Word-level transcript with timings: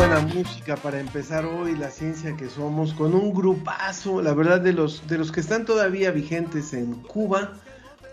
Buena 0.00 0.20
música 0.20 0.76
para 0.76 0.98
empezar 0.98 1.44
hoy 1.44 1.76
la 1.76 1.90
ciencia 1.90 2.34
que 2.34 2.48
somos 2.48 2.94
con 2.94 3.14
un 3.14 3.34
grupazo, 3.34 4.22
la 4.22 4.32
verdad 4.32 4.58
de 4.58 4.72
los 4.72 5.06
de 5.06 5.18
los 5.18 5.30
que 5.30 5.40
están 5.40 5.66
todavía 5.66 6.10
vigentes 6.10 6.72
en 6.72 6.94
Cuba, 7.02 7.52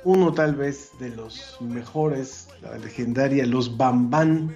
uno 0.04 0.34
tal 0.34 0.56
vez 0.56 0.92
de 1.00 1.12
los 1.12 1.56
mejores, 1.62 2.50
la 2.62 2.78
legendaria 2.78 3.46
Los 3.46 3.78
Bambán, 3.78 4.54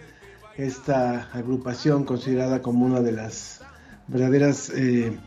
esta 0.57 1.29
agrupación 1.31 2.03
considerada 2.03 2.61
como 2.61 2.85
una 2.85 2.99
de 2.99 3.13
las 3.13 3.61
verdaderas 4.07 4.69
eh, 4.75 5.17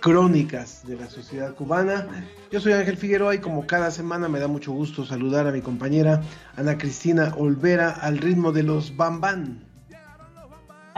crónicas 0.00 0.86
de 0.86 0.96
la 0.96 1.10
sociedad 1.10 1.54
cubana. 1.54 2.08
Yo 2.50 2.60
soy 2.60 2.72
Ángel 2.72 2.96
Figueroa 2.96 3.34
y 3.34 3.38
como 3.38 3.66
cada 3.66 3.90
semana 3.90 4.30
me 4.30 4.40
da 4.40 4.48
mucho 4.48 4.72
gusto 4.72 5.04
saludar 5.04 5.46
a 5.46 5.52
mi 5.52 5.60
compañera 5.60 6.22
Ana 6.56 6.78
Cristina 6.78 7.34
Olvera 7.36 7.90
al 7.90 8.16
ritmo 8.16 8.50
de 8.50 8.62
Los 8.62 8.96
Bambán. 8.96 9.69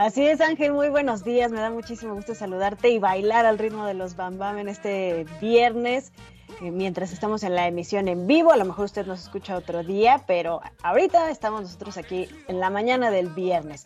Así 0.03 0.27
es, 0.27 0.41
Ángel, 0.41 0.73
muy 0.73 0.89
buenos 0.89 1.23
días. 1.23 1.49
Me 1.49 1.61
da 1.61 1.69
muchísimo 1.69 2.13
gusto 2.13 2.35
saludarte 2.35 2.89
y 2.89 2.99
bailar 2.99 3.45
al 3.45 3.57
ritmo 3.57 3.85
de 3.85 3.93
los 3.93 4.17
Bam 4.17 4.37
Bam 4.37 4.57
en 4.57 4.67
este 4.67 5.25
viernes, 5.39 6.11
eh, 6.61 6.71
mientras 6.71 7.13
estamos 7.13 7.41
en 7.43 7.55
la 7.55 7.69
emisión 7.69 8.09
en 8.09 8.27
vivo. 8.27 8.51
A 8.51 8.57
lo 8.57 8.65
mejor 8.65 8.83
usted 8.83 9.05
nos 9.05 9.21
escucha 9.21 9.55
otro 9.55 9.81
día, 9.81 10.25
pero 10.27 10.59
ahorita 10.81 11.31
estamos 11.31 11.61
nosotros 11.61 11.95
aquí 11.95 12.27
en 12.49 12.59
la 12.59 12.69
mañana 12.69 13.11
del 13.11 13.29
viernes. 13.29 13.85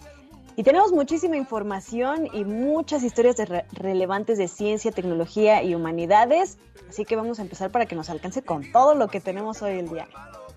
Y 0.55 0.63
tenemos 0.63 0.91
muchísima 0.91 1.38
información 1.38 2.27
y 2.33 2.45
muchas 2.45 3.03
historias 3.03 3.38
de 3.38 3.45
re- 3.45 3.65
relevantes 3.73 4.39
de 4.39 4.47
ciencia, 4.47 4.91
tecnología 4.91 5.61
y 5.61 5.75
humanidades. 5.75 6.57
Así 6.89 7.05
que 7.05 7.15
vamos 7.15 7.38
a 7.38 7.43
empezar 7.43 7.69
para 7.69 7.85
que 7.85 7.93
nos 7.95 8.09
alcance 8.09 8.41
con 8.41 8.71
todo 8.71 8.95
lo 8.95 9.07
que 9.07 9.19
tenemos 9.19 9.61
hoy 9.61 9.77
el 9.77 9.89
día. 9.89 10.07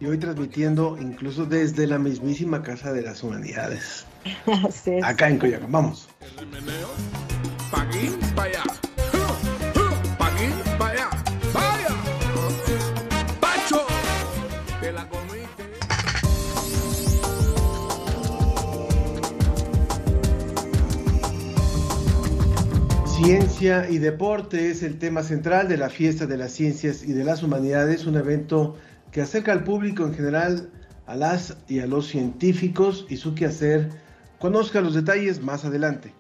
Y 0.01 0.06
hoy 0.06 0.17
transmitiendo 0.19 0.97
incluso 0.98 1.45
desde 1.45 1.87
la 1.87 1.98
mismísima 1.98 2.62
Casa 2.62 2.93
de 2.93 3.03
las 3.03 3.23
Humanidades, 3.23 4.06
Así 4.67 4.93
es. 4.93 5.05
acá 5.05 5.29
en 5.29 5.39
Coyoacán. 5.39 5.70
Vamos. 5.70 6.09
El 6.39 6.47
meneo. 6.47 6.89
Pa' 7.70 7.83
aquí, 7.83 8.11
pa' 8.34 8.45
allá. 8.45 8.62
Pa' 10.19 10.27
aquí, 10.28 10.47
pa' 10.78 10.89
allá. 10.89 11.11
Vaya. 11.53 11.89
Pacho. 13.41 13.87
Te 14.81 14.93
la 14.93 15.06
comiste. 15.09 15.65
Ciencia 23.06 23.88
y 23.91 23.99
deporte 23.99 24.71
es 24.71 24.82
el 24.82 24.99
tema 24.99 25.22
central 25.22 25.69
de 25.69 25.77
la 25.77 25.91
Fiesta 25.91 26.27
de 26.27 26.37
las 26.37 26.53
Ciencias 26.53 27.03
y 27.03 27.12
de 27.12 27.25
las 27.25 27.43
Humanidades, 27.43 28.06
un 28.06 28.17
evento 28.17 28.77
que 29.12 29.21
acerca 29.21 29.53
al 29.53 29.65
público 29.65 30.04
en 30.04 30.15
general 30.15 30.71
a 31.06 31.16
las 31.16 31.56
y 31.66 31.81
a 31.81 31.87
los 31.87 32.06
científicos 32.06 33.04
y 33.09 33.16
su 33.16 33.34
quehacer. 33.34 33.91
Conozca 34.38 34.81
los 34.81 34.94
detalles 34.94 35.43
más 35.43 35.65
adelante. 35.65 36.15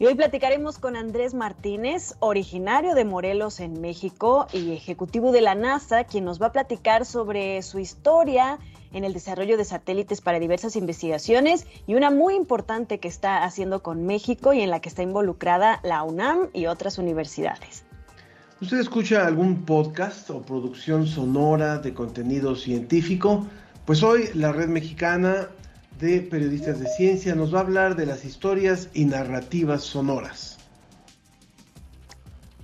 Y 0.00 0.06
hoy 0.06 0.14
platicaremos 0.14 0.78
con 0.78 0.96
Andrés 0.96 1.34
Martínez, 1.34 2.14
originario 2.20 2.94
de 2.94 3.04
Morelos 3.04 3.58
en 3.60 3.80
México 3.80 4.46
y 4.52 4.72
ejecutivo 4.72 5.32
de 5.32 5.40
la 5.40 5.56
NASA, 5.56 6.04
quien 6.04 6.24
nos 6.24 6.40
va 6.40 6.46
a 6.46 6.52
platicar 6.52 7.04
sobre 7.04 7.60
su 7.62 7.80
historia 7.80 8.58
en 8.92 9.04
el 9.04 9.12
desarrollo 9.12 9.56
de 9.56 9.64
satélites 9.64 10.20
para 10.20 10.38
diversas 10.38 10.76
investigaciones 10.76 11.66
y 11.86 11.96
una 11.96 12.10
muy 12.10 12.34
importante 12.34 13.00
que 13.00 13.08
está 13.08 13.44
haciendo 13.44 13.82
con 13.82 14.06
México 14.06 14.52
y 14.52 14.60
en 14.62 14.70
la 14.70 14.80
que 14.80 14.88
está 14.88 15.02
involucrada 15.02 15.80
la 15.82 16.02
UNAM 16.04 16.48
y 16.54 16.66
otras 16.66 16.96
universidades. 16.98 17.84
¿Usted 18.60 18.80
escucha 18.80 19.24
algún 19.24 19.64
podcast 19.64 20.28
o 20.30 20.42
producción 20.42 21.06
sonora 21.06 21.78
de 21.78 21.94
contenido 21.94 22.56
científico? 22.56 23.46
Pues 23.84 24.02
hoy 24.02 24.30
la 24.34 24.50
Red 24.50 24.66
Mexicana 24.66 25.48
de 26.00 26.22
Periodistas 26.22 26.80
de 26.80 26.88
Ciencia 26.88 27.36
nos 27.36 27.54
va 27.54 27.58
a 27.58 27.62
hablar 27.62 27.94
de 27.94 28.04
las 28.04 28.24
historias 28.24 28.88
y 28.94 29.04
narrativas 29.04 29.84
sonoras. 29.84 30.58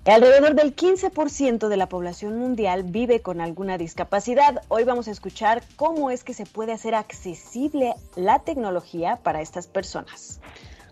Alrededor 0.05 0.57
del 0.57 0.75
15% 0.75 1.69
de 1.69 1.77
la 1.77 1.89
población 1.89 2.39
mundial 2.39 2.83
vive 2.83 3.23
con 3.23 3.41
alguna 3.41 3.79
discapacidad. 3.79 4.63
Hoy 4.67 4.83
vamos 4.83 5.07
a 5.07 5.13
escuchar 5.13 5.63
cómo 5.77 6.11
es 6.11 6.25
que 6.25 6.35
se 6.35 6.45
puede 6.45 6.73
hacer 6.73 6.97
accesible 6.97 7.95
la 8.17 8.41
tecnología 8.41 9.21
para 9.23 9.43
estas 9.43 9.69
personas. 9.69 10.41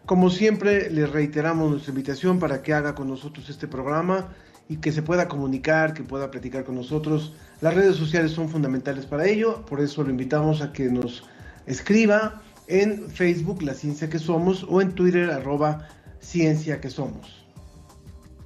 Como 0.07 0.31
siempre, 0.31 0.91
les 0.91 1.11
reiteramos 1.11 1.73
nuestra 1.73 1.91
invitación 1.91 2.39
para 2.39 2.62
que 2.62 2.73
haga 2.73 2.95
con 2.95 3.09
nosotros 3.09 3.51
este 3.51 3.67
programa 3.67 4.29
y 4.72 4.78
que 4.78 4.91
se 4.91 5.03
pueda 5.03 5.28
comunicar, 5.28 5.93
que 5.93 6.03
pueda 6.03 6.31
platicar 6.31 6.65
con 6.65 6.77
nosotros. 6.77 7.34
Las 7.60 7.75
redes 7.75 7.97
sociales 7.97 8.33
son 8.33 8.49
fundamentales 8.49 9.05
para 9.05 9.27
ello, 9.27 9.66
por 9.66 9.81
eso 9.81 10.03
lo 10.03 10.09
invitamos 10.09 10.62
a 10.62 10.72
que 10.72 10.84
nos 10.84 11.25
escriba 11.66 12.41
en 12.69 13.11
Facebook 13.11 13.61
La 13.62 13.75
Ciencia 13.75 14.09
que 14.09 14.19
Somos 14.19 14.65
o 14.66 14.81
en 14.81 14.93
Twitter 14.93 15.31
arroba 15.31 15.88
Ciencia 16.21 16.81
que 16.81 16.88
Somos. 16.88 17.44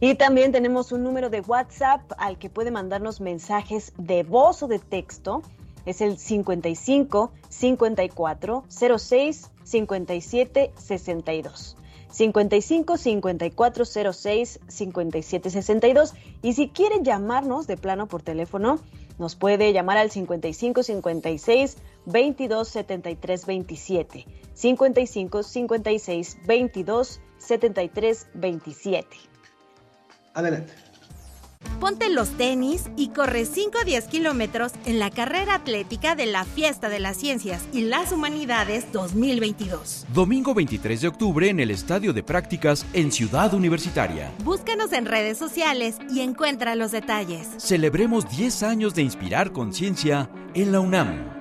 Y 0.00 0.16
también 0.16 0.50
tenemos 0.50 0.90
un 0.90 1.04
número 1.04 1.30
de 1.30 1.42
WhatsApp 1.42 2.00
al 2.18 2.38
que 2.38 2.50
puede 2.50 2.72
mandarnos 2.72 3.20
mensajes 3.20 3.92
de 3.96 4.24
voz 4.24 4.64
o 4.64 4.66
de 4.66 4.80
texto. 4.80 5.42
Es 5.86 6.00
el 6.00 6.18
55 6.18 7.30
54 7.48 8.64
06 8.68 9.50
57 9.62 10.72
62. 10.76 11.76
55 12.16 12.96
54 12.96 13.84
06 13.84 14.60
57 14.68 15.50
62. 15.50 16.14
Y 16.40 16.54
si 16.54 16.70
quiere 16.70 17.02
llamarnos 17.02 17.66
de 17.66 17.76
plano 17.76 18.08
por 18.08 18.22
teléfono, 18.22 18.80
nos 19.18 19.36
puede 19.36 19.74
llamar 19.74 19.98
al 19.98 20.10
55 20.10 20.82
56 20.82 21.76
22 22.06 22.68
73 22.68 23.46
27. 23.46 24.26
55 24.54 25.42
56 25.42 26.38
22 26.46 27.20
73 27.36 28.26
27. 28.32 29.16
Adelante. 30.32 30.72
Ponte 31.80 32.08
los 32.10 32.30
tenis 32.30 32.90
y 32.96 33.08
corre 33.08 33.44
5 33.44 33.78
a 33.82 33.84
10 33.84 34.04
kilómetros 34.06 34.72
en 34.84 34.98
la 34.98 35.10
carrera 35.10 35.54
atlética 35.54 36.14
de 36.14 36.26
la 36.26 36.44
Fiesta 36.44 36.88
de 36.88 37.00
las 37.00 37.16
Ciencias 37.16 37.62
y 37.72 37.82
las 37.82 38.12
Humanidades 38.12 38.92
2022. 38.92 40.06
Domingo 40.12 40.54
23 40.54 41.00
de 41.00 41.08
octubre 41.08 41.48
en 41.48 41.60
el 41.60 41.70
Estadio 41.70 42.12
de 42.12 42.22
Prácticas 42.22 42.86
en 42.92 43.12
Ciudad 43.12 43.54
Universitaria. 43.54 44.32
Búscanos 44.44 44.92
en 44.92 45.06
redes 45.06 45.38
sociales 45.38 45.96
y 46.10 46.20
encuentra 46.20 46.74
los 46.74 46.92
detalles. 46.92 47.48
Celebremos 47.58 48.28
10 48.28 48.62
años 48.62 48.94
de 48.94 49.02
inspirar 49.02 49.52
conciencia 49.52 50.30
en 50.54 50.72
la 50.72 50.80
UNAM. 50.80 51.36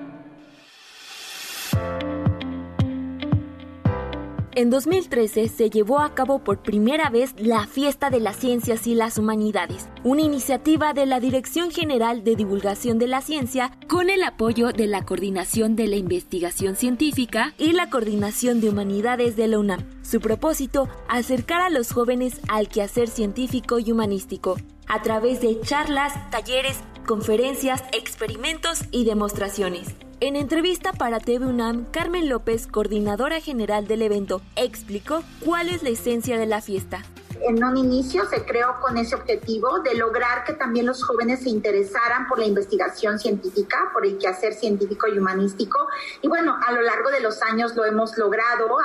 En 4.56 4.70
2013 4.70 5.48
se 5.50 5.68
llevó 5.68 5.98
a 5.98 6.14
cabo 6.14 6.38
por 6.38 6.62
primera 6.62 7.10
vez 7.10 7.34
la 7.36 7.66
Fiesta 7.66 8.08
de 8.08 8.20
las 8.20 8.36
Ciencias 8.36 8.86
y 8.86 8.94
las 8.94 9.18
Humanidades, 9.18 9.86
una 10.02 10.22
iniciativa 10.22 10.94
de 10.94 11.04
la 11.04 11.20
Dirección 11.20 11.70
General 11.70 12.24
de 12.24 12.36
Divulgación 12.36 12.98
de 12.98 13.06
la 13.06 13.20
Ciencia 13.20 13.70
con 13.86 14.08
el 14.08 14.22
apoyo 14.22 14.72
de 14.72 14.86
la 14.86 15.04
Coordinación 15.04 15.76
de 15.76 15.88
la 15.88 15.96
Investigación 15.96 16.74
Científica 16.74 17.52
y 17.58 17.72
la 17.72 17.90
Coordinación 17.90 18.62
de 18.62 18.70
Humanidades 18.70 19.36
de 19.36 19.46
la 19.46 19.58
UNAM. 19.58 19.84
Su 20.02 20.20
propósito, 20.22 20.88
acercar 21.06 21.60
a 21.60 21.68
los 21.68 21.92
jóvenes 21.92 22.40
al 22.48 22.68
quehacer 22.68 23.08
científico 23.08 23.78
y 23.78 23.92
humanístico, 23.92 24.56
a 24.88 25.02
través 25.02 25.42
de 25.42 25.60
charlas, 25.60 26.14
talleres, 26.30 26.78
conferencias, 27.06 27.82
experimentos 27.92 28.80
y 28.90 29.04
demostraciones. 29.04 29.94
En 30.20 30.36
entrevista 30.36 30.92
para 30.92 31.20
TV 31.20 31.46
UNAM, 31.46 31.86
Carmen 31.90 32.28
López, 32.28 32.66
coordinadora 32.66 33.40
general 33.40 33.86
del 33.86 34.02
evento, 34.02 34.42
explicó 34.56 35.22
cuál 35.44 35.68
es 35.68 35.82
la 35.82 35.90
esencia 35.90 36.38
de 36.38 36.46
la 36.46 36.60
fiesta. 36.60 37.04
En 37.42 37.62
un 37.62 37.76
inicio 37.76 38.24
se 38.26 38.44
creó 38.44 38.80
con 38.80 38.96
ese 38.96 39.14
objetivo 39.14 39.80
de 39.80 39.94
lograr 39.94 40.44
que 40.44 40.52
también 40.52 40.86
los 40.86 41.04
jóvenes 41.04 41.40
se 41.40 41.50
interesaran 41.50 42.26
por 42.26 42.38
la 42.38 42.46
investigación 42.46 43.18
científica, 43.18 43.90
por 43.92 44.04
el 44.04 44.18
quehacer 44.18 44.54
científico 44.54 45.06
y 45.08 45.18
humanístico. 45.18 45.78
Y 46.22 46.28
bueno, 46.28 46.56
a 46.66 46.72
lo 46.72 46.82
largo 46.82 47.10
de 47.10 47.20
los 47.20 47.42
años 47.42 47.74
lo 47.74 47.84
hemos 47.84 48.16
logrado, 48.16 48.76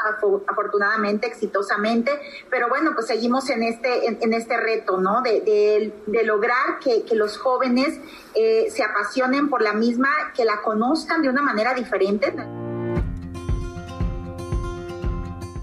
afortunadamente, 0.47 1.27
exitosamente, 1.27 2.11
pero 2.49 2.69
bueno, 2.69 2.91
pues 2.93 3.07
seguimos 3.07 3.49
en 3.49 3.63
este, 3.63 4.07
en, 4.07 4.33
este 4.33 4.57
reto, 4.57 4.97
¿no? 4.97 5.21
De, 5.21 5.93
de, 6.05 6.23
lograr 6.23 6.79
que, 6.79 7.03
que, 7.03 7.15
los 7.15 7.37
jóvenes 7.37 7.99
eh, 8.35 8.69
se 8.69 8.83
apasionen 8.83 9.49
por 9.49 9.61
la 9.61 9.73
misma, 9.73 10.09
que 10.35 10.45
la 10.45 10.61
conozcan 10.61 11.21
de 11.21 11.29
una 11.29 11.41
manera 11.41 11.73
diferente. 11.73 12.33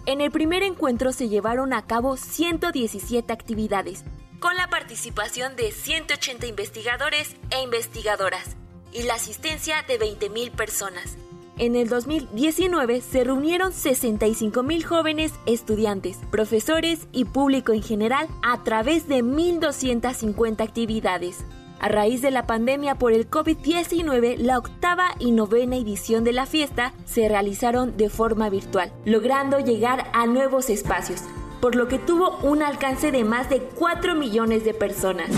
En 0.09 0.23
el 0.23 0.31
primer 0.31 0.63
encuentro 0.63 1.13
se 1.13 1.29
llevaron 1.29 1.75
a 1.75 1.85
cabo 1.85 2.17
117 2.17 3.31
actividades, 3.31 4.05
con 4.41 4.57
la 4.57 4.71
participación 4.71 5.55
de 5.55 5.71
180 5.71 6.47
investigadores 6.47 7.37
e 7.51 7.61
investigadoras 7.61 8.57
y 8.91 9.03
la 9.03 9.17
asistencia 9.17 9.85
de 9.87 10.01
20.000 10.01 10.53
personas. 10.53 11.19
En 11.59 11.77
el 11.77 11.91
2019 11.91 13.03
se 13.03 13.23
reunieron 13.23 13.73
65.000 13.73 14.83
jóvenes 14.83 15.35
estudiantes, 15.45 16.17
profesores 16.31 17.07
y 17.13 17.27
público 17.27 17.75
en 17.75 17.83
general 17.83 18.29
a 18.43 18.65
través 18.65 19.09
de 19.09 19.23
1.250 19.23 20.63
actividades. 20.63 21.45
A 21.81 21.89
raíz 21.89 22.23
de 22.23 22.33
la 22.33 22.45
pandemia 22.45 22.97
por 22.97 23.13
el 23.13 23.31
COVID-19, 23.31 24.39
la 24.39 24.59
octava 24.59 25.15
y 25.21 25.31
novena 25.31 25.77
edición 25.77 26.25
de 26.25 26.33
la 26.33 26.45
fiesta 26.45 26.93
se 27.05 27.29
realizaron 27.29 27.97
de 27.97 28.11
forma 28.11 28.51
virtual, 28.51 28.93
logrando 29.05 29.61
llegar 29.61 30.11
a 30.13 30.27
nuevos 30.27 30.71
espacios, 30.71 31.23
por 31.61 31.77
lo 31.77 31.87
que 31.87 32.01
tuvo 32.01 32.37
un 32.39 32.65
alcance 32.65 33.13
de 33.13 33.23
más 33.23 33.49
de 33.49 33.61
4 33.61 34.17
millones 34.17 34.65
de 34.65 34.75
personas. 34.75 35.31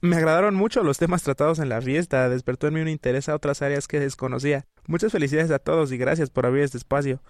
Me 0.00 0.16
agradaron 0.16 0.56
mucho 0.56 0.82
los 0.82 0.98
temas 0.98 1.22
tratados 1.22 1.60
en 1.60 1.68
la 1.68 1.80
fiesta, 1.80 2.28
despertó 2.28 2.66
en 2.66 2.74
mí 2.74 2.80
un 2.80 2.88
interés 2.88 3.28
a 3.28 3.36
otras 3.36 3.62
áreas 3.62 3.86
que 3.86 4.00
desconocía. 4.00 4.64
Muchas 4.88 5.12
felicidades 5.12 5.52
a 5.52 5.60
todos 5.60 5.92
y 5.92 5.96
gracias 5.96 6.28
por 6.28 6.44
abrir 6.44 6.64
este 6.64 6.78
espacio. 6.78 7.22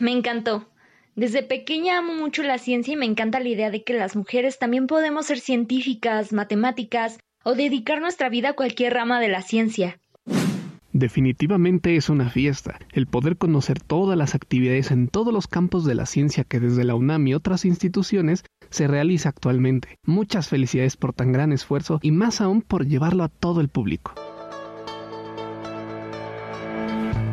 Me 0.00 0.10
encantó. 0.10 0.68
Desde 1.14 1.44
pequeña 1.44 1.98
amo 1.98 2.14
mucho 2.14 2.42
la 2.42 2.58
ciencia 2.58 2.94
y 2.94 2.96
me 2.96 3.06
encanta 3.06 3.38
la 3.38 3.48
idea 3.48 3.70
de 3.70 3.84
que 3.84 3.94
las 3.94 4.16
mujeres 4.16 4.58
también 4.58 4.88
podemos 4.88 5.26
ser 5.26 5.38
científicas, 5.38 6.32
matemáticas, 6.32 7.18
o 7.44 7.54
dedicar 7.54 8.00
nuestra 8.00 8.28
vida 8.28 8.50
a 8.50 8.52
cualquier 8.54 8.94
rama 8.94 9.20
de 9.20 9.28
la 9.28 9.42
ciencia. 9.42 9.98
Definitivamente 10.92 11.94
es 11.94 12.08
una 12.08 12.30
fiesta, 12.30 12.78
el 12.92 13.06
poder 13.06 13.36
conocer 13.36 13.78
todas 13.80 14.18
las 14.18 14.34
actividades 14.34 14.90
en 14.90 15.06
todos 15.06 15.32
los 15.32 15.46
campos 15.46 15.84
de 15.84 15.94
la 15.94 16.04
ciencia 16.04 16.42
que 16.42 16.58
desde 16.58 16.84
la 16.84 16.96
UNAM 16.96 17.28
y 17.28 17.34
otras 17.34 17.64
instituciones 17.64 18.44
se 18.70 18.88
realiza 18.88 19.28
actualmente. 19.28 19.98
Muchas 20.04 20.48
felicidades 20.48 20.96
por 20.96 21.12
tan 21.12 21.32
gran 21.32 21.52
esfuerzo 21.52 22.00
y 22.02 22.10
más 22.10 22.40
aún 22.40 22.62
por 22.62 22.86
llevarlo 22.86 23.22
a 23.22 23.28
todo 23.28 23.60
el 23.60 23.68
público. 23.68 24.14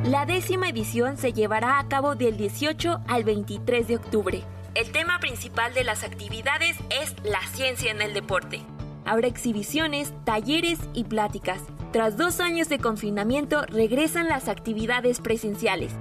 La 0.06 0.26
décima 0.26 0.70
edición 0.70 1.18
se 1.18 1.34
llevará 1.34 1.80
a 1.80 1.88
cabo 1.90 2.16
del 2.16 2.38
18 2.38 3.02
al 3.08 3.24
23 3.24 3.88
de 3.88 3.96
octubre. 3.98 4.44
El 4.76 4.92
tema 4.92 5.20
principal 5.20 5.74
de 5.74 5.84
las 5.84 6.04
actividades 6.04 6.78
es 7.02 7.16
la 7.26 7.42
ciencia 7.54 7.92
en 7.92 8.02
el 8.02 8.14
deporte. 8.14 8.62
Habrá 9.08 9.28
exhibiciones, 9.28 10.14
talleres 10.26 10.80
y 10.94 11.06
pláticas. 11.06 11.62
Tras 11.92 12.18
dos 12.18 12.40
años 12.40 12.70
de 12.70 12.78
confinamiento 12.78 13.64
regresan 13.66 14.28
las 14.28 14.50
actividades 14.50 15.22
presenciales 15.22 15.94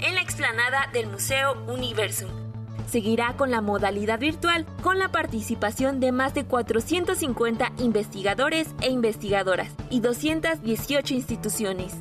en 0.00 0.14
la 0.14 0.20
explanada 0.20 0.88
del 0.92 1.06
Museo 1.08 1.54
Universum. 1.68 2.30
Seguirá 2.88 3.36
con 3.36 3.50
la 3.50 3.60
modalidad 3.60 4.18
virtual 4.18 4.64
con 4.82 4.98
la 4.98 5.10
participación 5.10 6.00
de 6.00 6.12
más 6.12 6.34
de 6.34 6.44
450 6.44 7.72
investigadores 7.78 8.68
e 8.80 8.90
investigadoras 8.90 9.72
y 9.90 10.00
218 10.00 11.14
instituciones. 11.14 11.94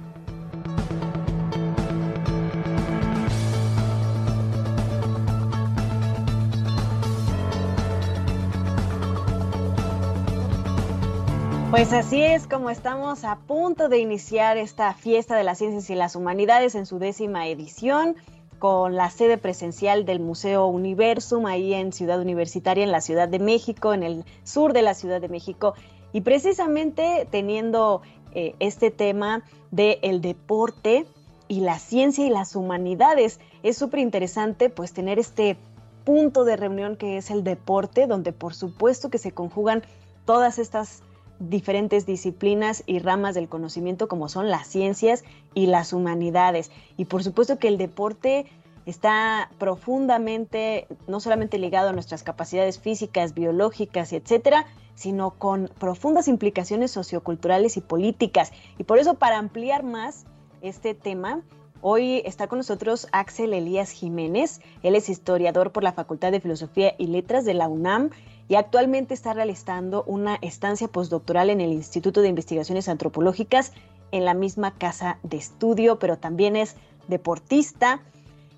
Pues 11.76 11.92
así 11.92 12.24
es 12.24 12.48
como 12.48 12.70
estamos 12.70 13.26
a 13.26 13.36
punto 13.36 13.90
de 13.90 14.00
iniciar 14.00 14.56
esta 14.56 14.94
fiesta 14.94 15.36
de 15.36 15.44
las 15.44 15.58
ciencias 15.58 15.90
y 15.90 15.96
las 15.96 16.16
humanidades 16.16 16.74
en 16.74 16.86
su 16.86 17.00
décima 17.00 17.50
edición 17.50 18.16
con 18.60 18.96
la 18.96 19.10
sede 19.10 19.38
presencial 19.38 20.06
del 20.06 20.22
Museo 20.22 20.68
Universum 20.68 21.46
ahí 21.48 21.74
en 21.74 21.92
Ciudad 21.92 22.22
Universitaria, 22.22 22.86
en 22.86 22.94
la 22.94 23.02
Ciudad 23.02 23.28
de 23.28 23.40
México, 23.40 23.94
en 23.94 24.04
el 24.04 24.24
sur 24.46 24.72
de 24.72 24.84
la 24.84 24.94
Ciudad 24.94 25.20
de 25.20 25.28
México. 25.28 25.74
Y 26.14 26.22
precisamente 26.22 27.28
teniendo 27.30 28.02
eh, 28.34 28.56
este 28.60 28.90
tema 28.90 29.44
del 29.72 30.00
el 30.02 30.22
deporte 30.22 31.06
y 31.50 31.60
la 31.60 31.78
ciencia 31.78 32.26
y 32.26 32.30
las 32.30 32.56
humanidades, 32.56 33.42
es 33.64 33.78
súper 33.78 34.00
interesante 34.00 34.70
pues 34.70 34.94
tener 34.94 35.20
este 35.20 35.58
punto 36.06 36.46
de 36.46 36.56
reunión 36.56 36.96
que 36.96 37.18
es 37.18 37.30
el 37.32 37.44
deporte, 37.44 38.08
donde 38.08 38.32
por 38.32 38.54
supuesto 38.54 39.10
que 39.10 39.18
se 39.18 39.34
conjugan 39.34 39.84
todas 40.24 40.58
estas 40.58 41.04
diferentes 41.40 42.06
disciplinas 42.06 42.84
y 42.86 43.00
ramas 43.00 43.36
del 43.36 43.50
conocimiento 43.50 44.08
como 44.08 44.30
son 44.30 44.50
las 44.50 44.68
ciencias 44.68 45.24
y 45.54 45.68
las 45.68 45.94
humanidades. 45.94 46.72
Y 46.98 47.06
por 47.06 47.24
supuesto 47.24 47.60
que 47.60 47.68
el 47.68 47.78
deporte 47.78 48.46
está 48.86 49.50
profundamente, 49.58 50.88
no 51.08 51.20
solamente 51.20 51.58
ligado 51.58 51.90
a 51.90 51.94
nuestras 51.94 52.24
capacidades 52.24 52.80
físicas, 52.80 53.34
biológicas 53.34 54.14
etcétera, 54.14 54.66
sino 54.94 55.32
con 55.32 55.70
profundas 55.80 56.28
implicaciones 56.28 56.92
socioculturales 56.92 57.78
y 57.78 57.82
políticas. 57.82 58.52
Y 58.78 58.84
por 58.84 58.98
eso, 58.98 59.16
para 59.16 59.38
ampliar 59.38 59.84
más 59.84 60.26
este 60.62 60.94
tema, 60.94 61.42
hoy 61.82 62.22
está 62.26 62.48
con 62.48 62.60
nosotros 62.60 63.08
Axel 63.12 63.54
Elías 63.54 63.92
Jiménez. 63.92 64.62
Él 64.84 64.96
es 64.96 65.10
historiador 65.10 65.72
por 65.72 65.84
la 65.84 65.94
Facultad 65.94 66.32
de 66.32 66.42
Filosofía 66.42 66.96
y 66.98 67.08
Letras 67.08 67.46
de 67.46 67.54
la 67.54 67.68
UNAM 67.68 68.10
y 68.48 68.56
actualmente 68.56 69.14
está 69.14 69.34
realizando 69.34 70.04
una 70.04 70.36
estancia 70.42 70.88
postdoctoral 70.88 71.50
en 71.50 71.62
el 71.62 71.72
Instituto 71.72 72.22
de 72.22 72.30
Investigaciones 72.30 72.90
Antropológicas 72.90 73.74
en 74.12 74.26
la 74.26 74.34
misma 74.34 74.78
casa 74.78 75.20
de 75.24 75.38
estudio, 75.38 76.00
pero 76.00 76.18
también 76.18 76.56
es 76.56 76.76
deportista. 77.08 78.02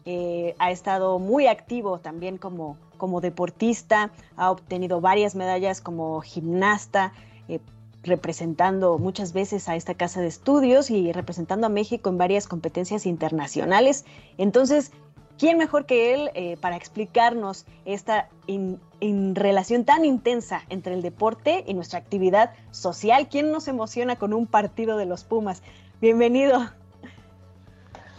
Eh, 0.06 0.56
ha 0.60 0.72
estado 0.72 1.20
muy 1.20 1.48
activo 1.48 2.00
también 2.00 2.38
como, 2.38 2.78
como 2.98 3.22
deportista, 3.22 4.12
ha 4.38 4.52
obtenido 4.52 5.02
varias 5.02 5.36
medallas 5.36 5.82
como 5.82 6.22
gimnasta, 6.22 7.12
eh, 7.50 7.60
representando 8.04 8.98
muchas 8.98 9.34
veces 9.34 9.70
a 9.70 9.76
esta 9.76 9.96
casa 9.96 10.22
de 10.22 10.28
estudios 10.28 10.90
y 10.90 11.12
representando 11.12 11.68
a 11.68 11.70
México 11.70 12.10
en 12.10 12.18
varias 12.18 12.48
competencias 12.48 13.06
internacionales. 13.06 14.06
Entonces, 14.38 14.92
¿quién 15.38 15.58
mejor 15.58 15.86
que 15.86 16.14
él 16.14 16.32
eh, 16.34 16.58
para 16.58 16.76
explicarnos 16.76 17.66
esta 17.86 18.30
relación 19.34 19.86
tan 19.86 20.06
intensa 20.06 20.64
entre 20.70 20.94
el 20.94 21.02
deporte 21.02 21.64
y 21.68 21.74
nuestra 21.74 22.00
actividad 22.00 22.54
social. 22.72 23.28
¿Quién 23.30 23.52
nos 23.52 23.68
emociona 23.68 24.16
con 24.16 24.34
un 24.34 24.48
partido 24.48 24.98
de 24.98 25.06
los 25.06 25.24
Pumas? 25.24 25.62
Bienvenido. 26.02 26.70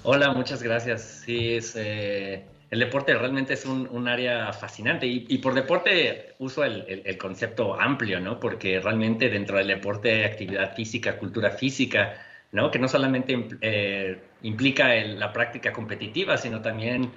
Hola, 0.04 0.32
muchas 0.32 0.62
gracias. 0.62 1.02
Sí, 1.24 1.54
es, 1.54 1.74
eh, 1.76 2.46
el 2.70 2.80
deporte 2.80 3.14
realmente 3.14 3.54
es 3.54 3.64
un, 3.64 4.08
área 4.08 4.52
fascinante 4.52 5.06
y, 5.06 5.38
por 5.38 5.54
deporte 5.54 6.34
uso 6.38 6.64
el, 6.64 7.16
concepto 7.18 7.80
amplio, 7.80 8.20
¿no? 8.20 8.38
Porque 8.38 8.78
realmente 8.78 9.30
dentro 9.30 9.56
del 9.56 9.68
deporte 9.68 10.12
hay 10.12 10.24
actividad 10.24 10.74
física, 10.74 11.18
cultura 11.18 11.50
física, 11.50 12.14
¿no? 12.52 12.70
Que 12.70 12.78
no 12.78 12.86
solamente 12.86 13.48
eh, 13.62 14.20
implica 14.42 14.94
la 14.94 15.32
práctica 15.32 15.72
competitiva, 15.72 16.36
sino 16.36 16.60
también 16.60 17.10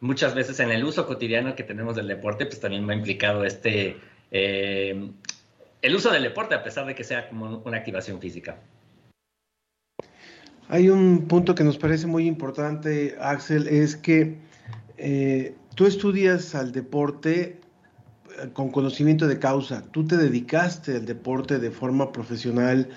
muchas 0.00 0.34
veces 0.34 0.60
en 0.60 0.70
el 0.70 0.84
uso 0.84 1.06
cotidiano 1.06 1.56
que 1.56 1.62
tenemos 1.62 1.96
del 1.96 2.06
deporte, 2.06 2.44
pues 2.44 2.60
también 2.60 2.86
va 2.86 2.94
implicado 2.94 3.44
este, 3.44 3.96
eh, 4.30 5.10
el 5.80 5.94
uso 5.94 6.10
del 6.10 6.22
deporte, 6.22 6.54
a 6.54 6.62
pesar 6.62 6.84
de 6.84 6.94
que 6.94 7.04
sea 7.04 7.28
como 7.30 7.62
una 7.64 7.78
activación 7.78 8.20
física. 8.20 8.58
Hay 10.68 10.90
un 10.90 11.28
punto 11.28 11.54
que 11.54 11.64
nos 11.64 11.78
parece 11.78 12.06
muy 12.06 12.26
importante, 12.26 13.16
Axel, 13.18 13.66
es 13.68 13.96
que 13.96 14.36
eh, 14.98 15.54
tú 15.74 15.86
estudias 15.86 16.54
al 16.54 16.72
deporte 16.72 17.60
eh, 18.42 18.48
con 18.52 18.70
conocimiento 18.70 19.26
de 19.26 19.38
causa, 19.38 19.84
tú 19.90 20.06
te 20.06 20.16
dedicaste 20.16 20.96
al 20.96 21.06
deporte 21.06 21.58
de 21.58 21.70
forma 21.70 22.12
profesional, 22.12 22.88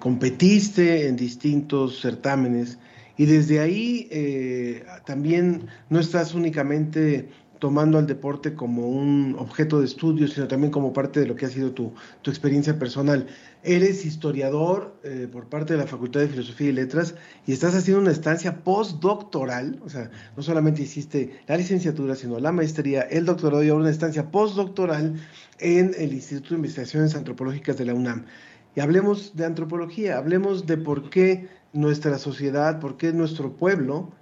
competiste 0.00 1.06
en 1.06 1.14
distintos 1.14 2.00
certámenes 2.00 2.78
y 3.16 3.26
desde 3.26 3.60
ahí 3.60 4.08
eh, 4.10 4.84
también 5.04 5.68
no 5.88 6.00
estás 6.00 6.34
únicamente 6.34 7.28
tomando 7.58 7.98
al 7.98 8.06
deporte 8.06 8.54
como 8.54 8.88
un 8.88 9.36
objeto 9.38 9.80
de 9.80 9.86
estudio, 9.86 10.28
sino 10.28 10.48
también 10.48 10.70
como 10.70 10.92
parte 10.92 11.20
de 11.20 11.26
lo 11.26 11.36
que 11.36 11.46
ha 11.46 11.48
sido 11.48 11.72
tu, 11.72 11.92
tu 12.22 12.30
experiencia 12.30 12.78
personal. 12.78 13.26
Eres 13.62 14.04
historiador 14.04 14.96
eh, 15.02 15.28
por 15.30 15.48
parte 15.48 15.72
de 15.72 15.80
la 15.80 15.86
Facultad 15.86 16.20
de 16.20 16.28
Filosofía 16.28 16.68
y 16.68 16.72
Letras 16.72 17.14
y 17.46 17.52
estás 17.52 17.74
haciendo 17.74 18.02
una 18.02 18.12
estancia 18.12 18.62
postdoctoral, 18.62 19.80
o 19.84 19.88
sea, 19.88 20.10
no 20.36 20.42
solamente 20.42 20.82
hiciste 20.82 21.40
la 21.46 21.56
licenciatura, 21.56 22.14
sino 22.14 22.38
la 22.38 22.52
maestría, 22.52 23.02
el 23.02 23.24
doctorado 23.24 23.64
y 23.64 23.68
ahora 23.68 23.82
una 23.82 23.90
estancia 23.90 24.30
postdoctoral 24.30 25.14
en 25.58 25.94
el 25.98 26.12
Instituto 26.12 26.50
de 26.50 26.56
Investigaciones 26.56 27.14
Antropológicas 27.14 27.76
de 27.76 27.86
la 27.86 27.94
UNAM. 27.94 28.26
Y 28.74 28.80
hablemos 28.80 29.34
de 29.34 29.46
antropología, 29.46 30.18
hablemos 30.18 30.66
de 30.66 30.76
por 30.76 31.08
qué 31.08 31.48
nuestra 31.72 32.18
sociedad, 32.18 32.78
por 32.78 32.96
qué 32.96 33.12
nuestro 33.12 33.56
pueblo, 33.56 34.12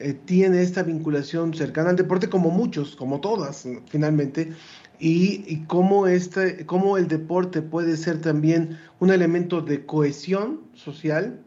eh, 0.00 0.14
tiene 0.14 0.62
esta 0.62 0.82
vinculación 0.82 1.54
cercana 1.54 1.90
al 1.90 1.96
deporte 1.96 2.28
como 2.28 2.50
muchos, 2.50 2.96
como 2.96 3.20
todas 3.20 3.68
finalmente, 3.88 4.52
y, 4.98 5.44
y 5.46 5.64
cómo, 5.66 6.06
este, 6.06 6.64
cómo 6.66 6.96
el 6.96 7.06
deporte 7.06 7.62
puede 7.62 7.96
ser 7.96 8.20
también 8.20 8.78
un 8.98 9.10
elemento 9.10 9.60
de 9.60 9.84
cohesión 9.84 10.62
social 10.74 11.40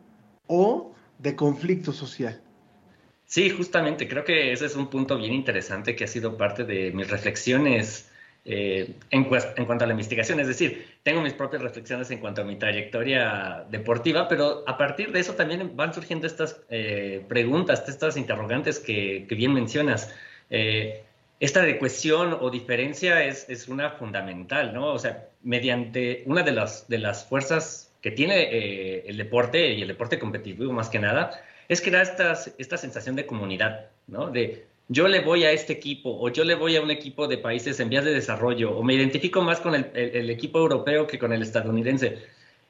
o 0.48 0.94
de 1.18 1.36
conflicto 1.36 1.92
social. 1.92 2.42
Sí, 3.26 3.50
justamente, 3.50 4.08
creo 4.08 4.24
que 4.24 4.52
ese 4.52 4.68
es 4.68 4.76
un 4.76 4.90
punto 4.90 5.18
bien 5.18 5.34
interesante 5.34 5.96
que 5.96 6.04
ha 6.04 6.08
sido 6.08 6.38
parte 6.38 6.64
de 6.64 6.92
mis 6.92 7.10
reflexiones 7.10 8.12
eh, 8.46 8.96
en, 9.10 9.30
en, 9.56 9.66
cuanto 9.66 9.86
a 9.86 9.88
la 9.88 9.94
investigación. 9.94 10.40
Es 10.42 10.48
decir, 10.48 10.86
tengo 11.04 11.22
mis 11.22 11.34
propias 11.34 11.62
reflexiones 11.62 12.12
en 12.12 12.20
cuanto 12.20 12.42
a 12.42 12.44
mi 12.44 12.58
trayectoria 12.58 13.66
deportiva, 13.70 14.28
pero 14.28 14.64
a 14.68 14.78
partir 14.78 15.14
de 15.14 15.22
eso 15.22 15.34
también 15.36 15.78
van 15.78 15.94
surgiendo 15.94 16.28
estas 16.28 16.60
eh, 16.70 17.24
preguntas, 17.30 17.88
estas 17.88 18.18
interrogantes 18.18 18.80
que, 18.80 19.26
que 19.30 19.36
bien 19.36 19.54
mencionas. 19.54 20.14
Eh, 20.50 21.04
esta 21.40 21.62
de 21.62 21.80
cohesión 21.80 22.38
o 22.40 22.50
diferencia 22.50 23.24
es, 23.24 23.48
es, 23.50 23.70
una 23.70 23.92
fundamental, 23.92 24.74
¿no? 24.74 24.88
O 24.94 25.00
sea, 25.00 25.30
mediante 25.42 26.24
una 26.26 26.44
de 26.44 26.52
las, 26.52 26.88
de 26.90 26.98
las 26.98 27.26
fuerzas 27.26 27.94
que 28.02 28.12
tiene 28.12 29.08
el 29.08 29.18
deporte 29.18 29.72
y 29.74 29.82
el 29.82 29.88
deporte 29.88 30.20
competitivo 30.20 30.72
más 30.74 30.90
que 30.90 31.00
nada, 31.00 31.32
es 31.70 31.82
crear 31.82 32.04
estas, 32.04 32.54
esta 32.58 32.78
sensación 32.78 33.16
de 33.16 33.26
comunidad, 33.26 33.88
¿no? 34.08 34.30
De 34.30 34.66
yo 34.88 35.08
le 35.08 35.22
voy 35.22 35.44
a 35.46 35.52
este 35.52 35.74
equipo 35.74 36.18
o 36.20 36.30
yo 36.30 36.44
le 36.44 36.56
voy 36.56 36.76
a 36.76 36.82
un 36.82 36.92
equipo 36.92 37.28
de 37.28 37.38
países 37.38 37.80
en 37.80 37.90
vías 37.90 38.06
de 38.06 38.14
desarrollo 38.14 38.78
o 38.78 38.84
me 38.84 38.94
identifico 38.94 39.42
más 39.42 39.60
con 39.60 39.76
el, 39.76 40.30
equipo 40.30 40.60
europeo 40.60 41.08
que 41.08 41.18
con 41.20 41.34
el 41.34 41.42
estadounidense. 41.42 42.20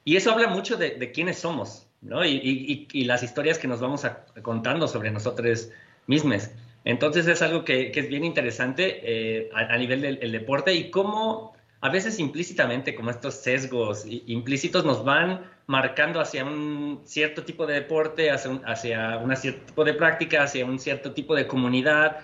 Y 0.06 0.16
eso 0.18 0.32
habla 0.32 0.48
mucho 0.48 0.78
de, 0.78 1.12
quiénes 1.12 1.40
somos, 1.40 1.88
¿no? 2.02 2.26
Y, 2.26 3.04
las 3.06 3.24
historias 3.24 3.58
que 3.58 3.68
nos 3.68 3.80
vamos 3.80 4.06
a, 4.06 4.26
contando 4.42 4.88
sobre 4.88 5.12
nosotros 5.12 5.70
mismos. 6.08 6.50
Entonces 6.86 7.28
es 7.28 7.42
algo 7.42 7.64
que, 7.64 7.92
es 7.96 8.10
bien 8.10 8.26
interesante 8.26 9.00
eh, 9.04 9.50
a, 9.54 9.78
nivel 9.78 10.02
del 10.02 10.32
deporte 10.32 10.74
y 10.74 10.92
cómo 10.92 11.54
a 11.84 11.90
veces 11.90 12.18
implícitamente, 12.18 12.96
como 12.96 13.10
estos 13.10 13.34
sesgos 13.36 14.06
implícitos 14.08 14.86
nos 14.86 15.04
van 15.04 15.52
marcando 15.68 16.22
hacia 16.22 16.46
un 16.46 17.02
cierto 17.04 17.44
tipo 17.44 17.66
de 17.66 17.74
deporte, 17.74 18.32
hacia 18.32 18.52
un, 18.52 18.62
hacia 18.66 19.22
cierto 19.36 19.66
tipo 19.66 19.84
de 19.84 19.94
práctica, 19.94 20.44
hacia 20.44 20.66
un 20.66 20.80
cierto 20.80 21.12
tipo 21.12 21.36
de 21.36 21.46
comunidad. 21.46 22.20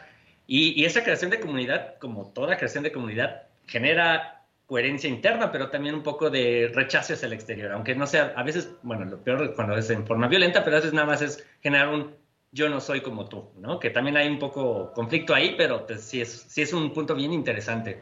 Y, 0.47 0.81
y, 0.81 0.85
esa 0.85 1.03
creación 1.03 1.29
de 1.29 1.41
comunidad, 1.41 1.97
como 1.99 2.31
toda 2.31 2.55
creación 2.55 2.85
de 2.85 2.93
comunidad, 2.93 3.47
genera 3.67 4.45
coherencia 4.65 5.09
interna, 5.09 5.51
pero 5.51 5.69
también 5.69 5.93
un 5.93 6.03
poco 6.03 6.29
de 6.29 6.71
rechazo 6.73 7.11
hacia 7.13 7.25
el 7.25 7.33
exterior, 7.33 7.73
aunque 7.73 7.95
no 7.95 8.07
sea, 8.07 8.31
a 8.37 8.43
veces, 8.43 8.71
bueno, 8.81 9.03
lo 9.03 9.21
peor 9.21 9.55
cuando 9.55 9.75
es 9.75 9.89
en 9.89 10.07
forma 10.07 10.29
violenta, 10.29 10.63
pero 10.63 10.77
a 10.77 10.79
veces 10.79 10.93
nada 10.93 11.07
más 11.07 11.21
es 11.21 11.45
generar 11.59 11.89
un 11.89 12.15
yo 12.51 12.69
no 12.69 12.79
soy 12.79 13.01
como 13.01 13.27
tú, 13.27 13.49
¿no? 13.57 13.77
Que 13.77 13.89
también 13.89 14.15
hay 14.15 14.29
un 14.29 14.39
poco 14.39 14.93
conflicto 14.93 15.35
ahí, 15.35 15.55
pero 15.57 15.85
pues, 15.85 16.01
sí, 16.01 16.21
es, 16.21 16.45
sí 16.47 16.61
es 16.61 16.71
un 16.71 16.93
punto 16.93 17.13
bien 17.13 17.33
interesante. 17.33 17.99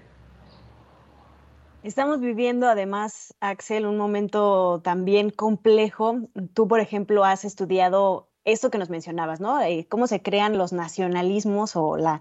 Estamos 1.88 2.20
viviendo 2.20 2.68
además, 2.68 3.34
Axel, 3.40 3.86
un 3.86 3.96
momento 3.96 4.82
también 4.84 5.30
complejo. 5.30 6.18
Tú, 6.54 6.68
por 6.68 6.82
ejemplo, 6.82 7.24
has 7.24 7.46
estudiado 7.46 8.28
esto 8.44 8.70
que 8.70 8.78
nos 8.78 8.90
mencionabas, 8.90 9.40
¿no? 9.40 9.62
Eh, 9.62 9.86
cómo 9.88 10.06
se 10.06 10.22
crean 10.22 10.58
los 10.58 10.74
nacionalismos 10.74 11.78
o 11.78 11.96
la, 11.96 12.20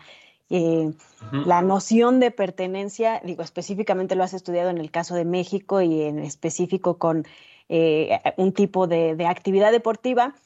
eh, 0.51 0.93
la 1.33 1.63
noción 1.63 2.21
de 2.21 2.31
pertenencia. 2.31 3.21
Digo, 3.25 3.43
específicamente 3.43 4.15
lo 4.15 4.23
has 4.23 4.35
estudiado 4.35 4.71
en 4.71 4.79
el 4.79 4.93
caso 4.93 5.17
de 5.17 5.25
México 5.25 5.83
y 5.83 6.03
en 6.03 6.21
específico 6.21 6.97
con 6.99 7.27
eh, 7.69 8.21
un 8.37 8.53
tipo 8.53 8.87
de, 8.87 9.17
de 9.17 9.27
actividad 9.27 9.73
deportiva. 9.73 10.37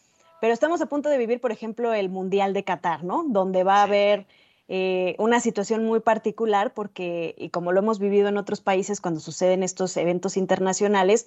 Pero 0.40 0.54
estamos 0.54 0.80
a 0.80 0.86
punto 0.86 1.10
de 1.10 1.18
vivir, 1.18 1.42
por 1.42 1.52
ejemplo, 1.52 1.92
el 1.92 2.08
Mundial 2.08 2.54
de 2.54 2.64
Qatar, 2.64 3.04
¿no? 3.04 3.26
Donde 3.28 3.64
va 3.64 3.80
a 3.80 3.82
haber 3.82 4.26
eh, 4.72 5.16
una 5.18 5.40
situación 5.40 5.84
muy 5.84 5.98
particular 5.98 6.72
porque, 6.72 7.34
y 7.36 7.48
como 7.50 7.72
lo 7.72 7.80
hemos 7.80 7.98
vivido 7.98 8.28
en 8.28 8.36
otros 8.36 8.60
países 8.60 9.00
cuando 9.00 9.18
suceden 9.18 9.64
estos 9.64 9.96
eventos 9.96 10.36
internacionales, 10.36 11.26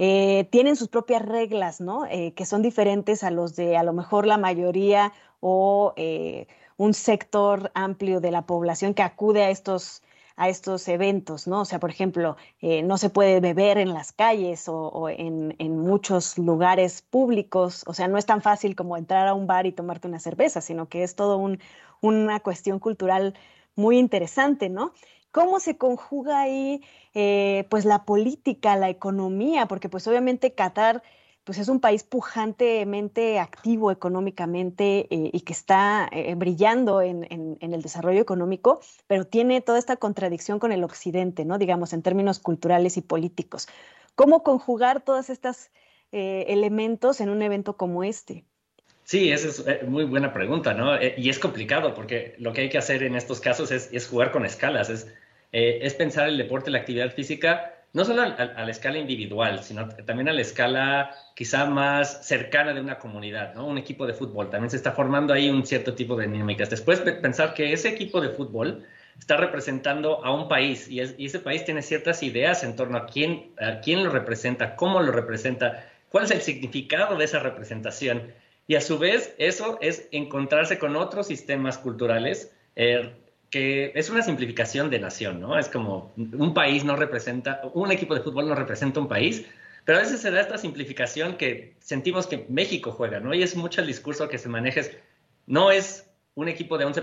eh, 0.00 0.48
tienen 0.50 0.74
sus 0.74 0.88
propias 0.88 1.22
reglas, 1.22 1.80
¿no? 1.80 2.04
Eh, 2.06 2.32
que 2.34 2.44
son 2.44 2.62
diferentes 2.62 3.22
a 3.22 3.30
los 3.30 3.54
de 3.54 3.76
a 3.76 3.84
lo 3.84 3.92
mejor 3.92 4.26
la 4.26 4.38
mayoría 4.38 5.12
o 5.38 5.94
un 6.76 6.94
sector 6.94 7.70
amplio 7.74 8.20
de 8.20 8.32
la 8.32 8.42
población 8.42 8.92
que 8.92 9.02
acude 9.02 9.44
a 9.44 9.50
estos 9.50 10.02
a 10.36 10.48
estos 10.48 10.88
eventos, 10.88 11.46
¿no? 11.46 11.60
O 11.60 11.64
sea, 11.64 11.78
por 11.78 11.90
ejemplo, 11.90 12.36
no 12.60 12.98
se 12.98 13.08
puede 13.08 13.38
beber 13.38 13.78
en 13.78 13.94
las 13.94 14.10
calles 14.10 14.68
o, 14.68 14.88
o 14.88 15.08
en, 15.08 15.54
en, 15.60 15.78
muchos 15.78 16.38
lugares 16.38 17.02
públicos, 17.02 17.84
o 17.86 17.94
sea, 17.94 18.08
no 18.08 18.18
es 18.18 18.26
tan 18.26 18.42
fácil 18.42 18.74
como 18.74 18.96
entrar 18.96 19.28
a 19.28 19.34
un 19.34 19.46
bar 19.46 19.66
y 19.66 19.70
tomarte 19.70 20.08
una 20.08 20.18
cerveza, 20.18 20.60
sino 20.60 20.88
que 20.88 21.04
es 21.04 21.14
todo 21.14 21.36
un, 21.36 21.60
una 22.04 22.40
cuestión 22.40 22.78
cultural 22.78 23.34
muy 23.76 23.98
interesante, 23.98 24.68
¿no? 24.68 24.92
¿Cómo 25.30 25.58
se 25.58 25.78
conjuga 25.78 26.42
ahí, 26.42 26.82
eh, 27.14 27.66
pues, 27.70 27.84
la 27.84 28.04
política, 28.04 28.76
la 28.76 28.90
economía? 28.90 29.66
Porque, 29.66 29.88
pues, 29.88 30.06
obviamente 30.06 30.54
Qatar 30.54 31.02
pues 31.44 31.58
es 31.58 31.68
un 31.68 31.78
país 31.78 32.04
pujantemente 32.04 33.38
activo 33.38 33.90
económicamente 33.90 35.06
eh, 35.10 35.30
y 35.30 35.40
que 35.42 35.52
está 35.52 36.08
eh, 36.10 36.34
brillando 36.36 37.02
en, 37.02 37.26
en, 37.30 37.74
el 37.74 37.82
desarrollo 37.82 38.22
económico, 38.22 38.80
pero 39.06 39.26
tiene 39.26 39.60
toda 39.60 39.78
esta 39.78 39.98
contradicción 39.98 40.58
con 40.58 40.72
el 40.72 40.82
occidente, 40.84 41.44
¿no? 41.44 41.58
Digamos, 41.58 41.92
en 41.92 42.00
términos 42.00 42.38
culturales 42.38 42.96
y 42.96 43.02
políticos. 43.02 43.68
¿Cómo 44.14 44.42
conjugar 44.42 45.02
todos 45.02 45.28
estos 45.28 45.70
elementos 46.12 47.20
en 47.20 47.28
un 47.28 47.42
evento 47.42 47.76
como 47.76 48.04
este? 48.04 48.46
Sí, 49.04 49.30
esa 49.30 49.48
es 49.48 49.64
eh, 49.66 49.80
muy 49.86 50.04
buena 50.04 50.32
pregunta, 50.32 50.74
¿no? 50.74 50.96
Eh, 50.96 51.14
y 51.18 51.28
es 51.28 51.38
complicado 51.38 51.94
porque 51.94 52.34
lo 52.38 52.52
que 52.52 52.62
hay 52.62 52.68
que 52.68 52.78
hacer 52.78 53.02
en 53.02 53.16
estos 53.16 53.40
casos 53.40 53.70
es, 53.70 53.90
es 53.92 54.08
jugar 54.08 54.32
con 54.32 54.44
escalas, 54.44 54.90
es, 54.90 55.14
es 55.52 55.94
pensar 55.94 56.28
el 56.28 56.38
deporte, 56.38 56.70
la 56.70 56.78
actividad 56.78 57.12
física 57.12 57.74
no 57.94 58.04
solo 58.04 58.22
a, 58.22 58.26
a, 58.26 58.64
la 58.64 58.70
escala 58.72 58.98
individual, 58.98 59.62
sino 59.62 59.88
también 59.88 60.28
a 60.28 60.32
la 60.32 60.40
escala 60.40 61.12
quizá 61.36 61.64
más 61.66 62.26
cercana 62.26 62.74
de 62.74 62.80
una 62.80 62.98
comunidad, 62.98 63.54
¿no? 63.54 63.66
Un 63.68 63.78
equipo 63.78 64.04
de 64.04 64.12
fútbol, 64.14 64.50
también 64.50 64.68
se 64.68 64.76
está 64.76 64.90
formando 64.92 65.32
ahí 65.32 65.48
un 65.48 65.64
cierto 65.64 65.94
tipo 65.94 66.16
de 66.16 66.26
dinámicas. 66.26 66.68
Después 66.68 67.00
pensar 67.00 67.54
que 67.54 67.72
ese 67.72 67.90
equipo 67.90 68.20
de 68.20 68.30
fútbol 68.30 68.84
está 69.16 69.36
representando 69.36 70.24
a 70.24 70.34
un 70.34 70.48
país 70.48 70.88
y, 70.88 70.98
es, 70.98 71.14
y 71.18 71.26
ese 71.26 71.38
país 71.38 71.64
tiene 71.64 71.82
ciertas 71.82 72.24
ideas 72.24 72.64
en 72.64 72.74
torno 72.74 72.98
a 72.98 73.06
quién, 73.06 73.52
a 73.60 73.80
quién 73.80 74.02
lo 74.02 74.10
representa, 74.10 74.74
cómo 74.74 75.00
lo 75.00 75.12
representa, 75.12 75.88
cuál 76.08 76.24
es 76.24 76.32
el 76.32 76.40
significado 76.40 77.16
de 77.16 77.24
esa 77.24 77.38
representación. 77.38 78.22
Y 78.66 78.76
a 78.76 78.80
su 78.80 78.98
vez, 78.98 79.34
eso 79.38 79.78
es 79.80 80.08
encontrarse 80.10 80.78
con 80.78 80.96
otros 80.96 81.26
sistemas 81.26 81.78
culturales 81.78 82.52
eh, 82.76 83.14
que 83.54 83.92
es 83.94 84.10
una 84.10 84.20
simplificación 84.22 84.90
de 84.90 84.98
nación, 84.98 85.40
¿no? 85.40 85.56
Es 85.56 85.68
como 85.68 86.12
un 86.16 86.54
país 86.54 86.84
no 86.84 86.96
representa, 86.96 87.60
un 87.72 87.92
equipo 87.92 88.14
de 88.14 88.20
fútbol 88.20 88.48
no 88.48 88.54
representa 88.56 88.98
un 88.98 89.06
país, 89.06 89.46
pero 89.84 89.98
a 89.98 90.00
veces 90.00 90.20
se 90.20 90.32
da 90.32 90.40
esta 90.40 90.58
simplificación 90.58 91.36
que 91.36 91.76
sentimos 91.78 92.26
que 92.26 92.46
México 92.48 92.90
juega, 92.90 93.20
¿no? 93.20 93.32
Y 93.32 93.44
es 93.44 93.54
mucho 93.54 93.80
el 93.80 93.86
discurso 93.86 94.28
que 94.28 94.38
se 94.38 94.48
maneja, 94.48 94.80
no 95.46 95.70
es 95.70 96.10
un 96.34 96.48
equipo 96.48 96.78
de 96.78 96.86
11 96.86 97.02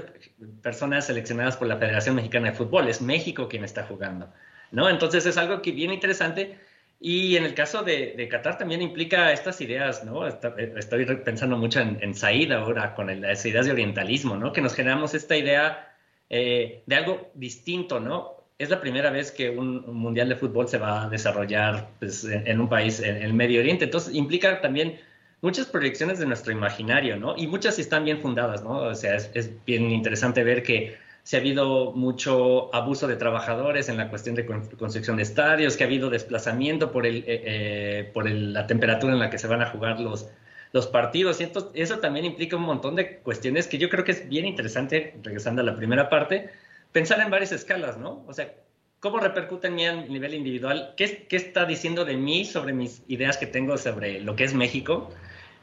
personas 0.61 1.05
seleccionadas 1.05 1.55
por 1.55 1.67
la 1.67 1.77
Federación 1.77 2.15
Mexicana 2.15 2.51
de 2.51 2.57
Fútbol, 2.57 2.89
es 2.89 3.01
México 3.01 3.47
quien 3.47 3.63
está 3.63 3.85
jugando, 3.85 4.33
¿no? 4.71 4.89
Entonces 4.89 5.25
es 5.25 5.37
algo 5.37 5.61
que 5.61 5.71
bien 5.71 5.93
interesante 5.93 6.59
y 7.03 7.35
en 7.35 7.45
el 7.45 7.55
caso 7.55 7.81
de, 7.81 8.13
de 8.15 8.27
Qatar 8.27 8.59
también 8.59 8.83
implica 8.83 9.33
estas 9.33 9.59
ideas, 9.59 10.03
¿no? 10.03 10.27
Estoy 10.27 11.05
pensando 11.25 11.57
mucho 11.57 11.79
en, 11.79 11.97
en 11.99 12.13
Said 12.13 12.51
ahora 12.51 12.93
con 12.93 13.09
el, 13.09 13.21
las 13.21 13.43
ideas 13.43 13.65
de 13.65 13.71
orientalismo, 13.71 14.35
¿no? 14.37 14.53
Que 14.53 14.61
nos 14.61 14.75
generamos 14.75 15.15
esta 15.15 15.35
idea 15.35 15.95
eh, 16.29 16.83
de 16.85 16.95
algo 16.95 17.31
distinto, 17.33 17.99
¿no? 17.99 18.45
Es 18.59 18.69
la 18.69 18.79
primera 18.79 19.09
vez 19.09 19.31
que 19.31 19.49
un, 19.49 19.83
un 19.83 19.95
mundial 19.95 20.29
de 20.29 20.35
fútbol 20.35 20.67
se 20.67 20.77
va 20.77 21.05
a 21.05 21.09
desarrollar 21.09 21.89
pues, 21.97 22.23
en, 22.23 22.45
en, 22.45 22.61
un 22.61 22.69
país, 22.69 22.99
en, 22.99 23.15
el 23.15 23.33
Medio 23.33 23.61
Oriente. 23.61 23.85
Entonces, 23.85 24.13
implica 24.13 24.61
también 24.61 24.99
muchas 25.41 25.65
proyecciones 25.65 26.19
de 26.19 26.27
nuestro 26.27 26.51
imaginario, 26.51 27.17
¿no? 27.17 27.35
Y 27.35 27.47
muchas 27.47 27.79
están 27.79 28.05
bien 28.05 28.19
fundadas, 28.19 28.63
¿no? 28.63 28.77
O 28.77 28.93
sea, 28.93 29.15
es, 29.15 29.31
es 29.33 29.65
bien 29.65 29.89
interesante 29.89 30.43
ver 30.43 30.61
que 30.61 30.97
se 31.23 31.37
ha 31.37 31.39
habido 31.39 31.91
mucho 31.91 32.73
abuso 32.73 33.07
de 33.07 33.15
trabajadores 33.15 33.89
en 33.89 33.97
la 33.97 34.09
cuestión 34.09 34.35
de 34.35 34.45
construcción 34.45 35.17
de 35.17 35.23
estadios, 35.23 35.77
que 35.77 35.83
ha 35.83 35.87
habido 35.87 36.09
desplazamiento 36.09 36.91
por, 36.91 37.05
el, 37.05 37.17
eh, 37.17 37.23
eh, 37.27 38.11
por 38.13 38.29
la 38.29 38.65
temperatura 38.67 39.13
en 39.13 39.19
la 39.19 39.29
que 39.29 39.37
se 39.37 39.47
van 39.47 39.61
a 39.61 39.67
jugar 39.67 39.99
los, 39.99 40.29
los 40.73 40.87
partidos. 40.87 41.39
Y 41.39 41.43
entonces, 41.43 41.71
eso 41.75 41.99
también 41.99 42.25
implica 42.25 42.55
un 42.55 42.63
montón 42.63 42.95
de 42.95 43.19
cuestiones 43.19 43.67
que 43.67 43.77
yo 43.77 43.89
creo 43.89 44.03
que 44.03 44.13
es 44.13 44.27
bien 44.27 44.45
interesante, 44.45 45.15
regresando 45.21 45.61
a 45.61 45.65
la 45.65 45.75
primera 45.75 46.09
parte, 46.09 46.49
pensar 46.91 47.19
en 47.21 47.29
varias 47.29 47.51
escalas, 47.51 47.97
¿no? 47.97 48.23
O 48.27 48.33
sea, 48.33 48.53
¿cómo 48.99 49.19
repercute 49.19 49.67
en 49.67 49.75
mí 49.75 49.85
a 49.85 49.93
nivel 49.93 50.33
individual? 50.33 50.93
¿Qué, 50.97 51.27
¿Qué 51.29 51.35
está 51.35 51.65
diciendo 51.65 52.03
de 52.03 52.17
mí 52.17 52.45
sobre 52.45 52.73
mis 52.73 53.03
ideas 53.07 53.37
que 53.37 53.45
tengo 53.45 53.77
sobre 53.77 54.21
lo 54.21 54.35
que 54.35 54.43
es 54.43 54.55
México? 54.55 55.11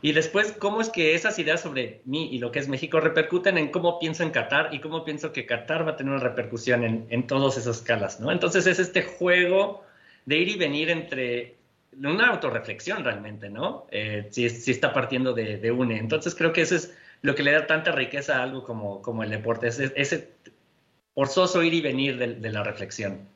Y 0.01 0.13
después, 0.13 0.53
¿cómo 0.53 0.81
es 0.81 0.91
que 0.91 1.15
esas 1.15 1.39
ideas 1.41 1.61
sobre 1.61 2.03
mí 2.05 2.29
y 2.31 2.39
lo 2.39 2.53
que 2.53 2.61
es 2.61 2.69
México 2.69 3.01
repercuten 3.01 3.59
en 3.59 3.71
cómo 3.71 3.99
pienso 3.99 4.23
en 4.23 4.31
Qatar 4.31 4.73
y 4.73 4.79
cómo 4.79 5.05
pienso 5.05 5.33
que 5.33 5.45
Qatar 5.45 5.87
va 5.87 5.93
a 5.93 5.97
tener 5.97 6.13
una 6.13 6.23
repercusión 6.23 6.85
en, 6.85 7.07
en 7.11 7.27
todas 7.27 7.57
esas 7.57 7.79
escalas, 7.79 8.21
¿no? 8.21 8.31
Entonces 8.31 8.67
es 8.69 8.79
este 8.79 9.03
juego 9.03 9.85
de 10.25 10.37
ir 10.39 10.49
y 10.51 10.57
venir 10.57 10.91
entre 10.91 11.57
una 11.97 12.29
autorreflexión 12.29 13.03
realmente, 13.03 13.51
¿no? 13.51 13.87
Eh, 13.91 14.29
si, 14.31 14.49
si, 14.51 14.71
está 14.71 14.93
partiendo 14.93 15.33
de, 15.33 15.57
de, 15.57 15.73
UNE. 15.73 15.99
Entonces 15.99 16.35
creo 16.35 16.53
que 16.53 16.63
eso 16.63 16.77
es 16.77 16.97
lo 17.23 17.35
que 17.35 17.43
le 17.43 17.53
da 17.53 17.67
tanta 17.67 17.91
riqueza 17.91 18.39
a 18.39 18.45
algo 18.45 18.63
como, 18.63 19.03
como 19.03 19.25
el 19.25 19.31
deporte, 19.31 19.67
ese, 19.67 19.93
ese 19.97 20.31
forzoso 21.15 21.63
ir 21.65 21.75
y 21.75 21.81
venir 21.81 22.19
de, 22.19 22.35
de 22.35 22.51
la 22.53 22.63
reflexión. 22.63 23.27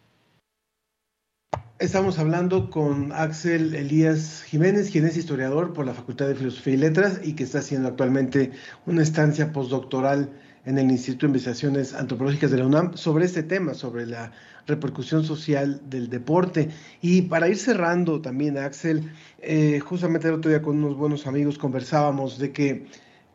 Estamos 1.83 2.21
hablando 2.21 2.71
con 2.71 3.11
Axel 3.11 3.75
Elías 3.75 4.45
Jiménez, 4.45 4.89
quien 4.93 5.05
es 5.05 5.17
historiador 5.17 5.73
por 5.73 5.85
la 5.85 5.93
Facultad 5.93 6.29
de 6.29 6.37
Filosofía 6.37 6.75
y 6.75 6.77
Letras 6.77 7.21
y 7.25 7.33
que 7.33 7.43
está 7.43 7.59
haciendo 7.59 7.89
actualmente 7.89 8.53
una 8.87 9.03
estancia 9.03 9.53
postdoctoral 9.53 10.31
en 10.65 10.79
el 10.79 10.93
Instituto 10.93 11.27
de 11.27 11.31
Investigaciones 11.31 11.93
Antropológicas 11.93 12.53
de 12.53 12.59
la 12.59 12.67
UNAM 12.67 12.97
sobre 12.97 13.25
este 13.25 13.43
tema, 13.43 13.75
sobre 13.75 14.07
la 14.07 14.31
repercusión 14.69 15.25
social 15.25 15.81
del 15.91 16.09
deporte. 16.09 16.69
Y 17.01 17.23
para 17.23 17.49
ir 17.49 17.57
cerrando 17.57 18.23
también, 18.23 18.59
Axel, 18.59 19.11
eh, 19.41 19.81
justamente 19.81 20.29
el 20.29 20.35
otro 20.35 20.53
día 20.53 20.63
con 20.63 20.85
unos 20.85 20.97
buenos 20.97 21.27
amigos 21.27 21.59
conversábamos 21.59 22.39
de 22.39 22.53
que 22.53 22.87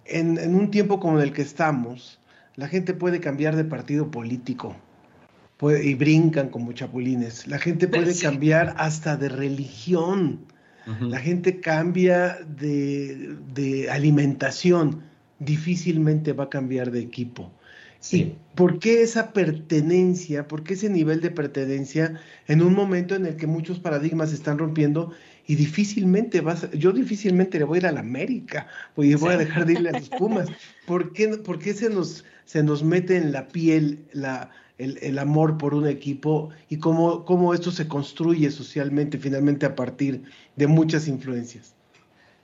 en, 0.06 0.38
en 0.38 0.56
un 0.56 0.72
tiempo 0.72 1.01
como 1.01 1.20
el 1.20 1.34
que 1.34 1.42
estamos, 1.42 2.22
la 2.56 2.70
gente 2.70 2.94
puede 2.94 3.20
cambiar 3.20 3.58
de 3.58 3.66
partido 3.66 4.10
político 4.10 4.74
puede, 5.58 5.86
y 5.86 5.96
brincan 5.96 6.50
como 6.50 6.72
chapulines. 6.72 7.48
La 7.48 7.60
gente 7.60 7.88
puede 7.88 8.14
sí. 8.14 8.24
cambiar 8.24 8.76
hasta 8.78 9.18
de 9.18 9.30
religión. 9.30 10.40
Uh 10.86 10.92
-huh. 10.92 11.10
La 11.10 11.20
gente 11.20 11.60
cambia 11.60 12.38
de, 12.48 13.36
de, 13.54 13.90
alimentación. 13.90 15.02
Difícilmente 15.40 16.34
va 16.34 16.46
a 16.46 16.50
cambiar 16.50 16.92
de 16.92 17.02
equipo. 17.02 17.52
Sí. 18.00 18.18
¿Y 18.18 18.36
por 18.56 18.80
qué 18.80 19.02
esa 19.02 19.34
pertenencia, 19.34 20.48
por 20.48 20.64
qué 20.64 20.76
ese 20.76 20.90
nivel 20.90 21.20
de 21.20 21.32
pertenencia 21.32 22.20
en 22.48 22.62
un 22.62 22.74
momento 22.74 23.16
en 23.16 23.26
el 23.26 23.36
que 23.36 23.48
muchos 23.48 23.80
paradigmas 23.80 24.30
se 24.30 24.36
están 24.36 24.60
rompiendo 24.60 25.12
y 25.48 25.56
difícilmente 25.56 26.42
vas, 26.42 26.70
yo 26.72 26.92
difícilmente 26.92 27.58
le 27.58 27.66
voy 27.66 27.78
a 27.78 27.80
ir 27.80 27.88
a 27.88 27.92
la 27.94 28.02
América, 28.02 28.68
voy, 28.96 29.16
voy 29.16 29.34
a 29.34 29.38
dejar 29.38 29.66
de 29.66 29.74
irle 29.74 29.90
a 29.90 29.94
los 29.94 30.10
Pumas. 30.10 30.50
¿Por 30.86 31.14
qué, 31.14 31.30
por 31.30 31.58
qué 31.58 31.74
se, 31.74 31.90
nos, 31.90 32.26
se 32.46 32.64
nos 32.64 32.84
mete 32.84 33.16
en 33.16 33.32
la 33.32 33.48
piel 33.48 34.06
la, 34.12 34.52
el, 34.78 35.18
amor 35.20 35.58
por 35.58 35.74
un 35.74 35.88
equipo 35.88 36.50
y 36.70 36.78
cómo, 36.78 37.26
cómo 37.26 37.54
esto 37.54 37.72
se 37.72 37.88
construye 37.88 38.52
socialmente 38.52 39.18
finalmente 39.18 39.66
a 39.66 39.76
partir 39.76 40.24
de 40.56 40.68
muchas 40.68 41.08
influencias. 41.08 41.74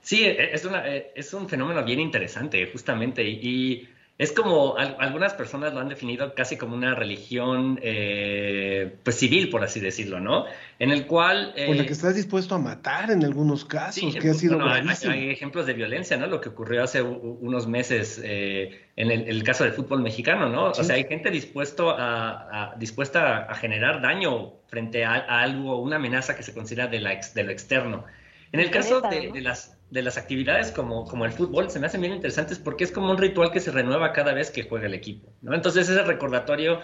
Sí, 0.02 0.25
es, 0.25 0.66
una, 0.66 0.86
es 0.88 1.34
un 1.34 1.48
fenómeno 1.48 1.86
bien 1.86 2.00
interesante, 2.00 2.68
justamente, 2.72 3.24
y 3.24 3.88
es 4.20 4.32
como 4.32 4.77
algunas 4.77 5.34
personas 5.34 5.74
lo 5.74 5.79
han 5.79 5.89
definido 5.89 6.36
casi 6.36 6.55
como 6.55 6.75
una 6.75 6.93
religión 6.93 7.79
eh, 7.82 8.96
pues 9.03 9.17
civil, 9.17 9.50
por 9.50 9.63
así 9.63 9.79
decirlo, 9.79 10.20
¿no? 10.20 10.46
En 10.77 10.91
el 10.91 11.08
cual... 11.08 11.51
Eh, 11.55 11.65
por 11.65 11.75
la 11.75 11.86
que 11.86 11.93
estás 11.93 12.15
dispuesto 12.15 12.53
a 12.53 12.60
matar 12.60 13.10
en 13.10 13.25
algunos 13.25 13.65
casos, 13.65 14.13
sí, 14.13 14.20
que 14.20 14.29
ha 14.29 14.34
sido 14.36 14.60
bueno, 14.60 14.72
hay, 14.72 15.10
hay, 15.10 15.29
ejemplos 15.32 15.65
de 15.65 15.74
violencia, 15.74 16.15
¿no? 16.15 16.27
Lo 16.27 16.41
que 16.41 16.50
ocurrió 16.50 16.84
hace 16.84 17.01
unos 17.01 17.65
meses 17.65 18.22
eh, 18.24 18.86
en 18.98 19.10
el, 19.10 19.27
el, 19.27 19.43
caso 19.43 19.63
del 19.63 19.74
fútbol 19.74 20.03
mexicano, 20.03 20.48
¿no? 20.48 20.75
Sí. 20.75 20.82
O 20.82 20.84
sea, 20.84 20.96
hay 20.96 21.05
gente 21.05 21.32
dispuesto 21.32 21.89
a, 21.89 22.74
a 22.74 22.75
dispuesta 22.75 23.48
a 23.50 23.55
generar 23.55 24.00
daño 24.03 24.53
frente 24.67 25.05
a, 25.05 25.13
a, 25.13 25.41
algo, 25.41 25.82
una 25.82 25.96
amenaza 25.96 26.36
que 26.36 26.43
se 26.43 26.53
considera 26.53 26.86
de, 26.86 27.00
la 27.00 27.13
ex, 27.13 27.34
de 27.34 27.46
lo 27.46 27.51
externo. 27.51 28.05
En 28.51 28.60
el 28.60 28.70
caso 28.70 29.01
de, 29.01 29.32
de 29.32 29.41
las 29.41 29.75
de 29.93 30.01
las 30.01 30.17
actividades 30.17 30.71
como, 30.71 31.05
como 31.05 31.23
el 31.23 31.31
fútbol 31.31 31.69
se 31.69 31.79
me 31.79 31.85
hacen 31.85 32.01
bien 32.01 32.13
interesantes 32.13 32.57
porque 32.57 32.83
es 32.83 32.91
como 32.91 33.12
un 33.12 33.17
ritual 33.19 33.51
que 33.51 33.59
se 33.59 33.69
renueva 33.69 34.12
cada 34.12 34.33
vez 34.33 34.50
que 34.50 34.63
juega 34.63 34.88
el 34.88 34.95
equipo, 34.95 35.31
¿no? 35.43 35.53
Entonces 35.53 35.88
ese 35.88 36.01
recordatorio, 36.01 36.81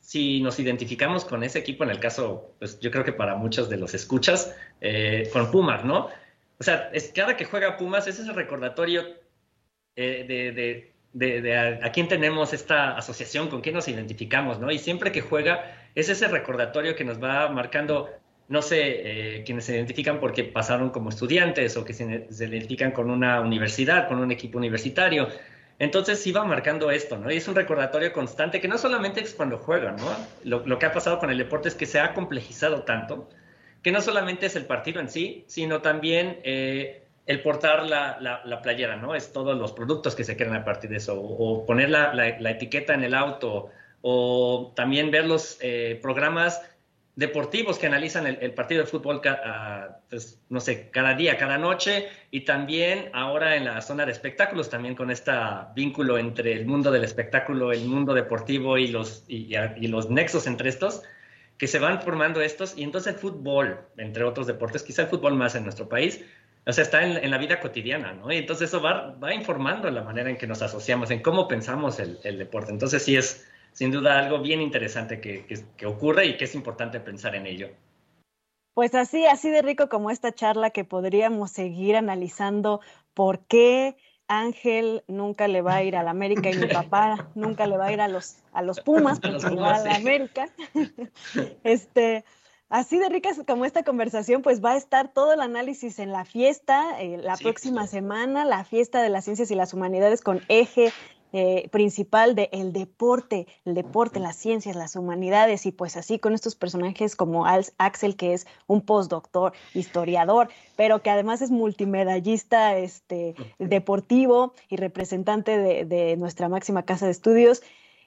si 0.00 0.42
nos 0.42 0.58
identificamos 0.60 1.24
con 1.24 1.42
ese 1.42 1.58
equipo, 1.58 1.84
en 1.84 1.90
el 1.90 2.00
caso, 2.00 2.54
pues 2.58 2.78
yo 2.80 2.90
creo 2.90 3.02
que 3.02 3.14
para 3.14 3.34
muchos 3.34 3.70
de 3.70 3.78
los 3.78 3.94
escuchas, 3.94 4.54
eh, 4.82 5.30
con 5.32 5.50
Pumas, 5.50 5.86
¿no? 5.86 6.10
O 6.58 6.62
sea, 6.62 6.90
es, 6.92 7.12
cada 7.14 7.34
que 7.34 7.46
juega 7.46 7.78
Pumas 7.78 8.06
es 8.08 8.18
ese 8.18 8.32
recordatorio 8.34 9.06
eh, 9.96 10.26
de, 10.28 10.52
de, 10.52 10.92
de, 11.14 11.40
de 11.40 11.56
a, 11.56 11.86
a, 11.86 11.92
quién 11.92 12.08
tenemos 12.08 12.52
esta 12.52 12.94
asociación, 12.94 13.48
con 13.48 13.62
quién 13.62 13.74
nos 13.74 13.88
identificamos, 13.88 14.60
¿no? 14.60 14.70
Y 14.70 14.78
siempre 14.78 15.12
que 15.12 15.22
juega 15.22 15.64
es 15.94 16.10
ese 16.10 16.28
recordatorio 16.28 16.94
que 16.94 17.04
nos 17.04 17.22
va 17.22 17.48
marcando 17.48 18.10
no 18.48 18.62
sé, 18.62 19.38
eh, 19.38 19.44
quienes 19.44 19.64
se 19.64 19.74
identifican 19.74 20.20
porque 20.20 20.44
pasaron 20.44 20.90
como 20.90 21.08
estudiantes 21.08 21.76
o 21.76 21.84
que 21.84 21.92
se, 21.94 22.26
se, 22.30 22.44
identifican 22.46 22.92
con 22.92 23.10
una 23.10 23.40
universidad, 23.40 24.08
con 24.08 24.18
un 24.18 24.30
equipo 24.30 24.58
universitario. 24.58 25.28
Entonces 25.78 26.24
va 26.34 26.44
marcando 26.44 26.90
esto, 26.90 27.18
¿no? 27.18 27.32
Y 27.32 27.36
es 27.36 27.48
un 27.48 27.54
recordatorio 27.54 28.12
constante 28.12 28.60
que 28.60 28.68
no 28.68 28.78
solamente 28.78 29.20
es 29.20 29.34
cuando 29.34 29.58
juegan, 29.58 29.96
¿no? 29.96 30.14
Lo, 30.44 30.78
que 30.78 30.86
ha 30.86 30.92
pasado 30.92 31.18
con 31.18 31.30
el 31.30 31.38
deporte 31.38 31.68
es 31.68 31.74
que 31.74 31.86
se 31.86 31.98
ha 31.98 32.14
complejizado 32.14 32.82
tanto 32.82 33.28
que 33.82 33.92
no 33.92 34.00
solamente 34.00 34.46
es 34.46 34.56
el 34.56 34.64
partido 34.64 35.00
en 35.00 35.10
sí, 35.10 35.44
sino 35.46 35.82
también 35.82 36.38
eh, 36.42 37.02
el 37.26 37.42
portar 37.42 37.84
la, 37.84 38.18
la, 38.20 38.40
la, 38.44 38.62
playera, 38.62 38.96
¿no? 38.96 39.14
Es 39.14 39.32
todos 39.32 39.58
los 39.58 39.72
productos 39.72 40.14
que 40.14 40.24
se 40.24 40.36
crean 40.36 40.54
a 40.54 40.64
partir 40.64 40.88
de 40.90 40.96
eso, 40.96 41.20
o, 41.20 41.60
o 41.60 41.66
poner 41.66 41.90
la, 41.90 42.14
la, 42.14 42.50
etiqueta 42.50 42.94
en 42.94 43.04
el 43.04 43.14
auto, 43.14 43.70
o 44.00 44.72
también 44.74 45.10
ver 45.10 45.26
los 45.26 45.58
eh, 45.60 45.98
programas 46.00 46.62
deportivos 47.16 47.78
que 47.78 47.86
analizan 47.86 48.26
el, 48.26 48.38
el 48.40 48.54
partido 48.54 48.82
de 48.82 48.88
fútbol, 48.88 49.20
uh, 49.24 49.92
pues, 50.10 50.40
no 50.48 50.60
sé, 50.60 50.90
cada 50.90 51.14
día, 51.14 51.36
cada 51.36 51.58
noche, 51.58 52.08
y 52.30 52.40
también 52.40 53.10
ahora 53.12 53.56
en 53.56 53.64
la 53.64 53.80
zona 53.80 54.04
de 54.04 54.12
espectáculos, 54.12 54.68
también 54.68 54.94
con 54.94 55.10
este 55.10 55.32
vínculo 55.76 56.18
entre 56.18 56.52
el 56.52 56.66
mundo 56.66 56.90
del 56.90 57.04
espectáculo, 57.04 57.72
el 57.72 57.84
mundo 57.86 58.14
deportivo 58.14 58.78
y 58.78 58.88
los, 58.88 59.24
y, 59.28 59.54
y 59.76 59.86
los 59.86 60.10
nexos 60.10 60.46
entre 60.46 60.68
estos, 60.68 61.02
que 61.56 61.68
se 61.68 61.78
van 61.78 62.02
formando 62.02 62.40
estos, 62.40 62.76
y 62.76 62.82
entonces 62.82 63.14
el 63.14 63.20
fútbol, 63.20 63.78
entre 63.96 64.24
otros 64.24 64.48
deportes, 64.48 64.82
quizá 64.82 65.02
el 65.02 65.08
fútbol 65.08 65.34
más 65.34 65.54
en 65.54 65.62
nuestro 65.62 65.88
país, 65.88 66.24
o 66.66 66.72
sea, 66.72 66.82
está 66.82 67.04
en, 67.04 67.22
en 67.22 67.30
la 67.30 67.38
vida 67.38 67.60
cotidiana, 67.60 68.14
¿no? 68.14 68.32
Y 68.32 68.38
entonces 68.38 68.70
eso 68.70 68.80
va, 68.80 69.14
va, 69.22 69.34
informando 69.34 69.88
la 69.90 70.02
manera 70.02 70.30
en 70.30 70.36
que 70.36 70.46
nos 70.46 70.62
asociamos, 70.62 71.10
en 71.10 71.20
cómo 71.20 71.46
pensamos 71.46 72.00
el, 72.00 72.18
el 72.24 72.38
deporte. 72.38 72.72
Entonces 72.72 73.02
sí 73.02 73.16
es 73.16 73.46
sin 73.74 73.90
duda 73.90 74.18
algo 74.18 74.38
bien 74.38 74.62
interesante 74.62 75.20
que, 75.20 75.44
que, 75.44 75.62
que, 75.76 75.86
ocurre 75.86 76.26
y 76.26 76.36
que 76.36 76.44
es 76.44 76.54
importante 76.54 77.00
pensar 77.00 77.34
en 77.34 77.46
ello. 77.46 77.68
Pues 78.72 78.94
así, 78.94 79.26
así 79.26 79.50
de 79.50 79.62
rico 79.62 79.88
como 79.88 80.10
esta 80.10 80.32
charla 80.32 80.70
que 80.70 80.84
podríamos 80.84 81.50
seguir 81.50 81.96
analizando 81.96 82.80
por 83.12 83.40
qué 83.40 83.96
Ángel 84.28 85.04
nunca 85.06 85.48
le 85.48 85.60
va 85.60 85.76
a 85.76 85.82
ir 85.82 85.96
a 85.96 86.02
la 86.02 86.12
América 86.12 86.50
y 86.50 86.56
mi 86.56 86.66
papá 86.72 87.28
nunca 87.34 87.66
le 87.66 87.76
va 87.76 87.86
a 87.86 87.92
ir 87.92 88.00
a 88.00 88.08
los, 88.08 88.36
a 88.52 88.62
los 88.62 88.80
Pumas 88.80 89.20
porque 89.20 89.34
los 89.34 89.44
Pumas, 89.44 89.72
va 89.72 89.76
a 89.76 89.84
la 89.84 89.94
América. 89.96 90.48
este, 91.64 92.24
así 92.68 92.98
de 92.98 93.08
ricas 93.08 93.40
como 93.46 93.64
esta 93.64 93.82
conversación, 93.82 94.42
pues 94.42 94.64
va 94.64 94.72
a 94.72 94.76
estar 94.76 95.12
todo 95.12 95.32
el 95.32 95.40
análisis 95.40 95.98
en 95.98 96.12
la 96.12 96.24
fiesta, 96.24 97.00
eh, 97.00 97.18
la 97.18 97.36
sí, 97.36 97.44
próxima 97.44 97.86
sí. 97.86 97.96
semana, 97.96 98.44
la 98.44 98.64
fiesta 98.64 99.02
de 99.02 99.10
las 99.10 99.24
ciencias 99.24 99.50
y 99.50 99.54
las 99.54 99.74
humanidades 99.74 100.20
con 100.20 100.42
eje 100.48 100.92
eh, 101.36 101.68
principal 101.70 102.36
del 102.36 102.48
el 102.52 102.72
deporte, 102.72 103.48
el 103.64 103.74
deporte, 103.74 104.20
las 104.20 104.36
ciencias, 104.36 104.76
las 104.76 104.94
humanidades, 104.94 105.66
y 105.66 105.72
pues 105.72 105.96
así 105.96 106.20
con 106.20 106.32
estos 106.32 106.54
personajes 106.54 107.16
como 107.16 107.44
Axel, 107.76 108.14
que 108.14 108.34
es 108.34 108.46
un 108.68 108.82
postdoctor, 108.82 109.52
historiador, 109.74 110.48
pero 110.76 111.02
que 111.02 111.10
además 111.10 111.42
es 111.42 111.50
multimedallista 111.50 112.78
este, 112.78 113.34
deportivo 113.58 114.54
y 114.68 114.76
representante 114.76 115.58
de, 115.58 115.84
de 115.84 116.16
nuestra 116.16 116.48
máxima 116.48 116.84
casa 116.84 117.06
de 117.06 117.12
estudios. 117.12 117.62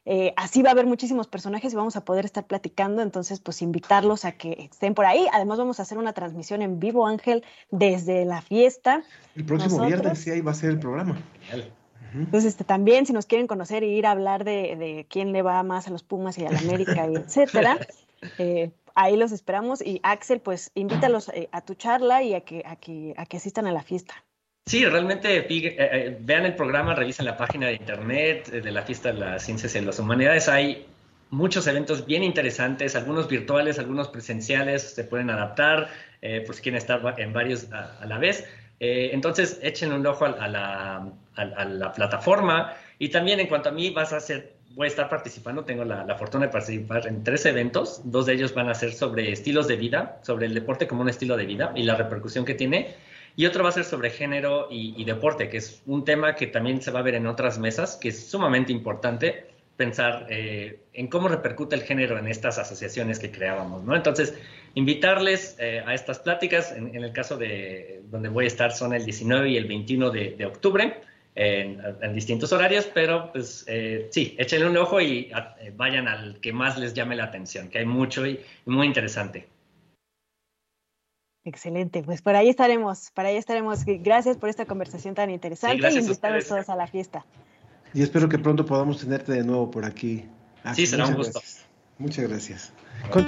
Eh, 0.10 0.34
así 0.38 0.62
va 0.62 0.70
a 0.70 0.72
haber 0.72 0.86
muchísimos 0.86 1.28
personajes 1.28 1.74
y 1.74 1.76
vamos 1.76 1.98
a 1.98 2.06
poder 2.06 2.24
estar 2.24 2.48
platicando, 2.48 3.02
entonces 3.02 3.42
pues 3.42 3.62
invitarlos 3.62 4.24
a 4.24 4.32
que 4.32 4.70
estén 4.72 4.94
por 4.94 5.06
ahí. 5.06 5.28
Además 5.34 5.58
vamos 5.58 5.80
a 5.80 5.84
hacer 5.84 5.98
una 5.98 6.14
transmisión 6.14 6.62
en 6.62 6.80
vivo, 6.80 7.06
Ángel, 7.06 7.44
desde 7.72 8.24
la 8.24 8.42
fiesta. 8.42 9.04
El 9.36 9.44
próximo 9.44 9.80
Nosotros... 9.80 9.88
viernes 9.88 10.20
sí 10.20 10.32
ahí 10.32 10.40
va 10.40 10.52
a 10.52 10.56
ser 10.56 10.70
el 10.70 10.80
programa. 10.80 11.18
Entonces, 12.14 12.52
este, 12.52 12.64
también 12.64 13.06
si 13.06 13.14
nos 13.14 13.26
quieren 13.26 13.48
conocer 13.48 13.84
y 13.84 13.88
ir 13.88 14.06
a 14.06 14.12
hablar 14.12 14.44
de, 14.44 14.76
de 14.76 15.06
quién 15.10 15.32
le 15.32 15.42
va 15.42 15.62
más 15.64 15.88
a 15.88 15.92
los 15.92 16.04
Pumas 16.04 16.38
y 16.38 16.46
a 16.46 16.52
la 16.52 16.60
América, 16.60 17.08
y 17.12 17.16
etcétera, 17.16 17.78
eh, 18.38 18.72
ahí 18.96 19.18
los 19.18 19.32
esperamos. 19.32 19.82
Y 19.82 20.00
Axel, 20.04 20.40
pues 20.40 20.72
invítalos 20.76 21.30
eh, 21.30 21.50
a 21.52 21.62
tu 21.62 21.76
charla 21.76 22.24
y 22.24 22.34
a 22.34 22.42
que, 22.42 22.64
a, 22.66 22.76
que, 22.76 23.14
a 23.18 23.26
que 23.26 23.38
asistan 23.38 23.68
a 23.68 23.72
la 23.72 23.84
fiesta. 23.84 24.24
Sí, 24.66 24.86
realmente 24.86 25.48
eh, 25.50 26.18
vean 26.20 26.46
el 26.46 26.56
programa, 26.56 26.94
revisen 26.94 27.26
la 27.26 27.38
página 27.38 27.68
de 27.68 27.76
internet 27.76 28.50
de 28.50 28.72
la 28.72 28.82
fiesta 28.82 29.14
de 29.14 29.20
las 29.20 29.44
ciencias 29.44 29.74
y 29.76 29.82
las 29.82 29.98
humanidades. 29.98 30.50
Hay 30.50 30.86
muchos 31.30 31.68
eventos 31.68 32.06
bien 32.06 32.24
interesantes, 32.24 32.96
algunos 32.96 33.28
virtuales, 33.28 33.80
algunos 33.80 34.10
presenciales, 34.10 34.94
se 34.94 35.04
pueden 35.04 35.30
adaptar, 35.30 35.90
eh, 36.22 36.42
por 36.46 36.56
si 36.56 36.62
quieren 36.62 36.78
estar 36.78 37.02
en 37.18 37.34
varios 37.34 37.72
a, 37.72 37.98
a 38.02 38.06
la 38.06 38.18
vez. 38.18 38.46
Eh, 38.80 39.12
entonces, 39.14 39.60
echen 39.64 39.92
un 39.92 40.06
ojo 40.06 40.26
a, 40.26 40.30
a, 40.30 40.48
la, 40.48 41.12
a, 41.38 41.44
a, 41.44 41.66
la, 41.66 41.92
plataforma. 41.94 42.74
Y 43.00 43.10
también, 43.10 43.40
en 43.40 43.48
cuanto 43.48 43.70
a 43.70 43.72
mí, 43.72 43.92
vas 43.92 44.12
a 44.14 44.20
ser, 44.20 44.56
voy 44.72 44.86
a 44.86 44.88
estar 44.90 45.10
participando, 45.10 45.64
tengo 45.64 45.86
la, 45.86 46.04
la, 46.04 46.16
fortuna 46.16 46.48
de 46.48 46.52
participar 46.52 47.08
en 47.08 47.24
tres 47.24 47.46
eventos. 47.46 48.02
Dos 48.04 48.26
de 48.26 48.34
ellos 48.34 48.54
van 48.54 48.70
a 48.70 48.74
ser 48.74 48.94
sobre 48.94 49.32
estilos 49.32 49.68
de 49.68 49.76
vida, 49.76 50.20
sobre 50.24 50.48
el 50.48 50.54
deporte 50.54 50.88
como 50.88 51.02
un 51.02 51.10
estilo 51.10 51.38
de 51.38 51.46
vida 51.46 51.72
y 51.76 51.84
la 51.84 51.96
repercusión 51.96 52.44
que 52.44 52.56
tiene. 52.56 52.96
Y 53.36 53.46
otro 53.46 53.64
va 53.64 53.70
a 53.70 53.72
ser 53.72 53.86
sobre 53.86 54.10
género 54.10 54.68
y, 54.70 54.96
y 54.98 55.06
deporte, 55.06 55.48
que 55.48 55.58
es 55.58 55.84
un 55.86 56.04
tema 56.04 56.36
que 56.36 56.48
también 56.48 56.82
se 56.82 56.92
va 56.92 57.00
a 57.00 57.04
ver 57.04 57.16
en 57.16 57.28
otras 57.28 57.60
mesas, 57.60 57.96
que 57.96 58.10
es 58.10 58.28
sumamente 58.28 58.72
importante 58.72 59.46
pensar 59.78 60.26
eh, 60.30 60.80
en 60.94 61.08
cómo 61.08 61.28
repercute 61.30 61.76
el 61.76 61.84
género 61.84 62.18
en 62.18 62.28
estas 62.28 62.58
asociaciones 62.58 63.20
que 63.20 63.32
creábamos, 63.32 63.84
¿no? 63.84 63.96
Entonces, 63.96 64.34
invitarles 64.74 65.56
eh, 65.60 65.84
a 65.86 65.94
estas 65.94 66.20
pláticas, 66.20 66.72
en, 66.72 66.96
en, 66.96 67.04
el 67.04 67.14
caso 67.14 67.38
de 67.38 68.02
donde 68.10 68.28
voy 68.28 68.46
a 68.46 68.48
estar 68.48 68.72
son 68.72 68.94
el 68.94 69.06
19 69.06 69.50
y 69.50 69.58
el 69.58 69.66
21 69.66 70.10
de, 70.10 70.32
de 70.32 70.46
octubre, 70.46 71.02
en, 71.38 71.80
en, 72.02 72.14
distintos 72.14 72.52
horarios, 72.52 72.90
pero 72.92 73.32
pues 73.32 73.64
eh, 73.68 74.10
sí, 74.12 74.36
échenle 74.40 74.68
un 74.68 74.76
ojo 74.78 75.00
y 75.00 75.32
a, 75.32 75.56
eh, 75.62 75.72
vayan 75.76 76.08
al 76.08 76.40
que 76.40 76.52
más 76.52 76.78
les 76.80 76.96
llame 76.96 77.16
la 77.16 77.26
atención, 77.26 77.70
que 77.70 77.78
hay 77.78 77.86
mucho 77.86 78.26
y, 78.26 78.40
y 78.66 78.70
muy 78.70 78.88
interesante. 78.88 79.48
Excelente, 81.46 82.02
pues 82.04 82.22
por 82.22 82.36
ahí 82.36 82.50
estaremos, 82.50 83.12
por 83.12 83.26
ahí 83.26 83.38
estaremos. 83.38 83.86
Gracias 83.86 84.36
por 84.36 84.50
esta 84.50 84.66
conversación 84.66 85.14
tan 85.16 85.30
interesante 85.30 85.92
sí, 85.92 86.00
y 86.00 86.02
invitarlos 86.02 86.48
todos 86.48 86.68
a 86.70 86.76
la 86.76 86.88
fiesta. 86.88 87.26
Y 87.94 88.02
espero 88.02 88.28
que 88.28 88.40
pronto 88.40 88.66
podamos 88.66 89.00
tenerte 89.00 89.32
de 89.32 89.44
nuevo 89.44 89.70
por 89.70 89.86
aquí. 89.86 90.26
Sí, 90.74 90.86
será 90.86 91.06
un 91.06 91.16
gusto. 91.16 91.40
Gracias. 91.40 91.66
Muchas 92.00 92.28
gracias. 92.28 92.74
Con... 93.12 93.26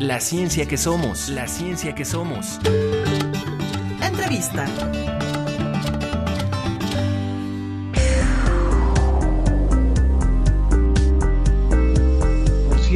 La 0.00 0.20
ciencia 0.20 0.66
que 0.66 0.76
somos, 0.76 1.28
la 1.28 1.48
ciencia 1.48 1.94
que 1.94 2.04
somos. 2.04 2.60
Entrevista. 4.00 4.64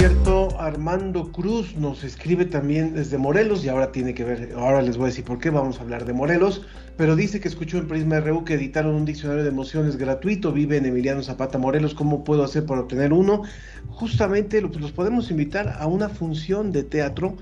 Cierto, 0.09 0.49
Armando 0.59 1.31
Cruz 1.31 1.77
nos 1.77 2.03
escribe 2.03 2.45
también 2.45 2.93
desde 2.93 3.19
Morelos 3.19 3.65
y 3.65 3.69
ahora 3.69 3.93
tiene 3.93 4.15
que 4.15 4.25
ver, 4.25 4.53
ahora 4.57 4.83
les 4.83 4.97
voy 4.97 5.05
a 5.05 5.07
decir 5.11 5.25
por 5.25 5.38
qué 5.38 5.49
vamos 5.49 5.79
a 5.79 5.83
hablar 5.83 6.07
de 6.07 6.12
Morelos, 6.12 6.67
pero 6.97 7.15
dice 7.15 7.38
que 7.38 7.47
escuchó 7.47 7.79
en 7.79 7.87
Prisma 7.87 8.19
RU 8.19 8.45
que 8.45 8.55
editaron 8.55 8.97
un 8.97 9.05
diccionario 9.05 9.45
de 9.45 9.51
emociones 9.51 9.97
gratuito, 9.97 10.51
vive 10.51 10.77
en 10.77 10.87
Emiliano 10.87 11.23
Zapata 11.23 11.57
Morelos, 11.57 11.95
¿cómo 11.95 12.25
puedo 12.25 12.43
hacer 12.43 12.67
para 12.67 12.81
obtener 12.81 13.12
uno? 13.12 13.43
Justamente 13.91 14.61
los, 14.61 14.75
los 14.81 14.91
podemos 14.91 15.31
invitar 15.31 15.77
a 15.79 15.87
una 15.87 16.09
función 16.09 16.73
de 16.73 16.83
teatro 16.83 17.37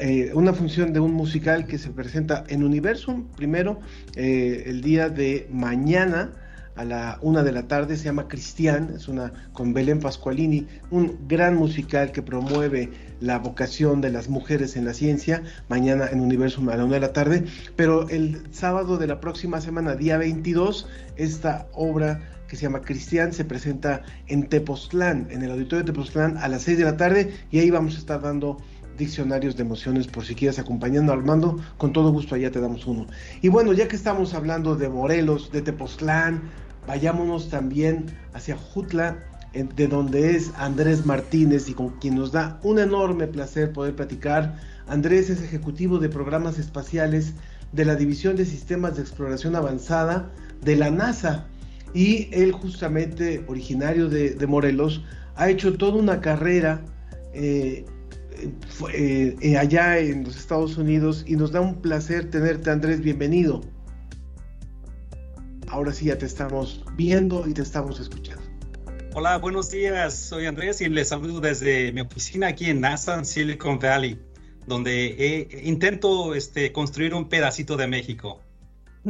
eh, 0.00 0.32
una 0.34 0.52
función 0.52 0.92
de 0.92 0.98
un 0.98 1.12
musical 1.12 1.66
que 1.66 1.78
se 1.78 1.90
presenta 1.90 2.42
en 2.48 2.64
Universum, 2.64 3.26
primero, 3.36 3.78
eh, 4.16 4.64
el 4.66 4.80
día 4.80 5.10
de 5.10 5.46
mañana, 5.52 6.32
a 6.76 6.84
la 6.84 7.18
una 7.22 7.42
de 7.42 7.52
la 7.52 7.68
tarde, 7.68 7.96
se 7.96 8.04
llama 8.04 8.28
Cristian, 8.28 8.92
es 8.96 9.08
una 9.08 9.32
con 9.52 9.72
Belén 9.72 10.00
Pascualini, 10.00 10.66
un 10.90 11.18
gran 11.28 11.56
musical 11.56 12.12
que 12.12 12.22
promueve 12.22 12.90
la 13.20 13.38
vocación 13.38 14.00
de 14.00 14.10
las 14.10 14.28
mujeres 14.28 14.76
en 14.76 14.84
la 14.84 14.94
ciencia, 14.94 15.42
mañana 15.68 16.08
en 16.10 16.20
Universum 16.20 16.68
a 16.68 16.76
la 16.76 16.84
una 16.84 16.94
de 16.94 17.00
la 17.00 17.12
tarde, 17.12 17.44
pero 17.76 18.08
el 18.08 18.42
sábado 18.52 18.98
de 18.98 19.06
la 19.06 19.20
próxima 19.20 19.60
semana, 19.60 19.94
día 19.94 20.16
22, 20.16 20.88
esta 21.16 21.66
obra 21.72 22.20
que 22.48 22.56
se 22.56 22.62
llama 22.62 22.82
Cristian 22.82 23.32
se 23.32 23.44
presenta 23.44 24.02
en 24.26 24.48
Tepoztlán, 24.48 25.28
en 25.30 25.42
el 25.42 25.52
auditorio 25.52 25.84
de 25.84 25.92
Tepoztlán 25.92 26.36
a 26.38 26.48
las 26.48 26.62
6 26.62 26.78
de 26.78 26.84
la 26.84 26.96
tarde 26.96 27.32
y 27.50 27.60
ahí 27.60 27.70
vamos 27.70 27.94
a 27.94 27.98
estar 27.98 28.20
dando 28.20 28.58
diccionarios 28.98 29.56
de 29.56 29.62
emociones 29.62 30.06
por 30.06 30.24
si 30.24 30.34
quieres 30.34 30.58
acompañando 30.58 31.12
a 31.12 31.16
Armando, 31.16 31.58
con 31.78 31.92
todo 31.92 32.12
gusto 32.12 32.34
allá 32.34 32.50
te 32.50 32.60
damos 32.60 32.86
uno. 32.86 33.06
Y 33.42 33.48
bueno, 33.48 33.72
ya 33.72 33.88
que 33.88 33.96
estamos 33.96 34.34
hablando 34.34 34.76
de 34.76 34.88
Morelos, 34.88 35.50
de 35.52 35.62
Tepoztlán, 35.62 36.42
vayámonos 36.86 37.48
también 37.48 38.06
hacia 38.34 38.56
Jutla, 38.56 39.18
de 39.52 39.88
donde 39.88 40.36
es 40.36 40.52
Andrés 40.56 41.06
Martínez 41.06 41.68
y 41.68 41.74
con 41.74 41.90
quien 41.98 42.14
nos 42.14 42.30
da 42.30 42.60
un 42.62 42.78
enorme 42.78 43.26
placer 43.26 43.72
poder 43.72 43.96
platicar. 43.96 44.56
Andrés 44.86 45.28
es 45.28 45.42
ejecutivo 45.42 45.98
de 45.98 46.08
programas 46.08 46.58
espaciales 46.58 47.34
de 47.72 47.84
la 47.84 47.96
División 47.96 48.36
de 48.36 48.44
Sistemas 48.44 48.96
de 48.96 49.02
Exploración 49.02 49.56
Avanzada 49.56 50.30
de 50.62 50.76
la 50.76 50.90
NASA 50.90 51.46
y 51.94 52.28
él 52.32 52.52
justamente 52.52 53.44
originario 53.48 54.08
de, 54.08 54.46
Morelos 54.46 55.02
ha 55.36 55.48
hecho 55.48 55.76
toda 55.76 55.96
una 55.98 56.20
carrera 56.20 56.82
eh, 57.32 57.84
eh, 58.92 59.36
eh, 59.40 59.56
allá 59.58 59.98
en 59.98 60.24
los 60.24 60.36
Estados 60.36 60.76
Unidos 60.78 61.24
y 61.26 61.36
nos 61.36 61.52
da 61.52 61.60
un 61.60 61.80
placer 61.80 62.30
tenerte 62.30 62.70
Andrés, 62.70 63.00
bienvenido. 63.00 63.60
Ahora 65.68 65.92
sí 65.92 66.06
ya 66.06 66.18
te 66.18 66.26
estamos 66.26 66.84
viendo 66.96 67.46
y 67.46 67.54
te 67.54 67.62
estamos 67.62 68.00
escuchando. 68.00 68.42
Hola, 69.14 69.38
buenos 69.38 69.70
días. 69.70 70.14
Soy 70.14 70.46
Andrés 70.46 70.80
y 70.80 70.88
les 70.88 71.08
saludo 71.08 71.40
desde 71.40 71.92
mi 71.92 72.00
oficina 72.00 72.48
aquí 72.48 72.66
en 72.66 72.80
NASA, 72.80 73.18
en 73.18 73.24
Silicon 73.24 73.78
Valley, 73.78 74.18
donde 74.66 75.16
he, 75.18 75.68
intento 75.68 76.34
este, 76.34 76.72
construir 76.72 77.14
un 77.14 77.28
pedacito 77.28 77.76
de 77.76 77.86
México. 77.86 78.40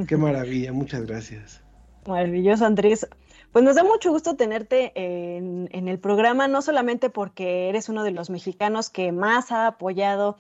Qué 0.07 0.17
maravilla, 0.17 0.73
muchas 0.73 1.07
gracias. 1.07 1.63
Maravilloso, 2.07 2.65
Andrés. 2.65 3.07
Pues 3.53 3.65
nos 3.65 3.75
da 3.75 3.83
mucho 3.83 4.13
gusto 4.13 4.37
tenerte 4.37 4.93
en, 4.95 5.69
en, 5.73 5.89
el 5.89 5.99
programa, 5.99 6.47
no 6.47 6.63
solamente 6.63 7.11
porque 7.11 7.69
eres 7.69 7.89
uno 7.89 8.05
de 8.05 8.13
los 8.13 8.31
mexicanos 8.31 8.91
que 8.91 9.11
más 9.11 9.51
ha 9.51 9.67
apoyado 9.67 10.39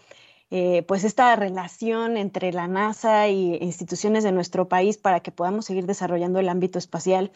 eh, 0.52 0.84
pues 0.86 1.02
esta 1.02 1.34
relación 1.34 2.16
entre 2.16 2.52
la 2.52 2.68
NASA 2.68 3.28
y 3.28 3.56
instituciones 3.56 4.22
de 4.22 4.30
nuestro 4.30 4.68
país 4.68 4.96
para 4.96 5.20
que 5.20 5.32
podamos 5.32 5.64
seguir 5.64 5.86
desarrollando 5.86 6.38
el 6.38 6.48
ámbito 6.48 6.78
espacial 6.78 7.32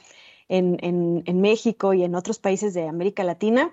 en, 0.49 0.79
en, 0.81 1.25
en 1.27 1.41
México 1.41 1.93
y 1.93 2.05
en 2.05 2.15
otros 2.15 2.39
países 2.39 2.73
de 2.73 2.87
América 2.87 3.25
Latina, 3.25 3.73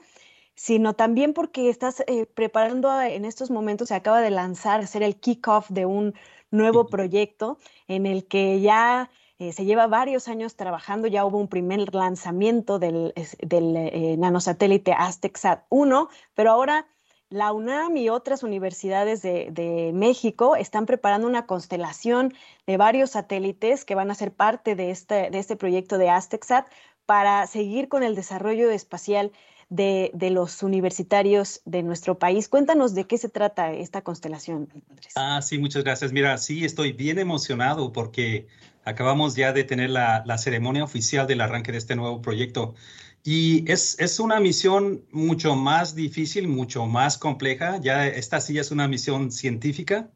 sino 0.55 0.93
también 0.93 1.33
porque 1.33 1.69
estás 1.69 2.03
eh, 2.07 2.25
preparando 2.25 2.99
en 2.99 3.25
estos 3.25 3.51
momentos, 3.51 3.89
se 3.89 3.95
acaba 3.95 4.21
de 4.21 4.31
lanzar, 4.31 4.81
hacer 4.81 5.03
el 5.03 5.17
kickoff 5.17 5.69
de 5.69 5.85
un 5.85 6.15
nuevo 6.49 6.87
proyecto 6.87 7.59
en 7.87 8.05
el 8.07 8.25
que 8.25 8.59
ya 8.59 9.09
eh, 9.41 9.53
se 9.53 9.65
lleva 9.65 9.87
varios 9.87 10.27
años 10.27 10.55
trabajando, 10.55 11.07
ya 11.07 11.25
hubo 11.25 11.39
un 11.39 11.47
primer 11.47 11.95
lanzamiento 11.95 12.77
del, 12.77 13.11
del 13.39 13.75
eh, 13.75 14.15
nanosatélite 14.15 14.93
Aztecsat 14.93 15.65
1, 15.69 16.09
pero 16.35 16.51
ahora 16.51 16.85
la 17.29 17.51
UNAM 17.51 17.97
y 17.97 18.09
otras 18.09 18.43
universidades 18.43 19.23
de, 19.23 19.91
México 19.95 20.55
están 20.55 20.85
preparando 20.85 21.25
una 21.25 21.47
constelación 21.47 22.35
de 22.67 22.77
varios 22.77 23.11
satélites 23.11 23.83
que 23.83 23.95
van 23.95 24.11
a 24.11 24.15
ser 24.15 24.31
parte 24.31 24.75
de 24.75 24.91
este, 24.91 25.31
de 25.31 25.39
este 25.39 25.55
proyecto 25.55 25.97
de 25.97 26.11
Aztecsat 26.11 26.67
para 27.07 27.47
seguir 27.47 27.89
con 27.89 28.03
el 28.03 28.13
desarrollo 28.13 28.69
espacial 28.69 29.31
de, 29.71 30.29
los 30.31 30.63
universitarios 30.63 31.61
de 31.65 31.81
nuestro 31.81 32.19
país. 32.19 32.49
Cuéntanos 32.49 32.93
de 32.93 33.05
qué 33.05 33.17
se 33.17 33.29
trata 33.29 33.71
esta 33.71 34.01
constelación, 34.01 34.67
Andrés. 34.89 35.13
Ah, 35.15 35.41
sí, 35.41 35.57
muchas 35.57 35.83
gracias. 35.83 36.11
Mira, 36.11 36.37
sí, 36.37 36.65
estoy 36.65 36.91
bien 36.91 37.17
emocionado 37.17 37.93
porque 37.93 38.47
acabamos 38.83 39.35
ya 39.35 39.53
de 39.53 39.63
tener 39.63 39.89
la, 39.89 40.23
la 40.25 40.37
ceremonia 40.37 40.83
oficial 40.83 41.25
del 41.25 41.39
arranque 41.39 41.71
de 41.71 41.77
este 41.77 41.95
nuevo 41.95 42.21
proyecto. 42.21 42.75
Y 43.23 43.71
es, 43.71 43.97
es, 43.99 44.19
una 44.19 44.39
misión 44.41 45.05
mucho 45.11 45.55
más 45.55 45.95
difícil, 45.95 46.49
mucho 46.49 46.85
más 46.85 47.17
compleja. 47.17 47.79
Ya 47.79 48.07
esta 48.07 48.41
sí 48.41 48.57
es 48.57 48.71
una 48.71 48.89
misión 48.89 49.31
científica, 49.31 50.11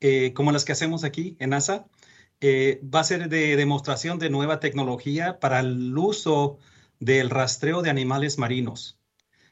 eh, 0.00 0.32
como 0.34 0.50
las 0.50 0.64
que 0.64 0.72
hacemos 0.72 1.04
aquí 1.04 1.36
en 1.38 1.50
NASA. 1.50 1.86
Eh, 2.40 2.80
va 2.82 3.00
a 3.00 3.04
ser 3.04 3.28
de 3.28 3.54
demostración 3.54 4.18
de 4.18 4.30
nueva 4.30 4.58
tecnología 4.58 5.38
para 5.38 5.60
el 5.60 5.96
uso 5.96 6.58
del 7.00 7.30
rastreo 7.30 7.82
de 7.82 7.90
animales 7.90 8.38
marinos, 8.38 8.98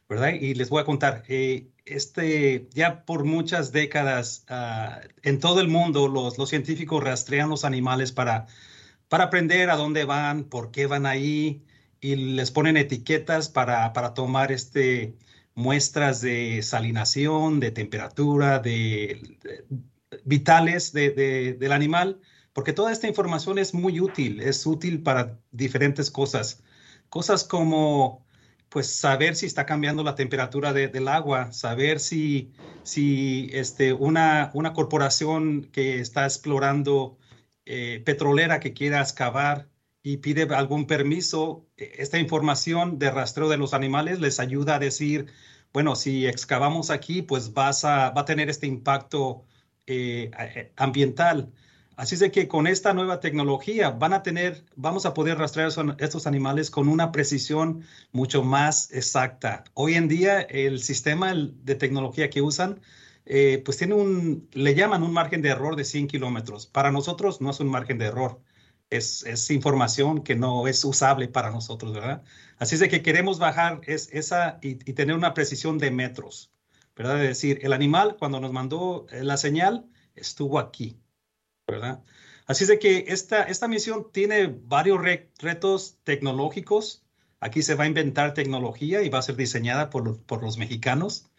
¿verdad? 0.08 0.32
Y 0.40 0.54
les 0.54 0.68
voy 0.68 0.82
a 0.82 0.84
contar, 0.84 1.24
eh, 1.28 1.68
este, 1.84 2.68
ya 2.72 3.04
por 3.04 3.24
muchas 3.24 3.72
décadas 3.72 4.44
uh, 4.50 5.06
en 5.22 5.38
todo 5.40 5.60
el 5.60 5.68
mundo 5.68 6.08
los, 6.08 6.36
científicos 6.48 7.02
rastrean 7.02 7.48
los 7.48 7.64
animales 7.64 8.12
para, 8.12 8.46
para 9.08 9.24
aprender 9.24 9.70
a 9.70 9.76
dónde 9.76 10.04
van, 10.04 10.44
por 10.44 10.70
qué 10.70 10.86
van 10.86 11.06
ahí, 11.06 11.64
y 12.00 12.16
les 12.16 12.50
ponen 12.50 12.76
etiquetas 12.76 13.48
para, 13.48 13.92
para 13.92 14.14
tomar 14.14 14.52
este, 14.52 15.16
muestras 15.54 16.20
de 16.20 16.62
salinación, 16.62 17.60
de 17.60 17.70
temperatura, 17.70 18.58
de, 18.58 19.38
vitales 20.24 20.92
de, 20.92 21.10
de, 21.10 21.54
del 21.54 21.72
animal, 21.72 22.20
porque 22.52 22.72
toda 22.72 22.92
esta 22.92 23.08
información 23.08 23.58
es 23.58 23.74
muy 23.74 24.00
útil, 24.00 24.40
es 24.40 24.66
útil 24.66 25.02
para 25.02 25.38
diferentes 25.50 26.10
cosas. 26.10 26.62
Cosas 27.08 27.44
como, 27.44 28.26
pues, 28.68 28.94
saber 28.94 29.36
si 29.36 29.46
está 29.46 29.66
cambiando 29.66 30.02
la 30.02 30.14
temperatura 30.14 30.72
de, 30.72 30.88
del 30.88 31.08
agua, 31.08 31.52
saber 31.52 32.00
si, 32.00 32.52
si 32.82 33.48
este, 33.52 33.92
una, 33.92 34.50
una 34.54 34.72
corporación 34.72 35.64
que 35.72 36.00
está 36.00 36.24
explorando 36.24 37.18
eh, 37.64 38.02
petrolera 38.04 38.60
que 38.60 38.72
quiera 38.72 39.00
excavar 39.00 39.68
y 40.02 40.18
pide 40.18 40.42
algún 40.54 40.86
permiso, 40.86 41.66
esta 41.76 42.18
información 42.18 42.98
de 42.98 43.10
rastreo 43.10 43.48
de 43.48 43.56
los 43.56 43.74
animales 43.74 44.20
les 44.20 44.38
ayuda 44.38 44.76
a 44.76 44.78
decir, 44.78 45.26
bueno, 45.72 45.96
si 45.96 46.26
excavamos 46.26 46.90
aquí, 46.90 47.22
pues 47.22 47.52
vas 47.54 47.84
a, 47.84 48.10
va 48.10 48.20
a 48.22 48.24
tener 48.24 48.48
este 48.48 48.66
impacto 48.66 49.44
eh, 49.86 50.30
ambiental. 50.76 51.52
Así 51.96 52.14
es 52.14 52.20
de 52.20 52.30
que 52.30 52.46
con 52.46 52.66
esta 52.66 52.92
nueva 52.92 53.20
tecnología 53.20 53.90
van 53.90 54.12
a 54.12 54.22
tener, 54.22 54.66
vamos 54.76 55.06
a 55.06 55.14
poder 55.14 55.38
rastrear 55.38 55.70
estos 55.98 56.26
animales 56.26 56.70
con 56.70 56.88
una 56.88 57.10
precisión 57.10 57.84
mucho 58.12 58.44
más 58.44 58.92
exacta. 58.92 59.64
Hoy 59.72 59.94
en 59.94 60.06
día 60.06 60.42
el 60.42 60.80
sistema 60.80 61.32
de 61.34 61.74
tecnología 61.74 62.28
que 62.28 62.42
usan, 62.42 62.82
eh, 63.24 63.62
pues 63.64 63.78
tiene 63.78 63.94
un, 63.94 64.46
le 64.52 64.74
llaman 64.74 65.02
un 65.02 65.12
margen 65.12 65.40
de 65.40 65.48
error 65.48 65.74
de 65.74 65.84
100 65.84 66.08
kilómetros. 66.08 66.66
Para 66.66 66.92
nosotros 66.92 67.40
no 67.40 67.50
es 67.50 67.60
un 67.60 67.68
margen 67.68 67.96
de 67.96 68.06
error, 68.06 68.42
es, 68.90 69.24
es 69.24 69.50
información 69.50 70.22
que 70.22 70.36
no 70.36 70.68
es 70.68 70.84
usable 70.84 71.28
para 71.28 71.50
nosotros, 71.50 71.94
¿verdad? 71.94 72.22
Así 72.58 72.74
es 72.74 72.80
de 72.82 72.90
que 72.90 73.02
queremos 73.02 73.38
bajar 73.38 73.80
es, 73.86 74.10
esa 74.12 74.58
y, 74.62 74.72
y 74.88 74.92
tener 74.92 75.16
una 75.16 75.32
precisión 75.34 75.78
de 75.78 75.90
metros, 75.90 76.52
¿verdad? 76.94 77.22
Es 77.22 77.28
decir, 77.28 77.60
el 77.62 77.72
animal 77.72 78.16
cuando 78.18 78.38
nos 78.38 78.52
mandó 78.52 79.06
eh, 79.10 79.24
la 79.24 79.38
señal 79.38 79.86
estuvo 80.14 80.58
aquí. 80.58 81.00
¿Verdad? 81.66 82.02
Así 82.46 82.64
es 82.64 82.68
de 82.68 82.78
que 82.78 83.04
esta, 83.08 83.42
esta 83.44 83.68
misión 83.68 84.10
tiene 84.12 84.46
varios 84.46 85.00
re- 85.02 85.30
retos 85.38 85.98
tecnológicos. 86.04 87.04
Aquí 87.40 87.62
se 87.62 87.74
va 87.74 87.84
a 87.84 87.86
inventar 87.88 88.34
tecnología 88.34 89.02
y 89.02 89.08
va 89.08 89.18
a 89.18 89.22
ser 89.22 89.36
diseñada 89.36 89.90
por, 89.90 90.04
los- 90.04 90.18
por 90.18 90.42
los 90.42 90.58
mexicanos. 90.58 91.30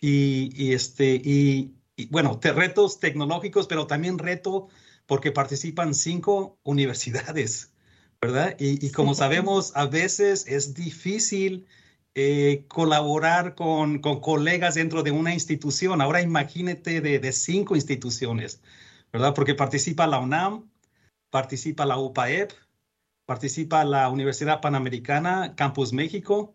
Y, 0.00 0.50
y 0.54 0.72
este, 0.74 1.16
y, 1.24 1.74
y, 1.96 2.06
bueno, 2.06 2.38
te- 2.38 2.52
retos 2.52 3.00
tecnológicos, 3.00 3.66
pero 3.66 3.86
también 3.86 4.18
reto 4.18 4.68
porque 5.06 5.32
participan 5.32 5.94
cinco 5.94 6.58
universidades, 6.62 7.72
¿verdad? 8.20 8.56
Y, 8.58 8.84
y 8.86 8.90
como 8.92 9.14
sabemos, 9.14 9.72
a 9.76 9.86
veces 9.86 10.46
es 10.46 10.74
difícil 10.74 11.66
eh, 12.14 12.66
colaborar 12.68 13.54
con, 13.56 14.00
con 14.00 14.20
colegas 14.20 14.74
dentro 14.76 15.02
de 15.02 15.10
una 15.10 15.34
institución. 15.34 16.00
Ahora 16.00 16.22
imagínate 16.22 17.00
de, 17.00 17.18
de 17.18 17.32
cinco 17.32 17.74
instituciones. 17.76 18.60
¿Verdad? 19.12 19.34
Porque 19.34 19.54
participa 19.54 20.06
la 20.06 20.18
UNAM, 20.18 20.70
participa 21.30 21.86
la 21.86 21.98
UPAEP, 21.98 22.52
participa 23.26 23.84
la 23.84 24.08
Universidad 24.08 24.60
Panamericana, 24.60 25.54
Campus 25.56 25.92
México, 25.92 26.54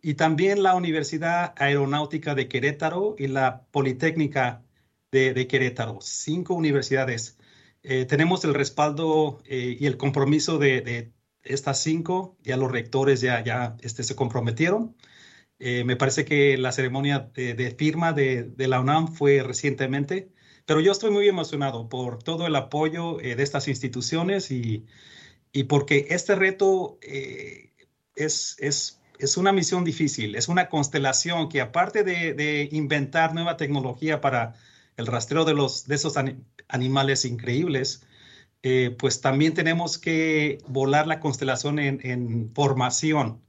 y 0.00 0.14
también 0.14 0.62
la 0.62 0.74
Universidad 0.74 1.54
Aeronáutica 1.56 2.34
de 2.34 2.48
Querétaro 2.48 3.14
y 3.18 3.28
la 3.28 3.62
Politécnica 3.70 4.62
de, 5.10 5.34
de 5.34 5.46
Querétaro. 5.46 5.98
Cinco 6.00 6.54
universidades. 6.54 7.38
Eh, 7.82 8.04
tenemos 8.04 8.44
el 8.44 8.54
respaldo 8.54 9.42
eh, 9.46 9.76
y 9.78 9.86
el 9.86 9.96
compromiso 9.96 10.58
de, 10.58 10.80
de 10.82 11.12
estas 11.42 11.82
cinco. 11.82 12.36
Ya 12.42 12.56
los 12.56 12.70
rectores 12.70 13.20
ya, 13.20 13.42
ya 13.42 13.76
este, 13.80 14.04
se 14.04 14.16
comprometieron. 14.16 14.96
Eh, 15.58 15.84
me 15.84 15.96
parece 15.96 16.24
que 16.24 16.56
la 16.56 16.72
ceremonia 16.72 17.30
de, 17.34 17.54
de 17.54 17.70
firma 17.72 18.12
de, 18.12 18.52
la 18.56 18.80
UNAM 18.80 19.08
fue 19.08 19.42
recientemente. 19.42 20.30
Pero 20.68 20.80
yo 20.80 20.92
estoy 20.92 21.10
muy 21.10 21.28
emocionado 21.28 21.88
por 21.90 22.22
todo 22.22 22.46
el 22.46 22.54
apoyo 22.56 23.20
eh, 23.20 23.36
de 23.36 23.42
estas 23.42 23.68
instituciones 23.68 24.52
y, 24.52 24.86
y 25.52 25.64
porque 25.64 26.06
este 26.10 26.36
reto 26.36 26.98
eh, 27.02 27.72
es, 28.16 28.56
es, 28.60 29.00
es 29.18 29.36
una 29.38 29.52
misión 29.52 29.84
difícil, 29.84 30.36
es 30.36 30.48
una 30.48 30.68
constelación 30.70 31.48
que 31.50 31.60
aparte 31.62 32.04
de, 32.04 32.34
de 32.34 32.68
inventar 32.72 33.34
nueva 33.34 33.56
tecnología 33.58 34.20
para 34.22 34.54
el 34.96 35.06
rastreo 35.08 35.44
de, 35.46 35.54
los, 35.54 35.86
de 35.88 35.96
esos 35.96 36.16
ani- 36.18 36.38
animales 36.68 37.24
increíbles, 37.26 38.04
eh, 38.62 38.96
pues 38.98 39.20
también 39.22 39.54
tenemos 39.54 39.98
que 39.98 40.58
volar 40.68 41.06
la 41.08 41.20
constelación 41.20 41.78
en, 41.80 42.00
en 42.06 42.52
formación, 42.54 43.42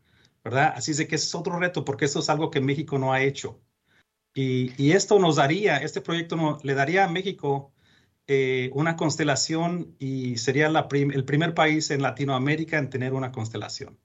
¿verdad? 0.44 0.74
Así 0.76 0.92
es 0.94 1.08
que 1.08 1.16
es 1.16 1.36
otro 1.36 1.60
reto 1.60 1.86
porque 1.86 2.06
eso 2.06 2.20
es 2.22 2.30
algo 2.30 2.52
que 2.52 2.62
México 2.62 3.00
no 3.00 3.14
ha 3.14 3.24
hecho. 3.24 3.62
Y, 4.34 4.92
esto 4.92 5.20
nos 5.20 5.38
daría, 5.38 5.78
este 5.78 6.02
proyecto 6.02 6.60
le 6.64 6.74
daría 6.74 7.06
a 7.06 7.10
México 7.10 7.74
eh, 8.28 8.70
una 8.74 8.96
constelación 8.96 9.96
y 10.00 10.38
sería 10.38 10.68
el 10.68 11.26
primer 11.26 11.54
país 11.54 11.90
en 11.92 12.02
Latinoamérica 12.02 12.78
en 12.78 12.90
tener 12.90 13.14
una 13.14 13.32
constelación. 13.32 13.98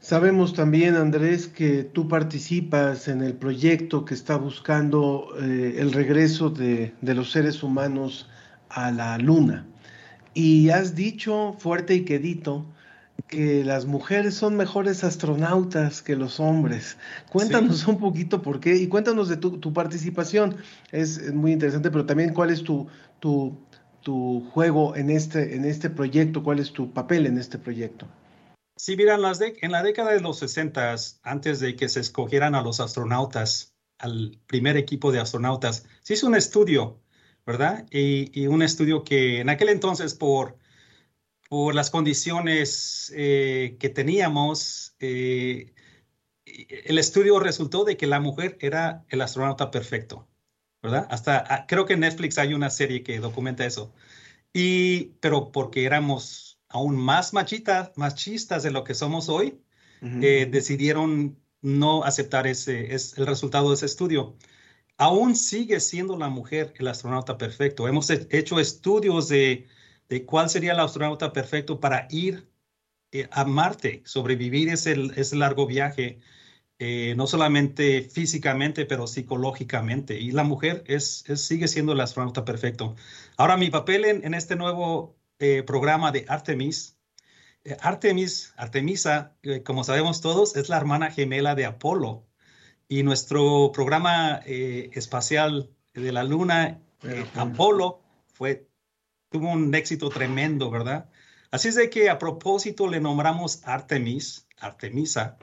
Sabemos 0.00 0.52
también, 0.52 0.96
Andrés, 0.96 1.46
que 1.46 1.82
tú 1.82 2.08
participas 2.08 3.08
en 3.08 3.22
el 3.22 3.34
proyecto 3.34 4.04
que 4.04 4.12
está 4.12 4.36
buscando 4.36 5.28
eh, 5.40 5.76
el 5.78 5.92
regreso 5.92 6.50
de, 6.50 6.92
de 7.00 7.14
los 7.14 7.30
seres 7.30 7.62
humanos 7.62 8.28
a 8.68 8.90
la 8.90 9.16
Luna. 9.16 9.66
Y 10.34 10.68
has 10.68 10.94
dicho 10.94 11.54
fuerte 11.58 11.94
y 11.94 12.04
quedito 12.04 12.66
que 13.28 13.64
las 13.64 13.86
mujeres 13.86 14.34
son 14.34 14.56
mejores 14.56 15.04
astronautas 15.04 16.02
que 16.02 16.16
los 16.16 16.40
hombres. 16.40 16.96
Cuéntanos 17.30 17.86
un 17.86 17.98
poquito 17.98 18.42
por 18.42 18.60
qué 18.60 18.76
y 18.76 18.86
cuéntanos 18.88 19.28
de 19.28 19.36
tu, 19.36 19.58
tu 19.58 19.72
participación. 19.72 20.56
Es, 20.92 21.16
es 21.18 21.32
muy 21.32 21.52
interesante, 21.52 21.90
pero 21.90 22.06
también 22.06 22.34
cuál 22.34 22.50
es 22.50 22.62
tu, 22.62 22.86
tu, 23.20 23.56
tu 24.02 24.48
juego 24.52 24.94
en 24.96 25.10
este, 25.10 25.56
en 25.56 25.64
este 25.64 25.90
proyecto, 25.90 26.42
cuál 26.42 26.58
es 26.58 26.72
tu 26.72 26.92
papel 26.92 27.26
en 27.26 27.38
este 27.38 27.58
proyecto. 27.58 28.06
Sí, 28.76 28.96
mira, 28.96 29.14
en, 29.14 29.22
las 29.22 29.40
dec- 29.40 29.58
en 29.62 29.72
la 29.72 29.82
década 29.82 30.12
de 30.12 30.20
los 30.20 30.38
60, 30.40 30.96
antes 31.22 31.60
de 31.60 31.76
que 31.76 31.88
se 31.88 32.00
escogieran 32.00 32.54
a 32.54 32.62
los 32.62 32.80
astronautas, 32.80 33.74
al 33.98 34.38
primer 34.46 34.76
equipo 34.76 35.12
de 35.12 35.20
astronautas, 35.20 35.86
se 36.02 36.14
hizo 36.14 36.26
un 36.26 36.34
estudio, 36.34 36.98
¿verdad? 37.46 37.86
Y, 37.90 38.38
y 38.38 38.48
un 38.48 38.62
estudio 38.62 39.04
que 39.04 39.40
en 39.40 39.48
aquel 39.48 39.68
entonces, 39.68 40.14
por, 40.14 40.58
por 41.54 41.76
las 41.76 41.88
condiciones 41.90 43.12
eh, 43.14 43.76
que 43.78 43.88
teníamos, 43.88 44.96
eh, 44.98 45.72
el 46.44 46.98
estudio 46.98 47.38
resultó 47.38 47.84
de 47.84 47.96
que 47.96 48.08
la 48.08 48.18
mujer 48.18 48.58
era 48.60 49.04
el 49.08 49.20
astronauta 49.20 49.70
perfecto, 49.70 50.28
¿verdad? 50.82 51.06
Hasta 51.10 51.44
ah, 51.48 51.66
creo 51.68 51.86
que 51.86 51.92
en 51.92 52.00
Netflix 52.00 52.38
hay 52.38 52.54
una 52.54 52.70
serie 52.70 53.04
que 53.04 53.20
documenta 53.20 53.64
eso. 53.64 53.94
Y, 54.52 55.12
pero 55.20 55.52
porque 55.52 55.84
éramos 55.84 56.58
aún 56.68 56.96
más 56.96 57.32
machitas, 57.32 57.92
machistas 57.94 58.64
de 58.64 58.72
lo 58.72 58.82
que 58.82 58.94
somos 58.94 59.28
hoy, 59.28 59.62
eh, 60.00 60.48
decidieron 60.50 61.38
no 61.62 62.02
aceptar 62.02 62.48
ese, 62.48 62.96
es 62.96 63.16
el 63.16 63.28
resultado 63.28 63.68
de 63.68 63.76
ese 63.76 63.86
estudio. 63.86 64.36
Aún 64.96 65.36
sigue 65.36 65.78
siendo 65.78 66.16
la 66.18 66.30
mujer 66.30 66.74
el 66.78 66.88
astronauta 66.88 67.38
perfecto. 67.38 67.86
Hemos 67.86 68.10
he- 68.10 68.26
hecho 68.32 68.58
estudios 68.58 69.28
de, 69.28 69.68
de 70.08 70.24
cuál 70.24 70.50
sería 70.50 70.72
el 70.72 70.80
astronauta 70.80 71.32
perfecto 71.32 71.80
para 71.80 72.06
ir 72.10 72.48
eh, 73.12 73.28
a 73.30 73.44
Marte, 73.44 74.02
sobrevivir 74.04 74.68
ese, 74.68 74.96
ese 75.16 75.36
largo 75.36 75.66
viaje, 75.66 76.20
eh, 76.78 77.14
no 77.16 77.26
solamente 77.26 78.02
físicamente, 78.02 78.86
pero 78.86 79.06
psicológicamente. 79.06 80.18
Y 80.20 80.32
la 80.32 80.42
mujer 80.44 80.84
es, 80.86 81.24
es- 81.28 81.42
sigue 81.46 81.68
siendo 81.68 81.92
el 81.92 82.00
astronauta 82.00 82.44
perfecto. 82.44 82.96
Ahora, 83.36 83.56
mi 83.56 83.70
papel 83.70 84.04
en, 84.04 84.24
en 84.24 84.34
este 84.34 84.56
nuevo 84.56 85.16
eh, 85.38 85.62
programa 85.62 86.12
de 86.12 86.24
Artemis, 86.28 86.98
Artemis, 87.80 88.52
Artemisa, 88.56 89.36
como 89.64 89.84
sabemos 89.84 90.20
todos, 90.20 90.54
es 90.56 90.68
la 90.68 90.76
hermana 90.76 91.10
gemela 91.10 91.54
de 91.54 91.64
Apolo. 91.64 92.26
Y 92.88 93.02
nuestro 93.04 93.72
programa 93.72 94.42
espacial 94.44 95.70
de 95.94 96.12
la 96.12 96.24
Luna, 96.24 96.78
Apolo, 97.34 98.02
fue, 98.34 98.68
tuvo 99.34 99.50
un 99.50 99.74
éxito 99.74 100.10
tremendo, 100.10 100.70
¿verdad? 100.70 101.10
Así 101.50 101.66
es 101.66 101.74
de 101.74 101.90
que 101.90 102.08
a 102.08 102.20
propósito 102.20 102.86
le 102.86 103.00
nombramos 103.00 103.66
Artemis, 103.66 104.46
Artemisa, 104.58 105.38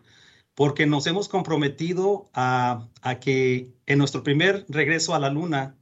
porque 0.55 0.85
nos 0.85 1.07
hemos 1.07 1.27
comprometido 1.27 2.29
a, 2.33 2.87
a 3.01 3.19
que 3.19 3.73
en 3.87 3.97
nuestro 3.97 4.23
primer 4.23 4.65
regreso 4.69 5.13
a 5.13 5.19
la 5.19 5.29
Luna 5.29 5.75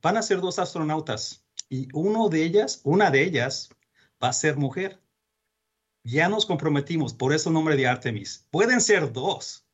van 0.00 0.16
a 0.16 0.22
ser 0.22 0.40
dos 0.40 0.58
astronautas 0.58 1.44
y 1.68 1.88
uno 1.92 2.30
de 2.30 2.42
ellas, 2.42 2.80
una 2.84 3.10
de 3.10 3.22
ellas 3.22 3.68
va 4.22 4.28
a 4.28 4.32
ser 4.32 4.56
mujer. 4.56 5.02
Ya 6.04 6.30
nos 6.30 6.46
comprometimos, 6.46 7.12
por 7.12 7.34
eso 7.34 7.50
el 7.50 7.54
nombre 7.54 7.76
de 7.76 7.86
Artemis. 7.86 8.46
Pueden 8.50 8.80
ser 8.80 9.12
dos, 9.12 9.66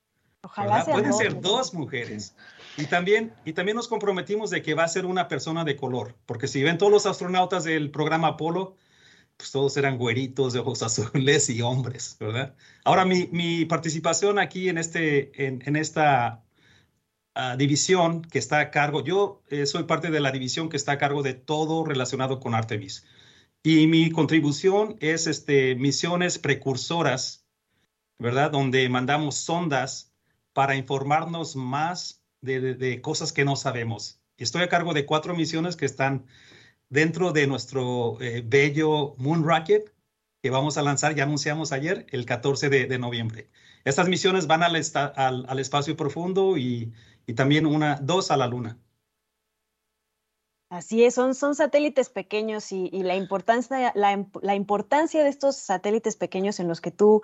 Ojalá 0.42 0.78
¿verdad? 0.78 0.84
sean 0.84 0.94
Pueden 0.96 1.10
dos, 1.10 1.18
ser 1.18 1.40
dos 1.40 1.74
mujeres. 1.74 2.34
Y 2.78 2.86
también, 2.86 3.34
y 3.44 3.54
también 3.54 3.74
nos 3.74 3.88
comprometimos 3.88 4.50
de 4.50 4.62
que 4.62 4.74
va 4.74 4.84
a 4.84 4.88
ser 4.88 5.04
una 5.04 5.26
persona 5.26 5.64
de 5.64 5.74
color, 5.74 6.14
porque 6.26 6.46
si 6.46 6.62
ven 6.62 6.78
todos 6.78 6.92
los 6.92 7.06
astronautas 7.06 7.64
del 7.64 7.90
programa 7.90 8.28
Apolo, 8.28 8.76
pues 9.36 9.50
todos 9.50 9.76
eran 9.76 9.98
güeritos 9.98 10.52
de 10.52 10.60
ojos 10.60 10.82
azules 10.84 11.50
y 11.50 11.60
hombres, 11.60 12.16
¿verdad? 12.20 12.54
Ahora, 12.84 13.04
mi, 13.04 13.26
mi 13.32 13.64
participación 13.64 14.38
aquí 14.38 14.68
en, 14.68 14.78
este, 14.78 15.44
en, 15.44 15.60
en 15.66 15.74
esta 15.74 16.44
ah, 17.34 17.56
división 17.56 18.22
que 18.22 18.38
está 18.38 18.60
a 18.60 18.70
cargo, 18.70 19.02
yo 19.02 19.42
eh, 19.48 19.66
soy 19.66 19.82
parte 19.82 20.12
de 20.12 20.20
la 20.20 20.30
división 20.30 20.68
que 20.68 20.76
está 20.76 20.92
a 20.92 20.98
cargo 20.98 21.24
de 21.24 21.34
todo 21.34 21.84
relacionado 21.84 22.38
con 22.38 22.54
Artemis. 22.54 23.04
Y 23.64 23.88
mi 23.88 24.12
contribución 24.12 24.96
es 25.00 25.26
este, 25.26 25.74
misiones 25.74 26.38
precursoras, 26.38 27.44
¿verdad? 28.20 28.52
Donde 28.52 28.88
mandamos 28.88 29.34
sondas 29.34 30.14
para 30.52 30.76
informarnos 30.76 31.56
más 31.56 32.22
de, 32.40 33.00
cosas 33.02 33.32
que 33.32 33.44
no 33.44 33.56
sabemos. 33.56 34.20
Estoy 34.36 34.62
a 34.62 34.68
cargo 34.68 34.94
de 34.94 35.06
cuatro 35.06 35.34
misiones 35.34 35.76
que 35.76 35.86
están 35.86 36.26
dentro 36.88 37.32
de 37.32 37.46
nuestro 37.46 38.20
eh, 38.20 38.42
bello 38.46 39.14
Moon 39.18 39.44
Rocket 39.44 39.92
que 40.42 40.50
vamos 40.50 40.78
a 40.78 40.82
lanzar, 40.82 41.14
ya 41.14 41.24
anunciamos 41.24 41.72
ayer, 41.72 42.06
el 42.10 42.24
14 42.24 42.68
de, 42.68 42.98
noviembre. 42.98 43.50
Estas 43.84 44.08
misiones 44.08 44.46
van 44.46 44.62
al 44.62 45.58
espacio 45.58 45.96
profundo 45.96 46.56
y, 46.56 46.92
y 47.26 47.34
también 47.34 47.66
una, 47.66 47.96
dos 47.96 48.30
a 48.30 48.36
la 48.36 48.46
luna. 48.46 48.78
Así 50.70 51.02
es, 51.02 51.14
son, 51.14 51.34
son 51.34 51.54
satélites 51.54 52.10
pequeños 52.10 52.72
y, 52.72 52.90
y 52.92 53.02
la, 53.02 53.16
importancia, 53.16 53.90
la, 53.94 54.26
la, 54.42 54.54
importancia 54.54 55.24
de 55.24 55.30
estos 55.30 55.56
satélites 55.56 56.16
pequeños 56.16 56.60
en 56.60 56.68
los 56.68 56.82
que 56.82 56.90
tú 56.90 57.22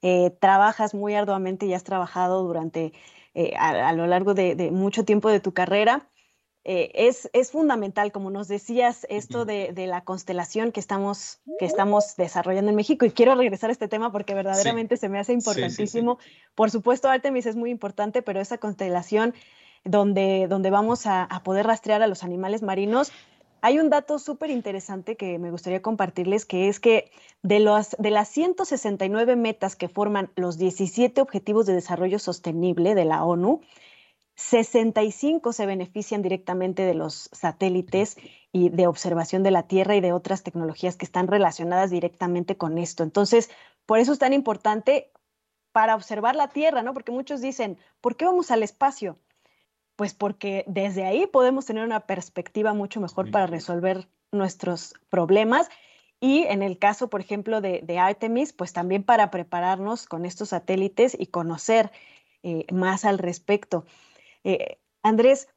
eh, 0.00 0.30
trabajas 0.40 0.94
muy 0.94 1.14
arduamente 1.14 1.66
y 1.66 1.74
has 1.74 1.82
trabajado 1.82 2.44
durante 2.44 2.92
eh, 3.34 3.54
a, 3.56 3.88
a, 3.88 3.92
lo 3.92 4.06
largo 4.06 4.34
de, 4.34 4.54
de, 4.54 4.70
mucho 4.70 5.04
tiempo 5.04 5.28
de 5.28 5.40
tu 5.40 5.52
carrera. 5.52 6.08
Eh, 6.66 6.92
es, 6.94 7.28
es, 7.34 7.50
fundamental, 7.50 8.10
como 8.10 8.30
nos 8.30 8.48
decías, 8.48 9.06
esto 9.10 9.44
de, 9.44 9.72
de, 9.72 9.86
la 9.86 10.02
constelación 10.02 10.72
que 10.72 10.80
estamos, 10.80 11.40
que 11.58 11.66
estamos 11.66 12.16
desarrollando 12.16 12.70
en 12.70 12.76
México. 12.76 13.04
Y 13.04 13.10
quiero 13.10 13.34
regresar 13.34 13.68
a 13.68 13.72
este 13.72 13.86
tema 13.86 14.10
porque 14.12 14.32
verdaderamente 14.32 14.96
sí. 14.96 15.02
se 15.02 15.08
me 15.10 15.18
hace 15.18 15.34
importantísimo. 15.34 16.18
Sí, 16.22 16.28
sí, 16.30 16.50
Por 16.54 16.70
supuesto, 16.70 17.10
Artemis 17.10 17.44
es 17.44 17.56
muy 17.56 17.70
importante, 17.70 18.22
pero 18.22 18.40
esa 18.40 18.56
constelación 18.56 19.34
donde, 19.84 20.46
donde 20.48 20.70
vamos 20.70 21.06
a, 21.06 21.24
a 21.24 21.42
poder 21.42 21.66
rastrear 21.66 22.02
a 22.02 22.06
los 22.06 22.24
animales 22.24 22.62
marinos, 22.62 23.12
hay 23.64 23.78
un 23.78 23.88
dato 23.88 24.18
súper 24.18 24.50
interesante 24.50 25.16
que 25.16 25.38
me 25.38 25.50
gustaría 25.50 25.80
compartirles, 25.80 26.44
que 26.44 26.68
es 26.68 26.80
que 26.80 27.10
de, 27.42 27.60
los, 27.60 27.96
de 27.98 28.10
las 28.10 28.28
169 28.28 29.36
metas 29.36 29.74
que 29.74 29.88
forman 29.88 30.30
los 30.36 30.58
17 30.58 31.18
Objetivos 31.22 31.64
de 31.64 31.72
Desarrollo 31.72 32.18
Sostenible 32.18 32.94
de 32.94 33.06
la 33.06 33.24
ONU, 33.24 33.62
65 34.34 35.54
se 35.54 35.64
benefician 35.64 36.20
directamente 36.20 36.82
de 36.82 36.92
los 36.92 37.30
satélites 37.32 38.18
y 38.52 38.68
de 38.68 38.86
observación 38.86 39.42
de 39.42 39.52
la 39.52 39.62
Tierra 39.62 39.96
y 39.96 40.02
de 40.02 40.12
otras 40.12 40.42
tecnologías 40.42 40.96
que 40.96 41.06
están 41.06 41.26
relacionadas 41.26 41.90
directamente 41.90 42.58
con 42.58 42.76
esto. 42.76 43.02
Entonces, 43.02 43.48
por 43.86 43.98
eso 43.98 44.12
es 44.12 44.18
tan 44.18 44.34
importante 44.34 45.10
para 45.72 45.94
observar 45.94 46.36
la 46.36 46.48
Tierra, 46.48 46.82
¿no? 46.82 46.92
Porque 46.92 47.12
muchos 47.12 47.40
dicen, 47.40 47.78
¿por 48.02 48.16
qué 48.16 48.26
vamos 48.26 48.50
al 48.50 48.62
espacio? 48.62 49.16
Pues 49.96 50.14
porque 50.14 50.64
desde 50.66 51.04
ahí 51.04 51.26
podemos 51.26 51.66
tener 51.66 51.84
una 51.84 52.00
perspectiva 52.00 52.74
mucho 52.74 53.00
mejor 53.00 53.30
para 53.30 53.46
resolver 53.46 54.08
nuestros 54.32 54.94
problemas. 55.08 55.68
Y 56.20 56.44
en 56.44 56.62
el 56.62 56.78
caso, 56.78 57.08
por 57.08 57.20
ejemplo, 57.20 57.60
de, 57.60 57.80
de 57.82 57.98
Artemis, 57.98 58.52
pues 58.52 58.72
también 58.72 59.04
para 59.04 59.30
prepararnos 59.30 60.06
con 60.06 60.24
estos 60.24 60.50
satélites 60.50 61.16
y 61.18 61.26
conocer 61.26 61.92
eh, 62.46 62.66
más 62.72 63.06
al 63.06 63.16
respecto. 63.16 63.86
Eh, 64.44 64.78
Andrés, 65.02 65.48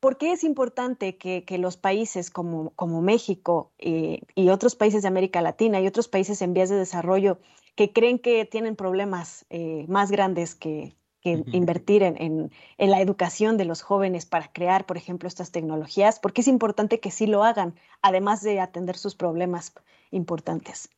¿por 0.00 0.18
qué 0.18 0.32
es 0.32 0.42
importante 0.42 1.16
que, 1.16 1.44
que 1.44 1.58
los 1.58 1.76
países 1.76 2.28
como, 2.30 2.70
como 2.70 3.02
México 3.02 3.72
eh, 3.78 4.22
y 4.34 4.48
otros 4.48 4.74
países 4.74 5.02
de 5.02 5.08
América 5.08 5.42
Latina 5.42 5.80
y 5.80 5.86
otros 5.86 6.08
países 6.08 6.42
en 6.42 6.54
vías 6.54 6.70
de 6.70 6.76
desarrollo 6.76 7.38
que 7.76 7.92
creen 7.92 8.18
que 8.18 8.44
tienen 8.44 8.74
problemas 8.74 9.46
más 9.86 10.10
grandes 10.10 10.56
que, 10.56 10.97
que 11.20 11.42
invertir 11.52 12.02
en, 12.02 12.20
en, 12.20 12.52
en, 12.78 12.90
la 12.90 13.00
educación 13.00 13.56
de 13.56 13.64
los 13.64 13.82
jóvenes 13.82 14.26
para 14.26 14.52
crear, 14.52 14.86
por 14.86 14.96
ejemplo, 14.96 15.28
estas 15.28 15.50
tecnologías? 15.50 16.18
Porque 16.20 16.42
es 16.42 16.48
importante 16.48 17.00
que 17.00 17.10
sí 17.10 17.26
lo 17.26 17.44
hagan, 17.44 17.74
además 18.02 18.42
de 18.42 18.60
atender 18.60 18.96
sus 18.96 19.14
problemas 19.14 19.72
importantes. 20.10 20.90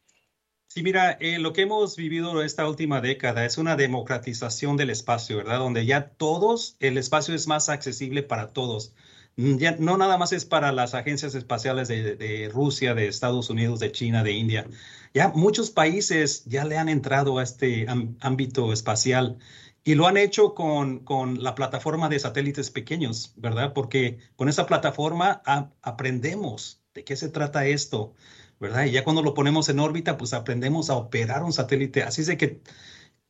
Sí, 0.73 0.85
mira, 0.85 1.13
eh, 1.19 1.41
lo 1.41 1.53
que 1.53 1.63
hemos 1.63 1.97
vivido 1.97 2.45
esta 2.45 2.69
última 2.69 3.01
década 3.01 3.45
es 3.45 3.59
una 3.59 3.75
democratización 3.75 4.77
del 4.77 4.91
espacio, 4.91 5.39
¿verdad? 5.39 5.59
Donde 5.59 5.85
ya 5.85 6.11
todos, 6.11 6.77
el 6.79 6.97
espacio 6.97 7.35
es 7.35 7.49
más 7.49 7.69
accesible 7.69 8.23
para 8.23 8.53
todos. 8.53 8.95
Mm, 9.35 9.57
ya 9.57 9.73
no 9.81 9.97
nada 9.97 10.17
más 10.17 10.33
es 10.33 10.45
para 10.45 10.71
las 10.71 10.95
agencias 10.95 11.35
espaciales 11.35 11.89
de, 11.89 12.15
de 12.15 12.49
Rusia, 12.49 12.95
de 12.95 13.09
Estados 13.09 13.51
Unidos, 13.51 13.81
de 13.81 13.91
China, 13.91 14.23
de 14.23 14.31
India. 14.31 14.65
Ya 15.13 15.31
muchos 15.31 15.71
países 15.71 16.45
ya 16.45 16.65
le 16.65 16.79
han 16.79 16.89
entrado 16.89 17.39
a 17.39 17.43
este 17.43 17.87
ámbito 18.21 18.73
espacial 18.73 19.39
y 19.85 19.95
lo 19.95 20.07
han 20.07 20.17
hecho 20.17 20.55
con, 20.55 21.01
con, 21.01 21.43
la 21.43 21.55
plataforma 21.55 22.09
de 22.09 22.19
satélites 22.19 22.71
pequeños, 22.71 23.33
¿verdad? 23.37 23.73
Porque 23.73 24.19
con 24.37 24.49
esa 24.49 24.67
plataforma 24.67 25.43
aprendemos 25.83 26.83
de 26.95 27.05
qué 27.05 27.17
se 27.17 27.29
trata 27.29 27.67
esto, 27.67 28.15
¿verdad? 28.59 28.85
Y 28.85 28.93
ya 28.93 29.05
cuando 29.05 29.23
lo 29.23 29.35
ponemos 29.35 29.69
en 29.69 29.81
órbita, 29.81 30.17
pues 30.19 30.35
aprendemos 30.35 30.91
a 30.91 30.97
operar 30.97 31.43
un 31.43 31.53
satélite. 31.53 32.03
Así 32.03 32.21
es 32.23 32.27
de 32.27 32.37
que 32.37 32.61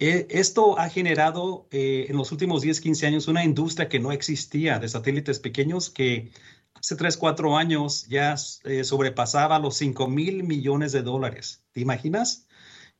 eh, 0.00 0.26
esto 0.30 0.78
ha 0.78 0.88
generado 0.88 1.68
eh, 1.70 2.06
en 2.08 2.16
los 2.16 2.32
últimos 2.32 2.62
10, 2.62 2.80
15 2.80 3.06
años 3.06 3.28
una 3.28 3.44
industria 3.44 3.88
que 3.88 4.00
no 4.00 4.12
existía 4.12 4.78
de 4.78 4.88
satélites 4.88 5.38
pequeños 5.40 5.90
que 5.90 6.32
hace 6.74 6.96
3, 6.96 7.18
4 7.18 7.56
años 7.58 8.06
ya 8.08 8.34
eh, 8.64 8.84
sobrepasaba 8.84 9.58
los 9.58 9.76
5 9.76 10.08
mil 10.08 10.42
millones 10.44 10.92
de 10.92 11.02
dólares. 11.02 11.64
¿Te 11.72 11.80
imaginas? 11.80 12.46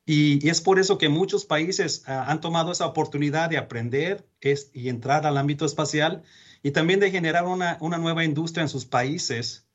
Y, 0.07 0.49
es 0.49 0.61
por 0.61 0.79
eso 0.79 0.99
que 0.99 1.09
muchos 1.09 1.45
países 1.45 2.05
uh, 2.09 2.13
han 2.27 2.41
tomado 2.41 2.73
esa 2.73 2.87
oportunidad 2.87 3.51
de 3.51 3.59
aprender 3.59 4.27
y 4.73 4.89
entrar 4.89 5.27
al 5.27 5.37
ámbito 5.37 5.65
espacial 5.65 6.23
y 6.63 6.73
también 6.73 7.01
de 7.01 7.11
generar 7.11 7.47
una, 7.47 7.79
una 7.81 7.99
nueva 7.99 8.25
industria 8.25 8.63
en 8.63 8.69
sus 8.69 8.87
países 8.87 9.67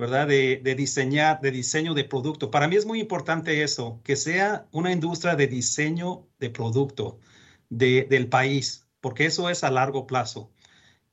¿verdad? 0.00 0.26
De, 0.28 0.60
de, 0.64 0.74
diseñar, 0.74 1.42
de 1.42 1.50
diseño 1.50 1.92
de 1.92 2.04
producto. 2.04 2.50
Para 2.50 2.68
mí 2.68 2.76
es 2.76 2.86
muy 2.86 3.00
importante 3.00 3.62
eso, 3.62 4.00
que 4.02 4.16
sea 4.16 4.66
una 4.72 4.92
industria 4.92 5.36
de 5.36 5.46
diseño 5.46 6.26
de 6.38 6.48
producto 6.48 7.20
de, 7.68 8.06
del 8.08 8.28
país, 8.28 8.88
porque 9.02 9.26
eso 9.26 9.50
es 9.50 9.62
a 9.62 9.70
largo 9.70 10.06
plazo. 10.06 10.50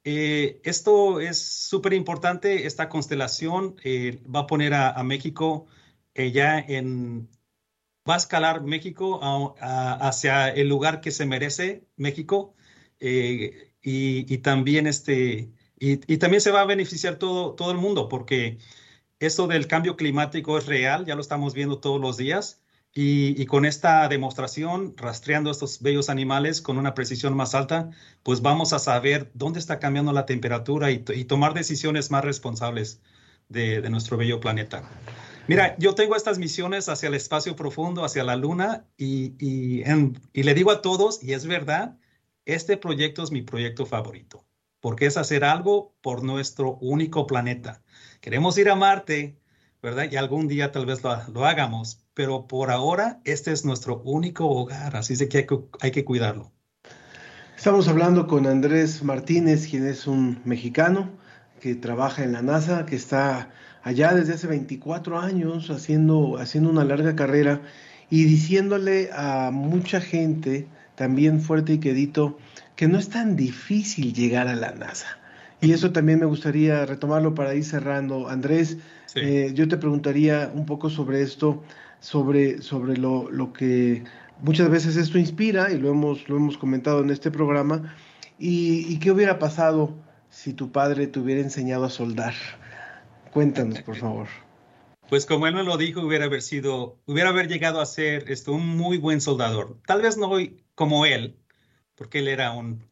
Eh, 0.05 0.61
esto 0.63 1.19
es 1.19 1.37
súper 1.37 1.93
importante, 1.93 2.65
esta 2.65 2.87
constelación 2.87 3.75
eh, 3.83 4.21
va 4.33 4.41
a 4.41 4.47
poner 4.47 4.73
a, 4.73 4.91
a 4.91 5.03
México 5.03 5.67
eh, 6.13 6.31
ya 6.31 6.57
en, 6.59 7.29
va 8.07 8.15
a 8.15 8.17
escalar 8.17 8.63
México 8.63 9.19
hacia 9.59 10.49
el 10.49 10.69
lugar 10.69 11.01
que 11.01 11.11
se 11.11 11.25
merece 11.25 11.83
México 11.95 12.55
eh, 12.99 13.73
y, 13.81 14.37
también 14.39 14.87
este, 14.87 15.51
y, 15.79 16.17
también 16.17 16.41
se 16.41 16.51
va 16.51 16.61
a 16.61 16.65
beneficiar 16.65 17.17
todo, 17.17 17.53
todo 17.55 17.71
el 17.71 17.77
mundo 17.77 18.09
porque 18.09 18.57
esto 19.19 19.47
del 19.47 19.67
cambio 19.67 19.95
climático 19.95 20.57
es 20.57 20.65
real, 20.67 21.05
ya 21.05 21.15
lo 21.15 21.21
estamos 21.21 21.53
viendo 21.53 21.79
todos 21.79 21.99
los 21.99 22.17
días. 22.17 22.61
Y, 22.99 23.45
con 23.45 23.65
esta 23.65 24.07
demostración, 24.07 24.95
rastreando 24.97 25.51
estos 25.51 25.81
bellos 25.83 26.09
animales 26.09 26.63
con 26.63 26.79
una 26.79 26.95
precisión 26.95 27.35
más 27.35 27.53
alta, 27.53 27.91
pues 28.23 28.41
vamos 28.41 28.73
a 28.73 28.79
saber 28.79 29.29
dónde 29.35 29.59
está 29.59 29.77
cambiando 29.77 30.13
la 30.13 30.25
temperatura 30.25 30.89
y, 30.89 30.99
tomar 31.25 31.53
decisiones 31.53 32.09
más 32.09 32.25
responsables 32.25 32.99
de, 33.49 33.87
nuestro 33.91 34.17
bello 34.17 34.39
planeta. 34.39 34.81
Mira, 35.47 35.75
yo 35.77 35.95
tengo 35.95 36.15
estas 36.15 36.37
misiones 36.37 36.89
hacia 36.89 37.07
el 37.07 37.15
espacio 37.15 37.55
profundo, 37.55 38.03
hacia 38.03 38.23
la 38.23 38.35
luna, 38.35 38.85
y, 38.97 39.33
y 39.39 40.43
le 40.43 40.53
digo 40.53 40.71
a 40.71 40.81
todos, 40.81 41.23
y 41.23 41.33
es 41.33 41.45
verdad, 41.45 41.97
este 42.45 42.77
proyecto 42.77 43.23
es 43.23 43.31
mi 43.31 43.41
proyecto 43.41 43.85
favorito 43.85 44.47
porque 44.79 45.05
es 45.05 45.17
hacer 45.17 45.43
algo 45.43 45.95
por 46.01 46.23
nuestro 46.23 46.77
único 46.77 47.27
planeta. 47.27 47.81
Queremos 48.21 48.57
ir 48.57 48.69
a 48.69 48.75
Marte, 48.75 49.39
¿verdad? 49.81 50.07
Y 50.11 50.17
algún 50.17 50.47
día 50.47 50.71
tal 50.71 50.85
vez 50.85 51.03
lo, 51.03 51.17
lo 51.33 51.45
hagamos, 51.45 52.05
pero 52.13 52.47
por 52.47 52.71
ahora 52.71 53.19
este 53.25 53.51
es 53.51 53.65
nuestro 53.65 54.01
único 54.03 54.47
hogar, 54.47 54.95
así 54.95 55.13
es 55.13 55.27
que 55.27 55.39
hay, 55.39 55.45
que 55.45 55.59
hay 55.81 55.91
que 55.91 56.05
cuidarlo. 56.05 56.51
Estamos 57.55 57.87
hablando 57.87 58.27
con 58.27 58.45
Andrés 58.45 59.03
Martínez, 59.03 59.67
quien 59.67 59.87
es 59.87 60.05
un 60.05 60.41
mexicano 60.45 61.09
que 61.59 61.73
trabaja 61.75 62.23
en 62.23 62.33
la 62.33 62.43
NASA, 62.43 62.85
que 62.85 62.95
está 62.95 63.51
allá 63.87 64.13
desde 64.13 64.33
hace 64.33 64.47
24 64.47 65.17
años 65.17 65.69
haciendo, 65.69 66.37
haciendo 66.39 66.69
una 66.69 66.83
larga 66.83 67.15
carrera 67.15 67.61
y 68.09 68.25
diciéndole 68.25 69.09
a 69.13 69.49
mucha 69.53 70.01
gente, 70.01 70.67
también 70.95 71.39
fuerte 71.39 71.73
y 71.73 71.77
quedito, 71.77 72.37
que 72.75 72.89
no 72.89 72.99
es 72.99 73.07
tan 73.07 73.37
difícil 73.37 74.13
llegar 74.13 74.49
a 74.49 74.55
la 74.55 74.71
NASA. 74.71 75.07
Y 75.61 75.71
eso 75.71 75.93
también 75.93 76.19
me 76.19 76.25
gustaría 76.25 76.85
retomarlo 76.85 77.33
para 77.33 77.55
ir 77.55 77.63
cerrando. 77.63 78.27
Andrés, 78.27 78.77
sí. 79.05 79.21
eh, 79.21 79.51
yo 79.53 79.69
te 79.69 79.77
preguntaría 79.77 80.51
un 80.53 80.65
poco 80.65 80.89
sobre 80.89 81.21
esto, 81.21 81.63
sobre, 82.01 82.61
sobre 82.61 82.97
lo, 82.97 83.31
lo, 83.31 83.53
que 83.53 84.03
muchas 84.41 84.69
veces 84.69 84.97
esto 84.97 85.17
inspira, 85.17 85.71
y 85.71 85.77
lo 85.77 85.91
hemos, 85.91 86.27
lo 86.27 86.35
hemos 86.35 86.57
comentado 86.57 87.01
en 87.01 87.09
este 87.09 87.31
programa, 87.31 87.95
y, 88.37 88.85
y 88.89 88.99
qué 88.99 89.11
hubiera 89.11 89.39
pasado 89.39 89.95
si 90.29 90.51
tu 90.51 90.73
padre 90.73 91.07
te 91.07 91.19
hubiera 91.19 91.39
enseñado 91.39 91.85
a 91.85 91.89
soldar. 91.89 92.33
Cuéntanos, 93.37 93.83
por 93.83 93.95
favor. 93.95 94.27
Pues 95.09 95.27
como 95.27 95.45
él 95.45 95.53
me 95.53 95.61
lo 95.61 95.77
dijo, 95.77 96.01
hubiera 96.01 96.25
haber 96.25 96.41
sido, 96.41 96.97
hubiera 97.05 97.29
haber 97.29 97.47
llegado 97.47 97.79
a 97.79 97.85
ser 97.85 98.31
esto, 98.31 98.51
un 98.51 98.65
muy 98.75 98.97
buen 98.97 99.21
soldador. 99.21 99.79
Tal 99.85 100.01
vez 100.01 100.17
no 100.17 100.31
como 100.73 101.05
él, 101.05 101.37
porque 101.93 102.17
él 102.17 102.29
era 102.29 102.53
un, 102.53 102.83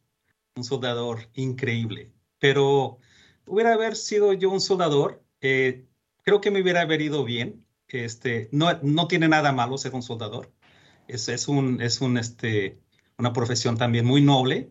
un 0.54 0.62
soldador 0.62 1.28
increíble. 1.34 2.12
Pero 2.38 3.00
hubiera 3.44 3.72
haber 3.72 3.96
sido 3.96 4.34
yo 4.34 4.50
un 4.50 4.60
soldador, 4.60 5.20
eh, 5.40 5.84
creo 6.22 6.40
que 6.40 6.52
me 6.52 6.62
hubiera 6.62 6.82
haber 6.82 7.00
ido 7.00 7.24
bien. 7.24 7.66
Este, 7.88 8.48
no, 8.52 8.72
no 8.84 9.08
tiene 9.08 9.26
nada 9.26 9.50
malo 9.50 9.78
ser 9.78 9.96
un 9.96 10.02
soldador. 10.04 10.52
Es, 11.08 11.28
es, 11.28 11.48
un, 11.48 11.80
es 11.80 12.00
un, 12.00 12.18
este, 12.18 12.78
una 13.18 13.32
profesión 13.32 13.76
también 13.78 14.06
muy 14.06 14.22
noble, 14.22 14.70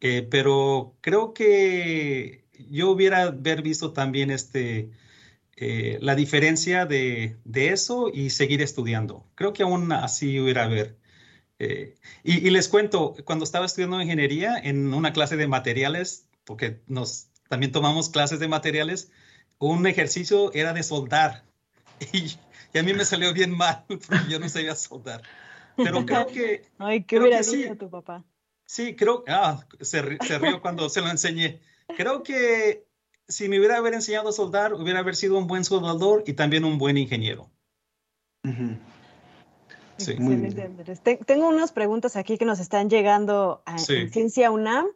eh, 0.00 0.26
pero 0.30 0.96
creo 1.02 1.34
que 1.34 2.43
yo 2.70 2.90
hubiera 2.90 3.22
haber 3.24 3.62
visto 3.62 3.92
también 3.92 4.30
este, 4.30 4.90
eh, 5.56 5.98
la 6.00 6.14
diferencia 6.14 6.86
de, 6.86 7.36
de, 7.44 7.68
eso 7.68 8.10
y 8.12 8.30
seguir 8.30 8.62
estudiando. 8.62 9.26
Creo 9.34 9.52
que 9.52 9.62
aún 9.62 9.92
así 9.92 10.40
hubiera 10.40 10.64
haber 10.64 10.96
eh, 11.58 11.94
y, 12.22 12.46
y, 12.46 12.50
les 12.50 12.68
cuento, 12.68 13.14
cuando 13.24 13.44
estaba 13.44 13.66
estudiando 13.66 14.00
ingeniería 14.00 14.58
en 14.58 14.92
una 14.92 15.12
clase 15.12 15.36
de 15.36 15.46
materiales, 15.46 16.28
porque 16.44 16.80
nos 16.86 17.28
también 17.48 17.72
tomamos 17.72 18.08
clases 18.08 18.40
de 18.40 18.48
materiales, 18.48 19.10
un 19.58 19.86
ejercicio 19.86 20.52
era 20.52 20.72
de 20.72 20.82
soldar. 20.82 21.44
Y, 22.12 22.36
y 22.72 22.78
a 22.78 22.82
mí 22.82 22.92
me 22.92 23.04
salió 23.04 23.32
bien 23.32 23.56
mal 23.56 23.84
porque 23.88 24.28
yo 24.28 24.40
no 24.40 24.48
sabía 24.48 24.74
soldar. 24.74 25.22
Pero 25.76 26.04
creo 26.06 26.26
que... 26.26 26.66
Ay, 26.78 27.04
¿qué 27.04 27.20
hubiera 27.20 27.38
que 27.38 27.44
sí. 27.44 27.56
dicho 27.58 27.76
tu 27.76 27.88
papá? 27.88 28.24
Sí, 28.66 28.96
creo, 28.96 29.22
ah, 29.28 29.64
se, 29.80 30.18
se 30.26 30.38
rió 30.38 30.60
cuando 30.60 30.88
se 30.88 31.00
lo 31.00 31.08
enseñé. 31.08 31.60
Creo 31.96 32.22
que 32.22 32.86
si 33.28 33.48
me 33.48 33.58
hubiera 33.58 33.76
haber 33.76 33.94
enseñado 33.94 34.28
a 34.28 34.32
soldar, 34.32 34.74
hubiera 34.74 35.00
haber 35.00 35.16
sido 35.16 35.38
un 35.38 35.46
buen 35.46 35.64
soldador 35.64 36.24
y 36.26 36.32
también 36.34 36.64
un 36.64 36.78
buen 36.78 36.96
ingeniero. 36.98 37.50
Sí. 39.96 40.10
Excelente, 40.12 40.62
Andrés. 40.62 41.00
Te- 41.00 41.16
tengo 41.18 41.48
unas 41.48 41.72
preguntas 41.72 42.16
aquí 42.16 42.36
que 42.36 42.44
nos 42.44 42.58
están 42.58 42.90
llegando 42.90 43.62
a, 43.64 43.78
Sí. 43.78 44.08
Ciencia 44.08 44.50
UNAM. 44.50 44.86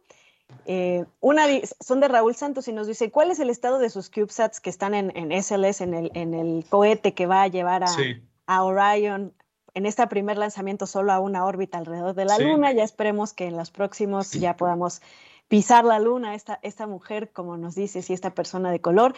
Eh, 0.65 1.05
una 1.19 1.45
son 1.79 1.99
de 1.99 2.07
Raúl 2.07 2.35
Santos 2.35 2.67
y 2.67 2.73
nos 2.73 2.87
dice, 2.87 3.11
¿cuál 3.11 3.31
es 3.31 3.39
el 3.39 3.49
estado 3.49 3.79
de 3.79 3.89
sus 3.89 4.09
CubeSats 4.09 4.59
que 4.59 4.69
están 4.69 4.93
en, 4.95 5.15
en 5.15 5.31
SLS, 5.31 5.81
en 5.81 5.93
el, 5.93 6.11
en 6.15 6.33
el 6.33 6.65
cohete 6.69 7.13
que 7.13 7.27
va 7.27 7.43
a 7.43 7.47
llevar 7.47 7.83
a, 7.83 7.87
Sí. 7.87 8.21
a 8.47 8.63
Orion 8.63 9.33
en 9.75 9.85
este 9.85 10.05
primer 10.07 10.37
lanzamiento 10.37 10.85
solo 10.87 11.13
a 11.13 11.19
una 11.19 11.45
órbita 11.45 11.77
alrededor 11.77 12.15
de 12.15 12.25
la 12.25 12.35
Sí. 12.35 12.43
Luna? 12.43 12.71
Ya 12.73 12.83
esperemos 12.83 13.33
que 13.33 13.45
en 13.45 13.55
los 13.57 13.69
próximos 13.71 14.31
ya 14.31 14.57
podamos 14.57 15.01
pisar 15.49 15.83
la 15.83 15.99
Luna, 15.99 16.35
esta, 16.35 16.59
esta 16.63 16.87
mujer, 16.87 17.31
como 17.31 17.57
nos 17.57 17.75
dice, 17.75 18.01
y 18.07 18.13
esta 18.13 18.33
persona 18.33 18.71
de 18.71 18.79
color. 18.79 19.15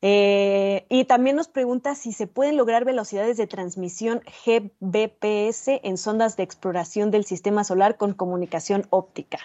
Eh, 0.00 0.86
y 0.88 1.04
también 1.04 1.34
nos 1.36 1.48
pregunta 1.48 1.94
si 1.94 2.12
se 2.12 2.26
pueden 2.28 2.56
lograr 2.56 2.84
velocidades 2.84 3.36
de 3.36 3.46
transmisión 3.48 4.20
GBPS 4.44 5.80
en 5.82 5.96
sondas 5.98 6.36
de 6.36 6.44
exploración 6.44 7.10
del 7.10 7.24
sistema 7.24 7.64
solar 7.64 7.96
con 7.96 8.14
comunicación 8.14 8.86
óptica. 8.90 9.38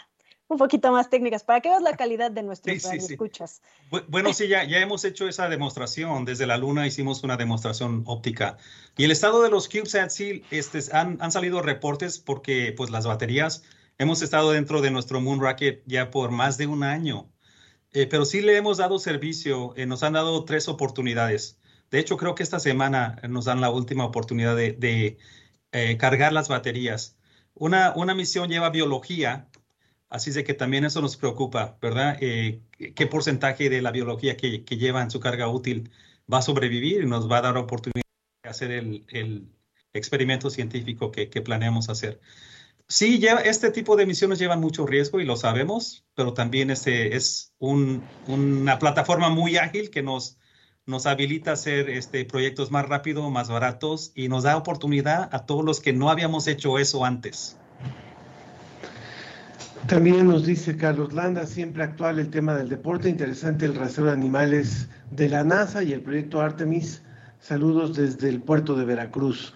Un 0.50 0.58
poquito 0.58 0.92
más 0.92 1.10
técnicas 1.10 1.44
para 1.44 1.62
que 1.62 1.70
veas 1.70 1.82
la 1.82 1.96
calidad 1.96 2.30
de 2.30 2.44
nuestros 2.44 2.82
Sí, 2.84 2.88
sí, 2.88 3.00
sí. 3.00 3.14
escuchas. 3.14 3.62
Bu- 3.90 4.04
Bueno, 4.08 4.34
sí, 4.34 4.48
ya, 4.48 4.64
ya 4.66 4.78
hemos 4.80 5.04
hecho 5.06 5.28
esa 5.28 5.50
demostración. 5.50 6.26
Desde 6.26 6.46
la 6.46 6.58
Luna 6.58 6.86
hicimos 6.86 7.24
una 7.24 7.38
demostración 7.38 8.04
óptica. 8.06 8.58
Y 8.96 9.06
el 9.06 9.12
estado 9.12 9.42
de 9.42 9.50
los 9.50 9.68
CubeSats, 9.68 10.14
sí, 10.14 10.44
este, 10.52 10.80
han, 10.96 11.18
han 11.22 11.32
salido 11.32 11.62
reportes 11.64 12.20
porque 12.20 12.74
pues, 12.78 12.92
las 12.92 13.08
baterías, 13.08 13.64
hemos 14.04 14.22
estado 14.22 14.52
dentro 14.52 14.82
de 14.82 14.92
nuestro 14.92 15.22
Moon 15.22 15.40
Rocket 15.40 15.82
ya 15.86 16.12
por 16.12 16.32
más 16.32 16.58
de 16.58 16.68
un 16.68 16.84
año. 16.84 17.32
Eh, 17.94 18.08
pero 18.08 18.26
sí 18.26 18.42
le 18.42 18.58
hemos 18.58 18.78
dado 18.78 19.00
servicio, 19.00 19.74
eh, 19.78 19.86
nos 19.86 20.04
han 20.04 20.14
dado 20.14 20.46
tres 20.46 20.68
oportunidades. 20.68 21.60
De 21.92 22.00
hecho, 22.00 22.18
creo 22.18 22.36
que 22.36 22.44
esta 22.44 22.60
semana 22.60 23.20
nos 23.30 23.46
dan 23.46 23.62
la 23.62 23.70
última 23.70 24.06
oportunidad 24.06 24.56
de, 24.56 25.18
eh, 25.72 25.98
cargar 25.98 26.34
las 26.34 26.50
baterías. 26.50 27.18
Una, 27.54 27.94
una 27.96 28.16
misión 28.16 28.50
lleva 28.50 28.70
biología, 28.72 29.50
así 30.10 30.32
de 30.32 30.44
que 30.44 30.54
también 30.54 30.86
eso 30.86 31.02
nos 31.02 31.18
preocupa, 31.18 31.78
¿verdad? 31.82 32.18
¿Qué 32.20 33.08
porcentaje 33.10 33.70
de 33.70 33.82
la 33.82 33.92
biología 33.92 34.38
que, 34.38 34.64
lleva 34.78 35.02
en 35.04 35.12
su 35.12 35.20
carga 35.20 35.48
útil 35.50 35.92
va 36.32 36.40
a 36.40 36.42
sobrevivir 36.42 37.04
y 37.04 37.06
nos 37.06 37.32
va 37.32 37.38
a 37.40 37.42
dar 37.42 37.58
oportunidad 37.58 38.04
de 38.44 38.50
hacer 38.50 38.72
el, 38.72 39.50
experimento 39.94 40.50
científico 40.50 41.12
que 41.12 41.42
planeamos 41.42 41.90
hacer? 41.90 42.20
Sí, 42.88 43.18
lleva, 43.18 43.42
este 43.42 43.72
tipo 43.72 43.96
de 43.96 44.06
misiones 44.06 44.40
llevan 44.40 44.60
mucho 44.60 44.86
riesgo 44.86 45.20
y 45.20 45.26
lo 45.26 45.36
sabemos, 45.36 46.06
pero 46.16 46.34
también 46.34 46.70
este 46.70 47.16
es 47.16 47.54
un- 47.60 48.04
una 48.28 48.78
plataforma 48.78 49.30
muy 49.30 49.58
ágil 49.58 49.90
que 49.90 50.04
nos, 50.04 50.38
nos 50.86 51.06
habilita 51.06 51.52
a 51.52 51.54
hacer 51.54 51.90
este, 51.90 52.26
proyectos 52.26 52.72
más 52.72 52.88
rápido, 52.88 53.30
más 53.32 53.50
baratos 53.50 54.12
y 54.16 54.28
nos 54.28 54.44
da 54.44 54.58
oportunidad 54.58 55.30
a 55.34 55.46
todos 55.46 55.64
los 55.64 55.80
que 55.80 55.94
no 55.94 56.10
habíamos 56.10 56.46
hecho 56.48 56.78
eso 56.78 57.06
antes. 57.06 57.58
También 59.88 60.28
nos 60.28 60.46
dice 60.46 60.78
Carlos 60.78 61.14
Landa, 61.14 61.46
siempre 61.46 61.84
actual 61.84 62.20
el 62.20 62.30
tema 62.30 62.54
del 62.54 62.70
deporte, 62.70 63.10
interesante 63.10 63.66
el 63.66 63.76
rastreo 63.76 64.08
de 64.08 64.14
animales 64.14 64.88
de 65.12 65.30
la 65.30 65.44
NASA 65.44 65.84
y 65.84 65.94
el 65.94 66.02
proyecto 66.02 66.42
Artemis. 66.42 67.02
Saludos 67.40 67.96
desde 67.96 68.30
el 68.30 68.42
puerto 68.42 68.76
de 68.76 68.86
Veracruz. 68.86 69.54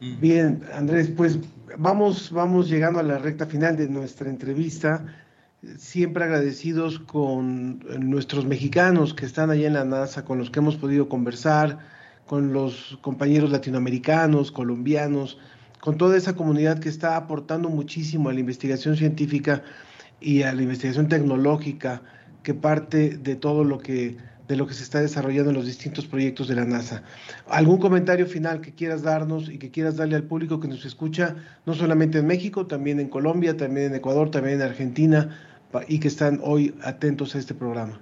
Bien, 0.00 0.62
Andrés, 0.74 1.10
pues 1.16 1.38
vamos, 1.78 2.30
vamos 2.30 2.68
llegando 2.68 3.00
a 3.00 3.02
la 3.02 3.18
recta 3.18 3.46
final 3.46 3.76
de 3.76 3.88
nuestra 3.88 4.28
entrevista. 4.28 5.04
Siempre 5.78 6.24
agradecidos 6.24 6.98
con 6.98 7.80
nuestros 8.00 8.44
mexicanos 8.44 9.14
que 9.14 9.24
están 9.24 9.50
allá 9.50 9.66
en 9.66 9.74
la 9.74 9.84
NASA, 9.84 10.24
con 10.24 10.38
los 10.38 10.50
que 10.50 10.58
hemos 10.58 10.76
podido 10.76 11.08
conversar, 11.08 11.78
con 12.26 12.52
los 12.52 12.98
compañeros 13.00 13.50
latinoamericanos, 13.50 14.52
colombianos, 14.52 15.38
con 15.80 15.96
toda 15.96 16.16
esa 16.16 16.34
comunidad 16.34 16.80
que 16.80 16.88
está 16.88 17.16
aportando 17.16 17.68
muchísimo 17.68 18.28
a 18.28 18.32
la 18.34 18.40
investigación 18.40 18.96
científica 18.96 19.62
y 20.20 20.42
a 20.42 20.52
la 20.52 20.62
investigación 20.62 21.08
tecnológica 21.08 22.02
que 22.42 22.54
parte 22.54 23.16
de 23.16 23.36
todo 23.36 23.64
lo 23.64 23.78
que 23.78 24.16
de 24.46 24.56
lo 24.56 24.66
que 24.66 24.74
se 24.74 24.82
está 24.82 25.00
desarrollando 25.00 25.50
en 25.50 25.56
los 25.56 25.66
distintos 25.66 26.06
proyectos 26.06 26.48
de 26.48 26.54
la 26.54 26.64
NASA. 26.64 27.02
¿Algún 27.48 27.78
comentario 27.78 28.26
final 28.26 28.60
que 28.60 28.74
quieras 28.74 29.02
darnos 29.02 29.48
y 29.48 29.58
que 29.58 29.70
quieras 29.70 29.96
darle 29.96 30.16
al 30.16 30.24
público 30.24 30.60
que 30.60 30.68
nos 30.68 30.84
escucha, 30.84 31.36
no 31.64 31.74
solamente 31.74 32.18
en 32.18 32.26
México, 32.26 32.66
también 32.66 33.00
en 33.00 33.08
Colombia, 33.08 33.56
también 33.56 33.86
en 33.86 33.94
Ecuador, 33.94 34.30
también 34.30 34.60
en 34.60 34.66
Argentina, 34.68 35.38
y 35.88 35.98
que 35.98 36.08
están 36.08 36.40
hoy 36.42 36.74
atentos 36.82 37.34
a 37.34 37.38
este 37.38 37.54
programa? 37.54 38.00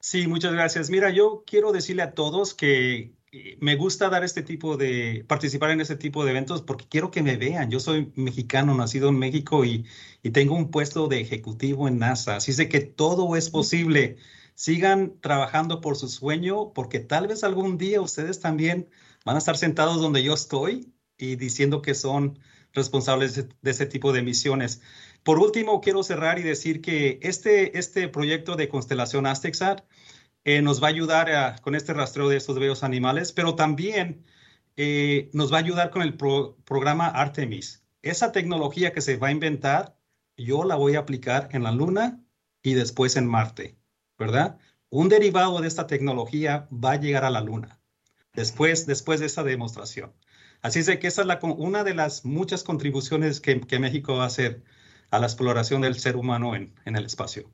Sí, 0.00 0.26
muchas 0.26 0.52
gracias. 0.52 0.90
Mira, 0.90 1.10
yo 1.10 1.42
quiero 1.46 1.72
decirle 1.72 2.02
a 2.02 2.12
todos 2.12 2.54
que 2.54 3.12
eh, 3.32 3.58
me 3.60 3.76
gusta 3.76 4.08
dar 4.08 4.24
este 4.24 4.42
tipo 4.42 4.76
de, 4.76 5.24
participar 5.26 5.70
en 5.70 5.80
este 5.80 5.96
tipo 5.96 6.24
de 6.24 6.30
eventos 6.30 6.62
porque 6.62 6.86
quiero 6.88 7.10
que 7.10 7.22
me 7.22 7.36
vean. 7.36 7.70
Yo 7.70 7.80
soy 7.80 8.12
mexicano, 8.14 8.74
nacido 8.74 9.08
en 9.08 9.18
México 9.18 9.64
y, 9.64 9.86
y 10.22 10.30
tengo 10.30 10.54
un 10.54 10.70
puesto 10.70 11.08
de 11.08 11.20
ejecutivo 11.20 11.88
en 11.88 11.98
NASA. 11.98 12.36
Así 12.36 12.52
es 12.52 12.56
de 12.58 12.68
que 12.68 12.80
todo 12.80 13.34
es 13.36 13.50
posible. 13.50 14.18
Sigan 14.58 15.20
trabajando 15.20 15.80
por 15.80 15.94
su 15.96 16.08
sueño 16.08 16.72
porque 16.72 16.98
tal 16.98 17.28
vez 17.28 17.44
algún 17.44 17.78
día 17.78 18.00
ustedes 18.00 18.40
también 18.40 18.90
van 19.24 19.36
a 19.36 19.38
estar 19.38 19.56
sentados 19.56 20.00
donde 20.00 20.24
yo 20.24 20.34
estoy 20.34 20.92
y 21.16 21.36
diciendo 21.36 21.80
que 21.80 21.94
son 21.94 22.40
responsables 22.72 23.36
de, 23.36 23.70
ese 23.70 23.86
tipo 23.86 24.12
de 24.12 24.22
misiones. 24.22 24.80
Por 25.22 25.38
último, 25.38 25.80
quiero 25.80 26.02
cerrar 26.02 26.40
y 26.40 26.42
decir 26.42 26.80
que 26.80 27.20
este, 27.22 27.78
este 27.78 28.08
proyecto 28.08 28.56
de 28.56 28.68
constelación 28.68 29.26
Aztexat 29.26 29.84
eh, 30.42 30.60
nos 30.60 30.82
va 30.82 30.88
a 30.88 30.90
ayudar 30.90 31.60
con 31.60 31.76
este 31.76 31.94
rastreo 31.94 32.28
de 32.28 32.38
estos 32.38 32.58
bellos 32.58 32.82
animales, 32.82 33.30
pero 33.30 33.54
también 33.54 34.24
eh, 34.76 35.30
nos 35.32 35.52
va 35.52 35.58
a 35.58 35.60
ayudar 35.60 35.90
con 35.90 36.02
el 36.02 36.16
pro- 36.16 36.56
programa 36.64 37.06
Artemis. 37.06 37.84
Esa 38.02 38.32
tecnología 38.32 38.92
que 38.92 39.02
se 39.02 39.18
va 39.18 39.28
a 39.28 39.32
inventar, 39.32 39.96
yo 40.36 40.64
la 40.64 40.74
voy 40.74 40.96
a 40.96 41.00
aplicar 41.00 41.48
en 41.52 41.62
la 41.62 41.70
Luna 41.70 42.24
y 42.60 42.74
después 42.74 43.14
en 43.14 43.28
Marte, 43.28 43.78
¿verdad? 44.18 44.58
Un 44.90 45.08
derivado 45.08 45.60
de 45.60 45.68
esta 45.68 45.86
tecnología 45.86 46.68
va 46.72 46.92
a 46.92 47.00
llegar 47.00 47.24
a 47.24 47.30
la 47.30 47.40
Luna 47.40 47.80
después, 48.34 48.86
después 48.86 49.20
de 49.20 49.26
esa 49.26 49.42
demostración. 49.42 50.12
Así 50.62 50.80
es 50.80 50.86
que 50.98 51.06
esa 51.06 51.22
es 51.22 51.26
la, 51.26 51.38
una 51.42 51.84
de 51.84 51.94
las 51.94 52.24
muchas 52.24 52.64
contribuciones 52.64 53.40
que, 53.40 53.78
México 53.78 54.16
va 54.16 54.24
a 54.24 54.26
hacer 54.26 54.62
a 55.10 55.18
la 55.18 55.26
exploración 55.26 55.82
del 55.82 55.98
ser 55.98 56.16
humano 56.16 56.54
en, 56.56 56.74
el 56.84 57.04
espacio. 57.04 57.50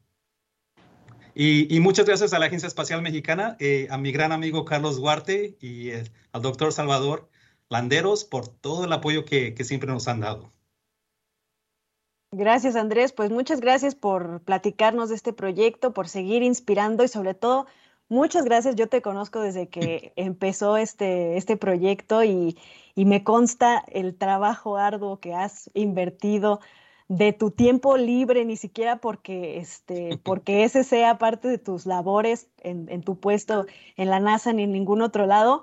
Y, 1.35 1.81
muchas 1.81 2.07
gracias 2.07 2.33
a 2.33 2.39
la 2.39 2.47
Agencia 2.47 2.69
Espacial 2.69 3.03
Mexicana, 3.03 3.57
eh, 3.61 3.89
a 3.91 3.99
mi 3.99 4.13
gran 4.13 4.33
amigo 4.33 4.65
Carlos 4.65 4.97
Duarte 4.97 5.57
y 5.61 5.91
eh, 5.91 6.05
al 6.33 6.43
doctor 6.43 6.73
Salvador 6.73 7.29
Landeros 7.69 8.25
por 8.25 8.49
todo 8.49 8.85
el 8.85 8.93
apoyo 8.93 9.25
que 9.25 9.55
siempre 9.65 9.91
nos 9.91 10.07
han 10.09 10.21
dado. 10.21 10.53
Gracias, 12.37 12.75
Andrés. 12.75 13.13
Pues 13.13 13.31
muchas 13.31 13.61
gracias 13.61 13.95
por 13.95 14.41
platicarnos 14.43 15.09
de 15.09 15.15
este 15.15 15.33
proyecto, 15.33 15.93
por 15.93 16.09
seguir 16.09 16.43
inspirando 16.43 17.05
y 17.05 17.09
sobre 17.09 17.35
todo, 17.35 17.67
muchas 18.09 18.45
gracias. 18.45 18.75
Yo 18.75 18.89
te 18.89 19.03
conozco 19.03 19.41
desde 19.41 19.69
que 19.69 20.13
empezó 20.17 20.77
este, 20.77 21.37
este 21.37 21.57
proyecto 21.57 22.25
y, 22.25 22.59
y 22.97 23.05
me 23.05 23.23
consta 23.23 23.85
el 23.87 24.17
trabajo 24.17 24.77
arduo 24.77 25.21
que 25.21 25.33
has 25.33 25.71
invertido 25.75 26.61
de 27.07 27.33
tu 27.33 27.53
tiempo 27.53 27.97
libre, 27.97 28.45
ni 28.45 28.57
siquiera 28.57 28.97
porque, 29.01 29.59
este, 29.59 30.19
porque 30.25 30.65
ese 30.65 30.83
sea 30.83 31.19
parte 31.19 31.47
de 31.47 31.59
tus 31.59 31.87
labores 31.87 32.49
en, 32.59 32.89
en 32.89 33.03
tu 33.05 33.21
puesto 33.21 33.67
en 33.97 34.11
la 34.11 34.19
NASA 34.19 34.53
ni 34.53 34.65
en 34.65 34.73
ningún 34.73 35.03
otro 35.03 35.27
lado, 35.27 35.63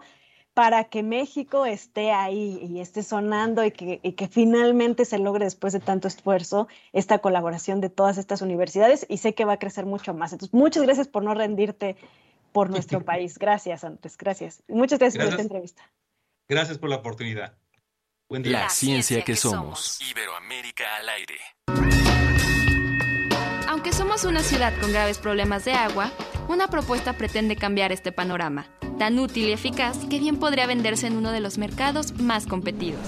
para 0.54 0.86
que 0.86 1.02
México 1.02 1.66
esté 1.66 2.12
ahí 2.12 2.60
y 2.62 2.82
esté 2.82 3.04
sonando 3.04 3.64
y 3.64 3.72
que, 3.72 4.00
y 4.04 4.14
que 4.14 4.28
finalmente 4.28 5.06
se 5.06 5.18
logre 5.18 5.46
después 5.46 5.72
de 5.72 5.80
tanto 5.80 6.08
esfuerzo 6.08 6.68
esta 6.92 7.20
colaboración 7.20 7.80
de 7.80 7.90
todas 7.90 8.18
estas 8.18 8.42
universidades 8.42 9.06
y 9.08 9.18
sé 9.18 9.34
que 9.34 9.46
va 9.46 9.54
a 9.54 9.60
crecer 9.60 9.86
mucho 9.86 10.14
más. 10.14 10.34
Entonces, 10.34 10.54
muchas 10.54 10.84
gracias 10.84 11.08
por 11.08 11.24
no 11.24 11.34
rendirte 11.34 11.96
por 12.52 12.70
nuestro 12.70 13.02
país. 13.06 13.38
Gracias, 13.38 13.84
Andrés. 13.84 14.18
Gracias. 14.18 14.64
Muchas 14.68 15.00
gracias, 15.00 15.24
por 15.24 15.32
esta 15.32 15.42
entrevista. 15.42 15.90
Gracias 16.50 16.78
por 16.78 16.90
la 16.90 16.98
oportunidad. 16.98 17.58
Buen 18.28 18.44
día. 18.44 18.64
La 18.64 18.70
ciencia 18.70 19.24
que 19.24 19.36
somos. 19.36 20.00
Iberoamérica 20.02 20.98
al 20.98 21.10
aire. 21.10 21.40
Aunque 23.68 23.94
somos 23.94 24.26
una 24.26 24.42
ciudad 24.42 24.74
con 24.82 24.92
graves 24.92 25.18
problemas 25.18 25.64
de 25.64 25.74
agua, 25.74 26.12
una 26.52 26.68
propuesta 26.68 27.14
pretende 27.14 27.56
cambiar 27.56 27.92
este 27.92 28.12
panorama, 28.12 28.68
tan 29.00 29.18
útil 29.20 29.50
y 29.50 29.54
eficaz 29.54 29.98
que 30.10 30.20
bien 30.20 30.38
podría 30.38 30.68
venderse 30.68 31.08
en 31.08 31.16
uno 31.16 31.32
de 31.32 31.40
los 31.40 31.58
mercados 31.58 32.14
más 32.20 32.46
competidos. 32.46 33.00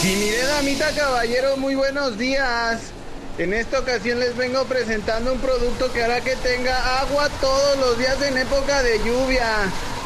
Si 0.00 0.14
mire, 0.14 0.42
damita, 0.44 0.92
caballero, 0.94 1.56
muy 1.56 1.74
buenos 1.74 2.18
días. 2.18 2.92
En 3.38 3.54
esta 3.54 3.80
ocasión 3.80 4.20
les 4.20 4.36
vengo 4.36 4.64
presentando 4.64 5.32
un 5.32 5.38
producto 5.40 5.92
que 5.92 6.02
hará 6.02 6.20
que 6.20 6.36
tenga 6.36 7.00
agua 7.00 7.28
todos 7.40 7.78
los 7.78 7.98
días 7.98 8.20
en 8.22 8.36
época 8.36 8.82
de 8.82 8.98
lluvia. 8.98 9.46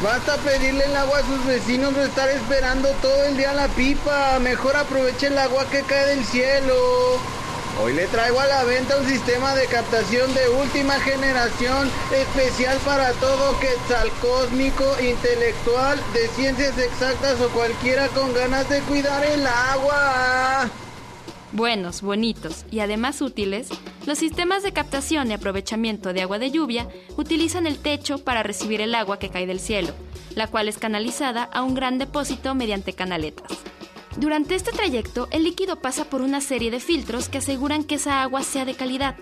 Basta 0.01 0.37
pedirle 0.37 0.85
el 0.85 0.95
agua 0.95 1.19
a 1.19 1.27
sus 1.27 1.45
vecinos 1.45 1.93
o 1.95 2.01
estar 2.01 2.29
esperando 2.29 2.89
todo 3.01 3.23
el 3.25 3.37
día 3.37 3.53
la 3.53 3.67
pipa. 3.69 4.39
Mejor 4.39 4.75
aproveche 4.75 5.27
el 5.27 5.37
agua 5.37 5.65
que 5.69 5.81
cae 5.81 6.15
del 6.15 6.25
cielo. 6.25 7.19
Hoy 7.81 7.93
le 7.93 8.05
traigo 8.05 8.39
a 8.39 8.45
la 8.45 8.63
venta 8.65 8.97
un 8.97 9.07
sistema 9.07 9.55
de 9.55 9.65
captación 9.65 10.31
de 10.35 10.47
última 10.49 10.93
generación 10.99 11.89
especial 12.15 12.77
para 12.85 13.11
todo 13.13 13.59
quetzal 13.59 14.09
cósmico, 14.21 14.85
intelectual, 15.01 15.99
de 16.13 16.27
ciencias 16.29 16.77
exactas 16.77 17.41
o 17.41 17.49
cualquiera 17.49 18.07
con 18.09 18.31
ganas 18.33 18.69
de 18.69 18.79
cuidar 18.81 19.25
el 19.25 19.45
agua. 19.47 20.69
Buenos, 21.51 22.03
bonitos 22.03 22.63
y 22.69 22.79
además 22.79 23.21
útiles, 23.21 23.69
los 24.05 24.19
sistemas 24.19 24.61
de 24.61 24.71
captación 24.71 25.31
y 25.31 25.33
aprovechamiento 25.33 26.13
de 26.13 26.21
agua 26.21 26.37
de 26.37 26.51
lluvia 26.51 26.87
utilizan 27.17 27.65
el 27.65 27.79
techo 27.79 28.19
para 28.19 28.43
recibir 28.43 28.81
el 28.81 28.93
agua 28.93 29.17
que 29.17 29.29
cae 29.29 29.47
del 29.47 29.59
cielo, 29.59 29.93
la 30.35 30.45
cual 30.45 30.67
es 30.67 30.77
canalizada 30.77 31.43
a 31.43 31.63
un 31.63 31.73
gran 31.73 31.97
depósito 31.97 32.53
mediante 32.53 32.93
canaletas. 32.93 33.49
Durante 34.17 34.55
este 34.55 34.71
trayecto, 34.71 35.27
el 35.31 35.43
líquido 35.43 35.77
pasa 35.77 36.05
por 36.05 36.21
una 36.21 36.39
serie 36.39 36.69
de 36.69 36.79
filtros 36.79 37.29
que 37.29 37.39
aseguran 37.39 37.83
que 37.83 37.95
esa 37.95 38.21
agua 38.21 38.43
sea 38.43 38.63
de 38.63 38.75
calidad. 38.75 39.15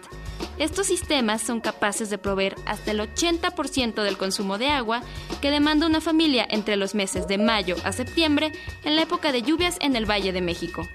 Estos 0.58 0.88
sistemas 0.88 1.42
son 1.42 1.62
capaces 1.62 2.10
de 2.10 2.18
proveer 2.18 2.56
hasta 2.66 2.92
el 2.92 3.00
80% 3.00 4.04
del 4.04 4.18
consumo 4.18 4.58
de 4.58 4.68
agua 4.68 5.02
que 5.42 5.50
demanda 5.50 5.88
una 5.88 6.02
familia 6.02 6.46
entre 6.50 6.76
los 6.76 6.94
meses 6.94 7.28
de 7.28 7.38
mayo 7.38 7.76
a 7.84 7.94
septiembre 7.94 8.52
en 8.84 8.96
la 8.96 9.04
época 9.04 9.32
de 9.32 9.42
lluvias 9.42 9.78
en 9.80 9.96
el 9.96 10.10
Valle 10.10 10.34
de 10.34 10.42
México. 10.42 10.88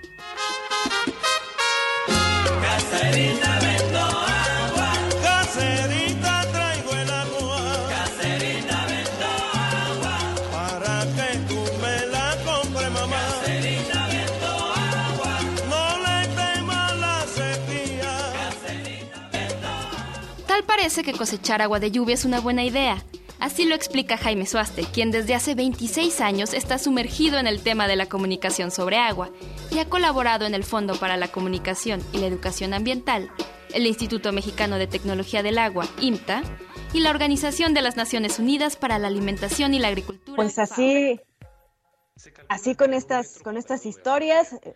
Parece 20.76 21.02
que 21.02 21.14
cosechar 21.14 21.62
agua 21.62 21.80
de 21.80 21.90
lluvia 21.90 22.14
es 22.14 22.26
una 22.26 22.38
buena 22.38 22.62
idea. 22.62 23.02
Así 23.40 23.64
lo 23.64 23.74
explica 23.74 24.18
Jaime 24.18 24.44
Suaste, 24.44 24.84
quien 24.84 25.10
desde 25.10 25.34
hace 25.34 25.54
26 25.54 26.20
años 26.20 26.52
está 26.52 26.76
sumergido 26.78 27.38
en 27.38 27.46
el 27.46 27.62
tema 27.62 27.88
de 27.88 27.96
la 27.96 28.06
comunicación 28.06 28.70
sobre 28.70 28.98
agua 28.98 29.30
y 29.70 29.78
ha 29.78 29.88
colaborado 29.88 30.44
en 30.44 30.54
el 30.54 30.64
Fondo 30.64 30.94
para 31.00 31.16
la 31.16 31.28
Comunicación 31.28 32.02
y 32.12 32.18
la 32.18 32.26
Educación 32.26 32.74
Ambiental, 32.74 33.30
el 33.72 33.86
Instituto 33.86 34.32
Mexicano 34.32 34.76
de 34.76 34.86
Tecnología 34.86 35.42
del 35.42 35.56
Agua, 35.56 35.86
IMTA, 35.98 36.42
y 36.92 37.00
la 37.00 37.08
Organización 37.08 37.72
de 37.72 37.80
las 37.80 37.96
Naciones 37.96 38.38
Unidas 38.38 38.76
para 38.76 38.98
la 38.98 39.08
Alimentación 39.08 39.72
y 39.72 39.78
la 39.78 39.88
Agricultura. 39.88 40.36
Pues 40.36 40.58
así, 40.58 41.18
así 42.48 42.74
con 42.74 42.92
estas, 42.92 43.38
con 43.38 43.56
estas 43.56 43.86
historias, 43.86 44.52
eh, 44.52 44.74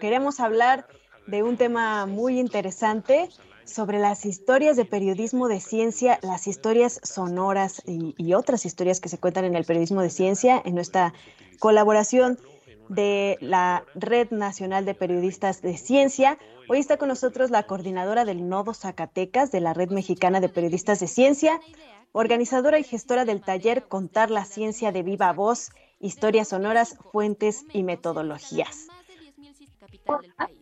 queremos 0.00 0.40
hablar 0.40 0.86
de 1.26 1.42
un 1.42 1.58
tema 1.58 2.06
muy 2.06 2.40
interesante 2.40 3.28
sobre 3.72 3.98
las 3.98 4.24
historias 4.26 4.76
de 4.76 4.84
periodismo 4.84 5.48
de 5.48 5.60
ciencia, 5.60 6.18
las 6.22 6.46
historias 6.46 7.00
sonoras 7.02 7.82
y, 7.86 8.34
otras 8.34 8.66
historias 8.66 9.00
que 9.00 9.08
se 9.08 9.18
cuentan 9.18 9.44
en 9.44 9.56
el 9.56 9.64
periodismo 9.64 10.02
de 10.02 10.10
ciencia, 10.10 10.60
en 10.64 10.74
nuestra 10.74 11.14
colaboración 11.58 12.38
de 12.88 13.38
la 13.40 13.84
Red 13.94 14.30
Nacional 14.30 14.84
de 14.84 14.94
Periodistas 14.94 15.62
de 15.62 15.76
Ciencia. 15.76 16.38
Hoy 16.68 16.78
está 16.78 16.96
con 16.96 17.08
nosotros 17.08 17.50
la 17.50 17.64
coordinadora 17.64 18.24
del 18.24 18.48
Nodo 18.48 18.74
Zacatecas 18.74 19.50
de 19.50 19.60
la 19.60 19.72
Red 19.72 19.90
Mexicana 19.90 20.40
de 20.40 20.48
Periodistas 20.48 21.00
de 21.00 21.06
Ciencia, 21.06 21.60
organizadora 22.12 22.78
y 22.78 22.84
gestora 22.84 23.24
del 23.24 23.40
taller 23.40 23.84
Contar 23.88 24.30
la 24.30 24.44
Ciencia 24.44 24.92
de 24.92 25.02
Viva 25.02 25.32
Voz, 25.32 25.70
Historias 25.98 26.48
Sonoras, 26.48 26.98
Fuentes 27.12 27.64
y 27.72 27.82
Metodologías. 27.82 28.88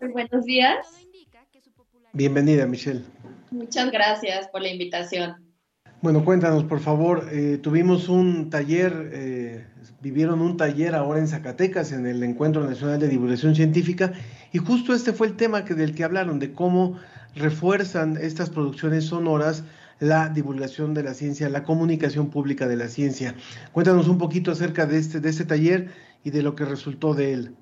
Buenos 0.00 0.44
días. 0.44 0.86
Bienvenida, 2.12 2.66
Michelle. 2.66 3.02
Muchas 3.50 3.90
gracias 3.90 4.48
por 4.48 4.62
la 4.62 4.68
invitación. 4.68 5.36
Bueno, 6.02 6.24
cuéntanos, 6.24 6.64
por 6.64 6.80
favor. 6.80 7.28
Eh, 7.30 7.58
tuvimos 7.62 8.08
un 8.08 8.48
taller, 8.48 9.10
eh, 9.12 9.66
vivieron 10.00 10.40
un 10.40 10.56
taller 10.56 10.94
ahora 10.94 11.20
en 11.20 11.28
Zacatecas, 11.28 11.92
en 11.92 12.06
el 12.06 12.22
Encuentro 12.22 12.64
Nacional 12.64 12.98
de 12.98 13.08
Divulgación 13.08 13.54
Científica, 13.54 14.12
y 14.52 14.58
justo 14.58 14.94
este 14.94 15.12
fue 15.12 15.26
el 15.26 15.36
tema 15.36 15.64
que, 15.64 15.74
del 15.74 15.94
que 15.94 16.02
hablaron, 16.02 16.38
de 16.38 16.52
cómo 16.52 16.98
refuerzan 17.34 18.16
estas 18.16 18.50
producciones 18.50 19.04
sonoras 19.04 19.62
la 20.00 20.30
divulgación 20.30 20.94
de 20.94 21.02
la 21.02 21.14
ciencia, 21.14 21.48
la 21.50 21.62
comunicación 21.62 22.30
pública 22.30 22.66
de 22.66 22.76
la 22.76 22.88
ciencia. 22.88 23.34
Cuéntanos 23.72 24.08
un 24.08 24.18
poquito 24.18 24.50
acerca 24.50 24.86
de 24.86 24.98
este, 24.98 25.20
de 25.20 25.28
este 25.28 25.44
taller 25.44 25.90
y 26.24 26.30
de 26.30 26.42
lo 26.42 26.56
que 26.56 26.64
resultó 26.64 27.14
de 27.14 27.34
él. 27.34 27.54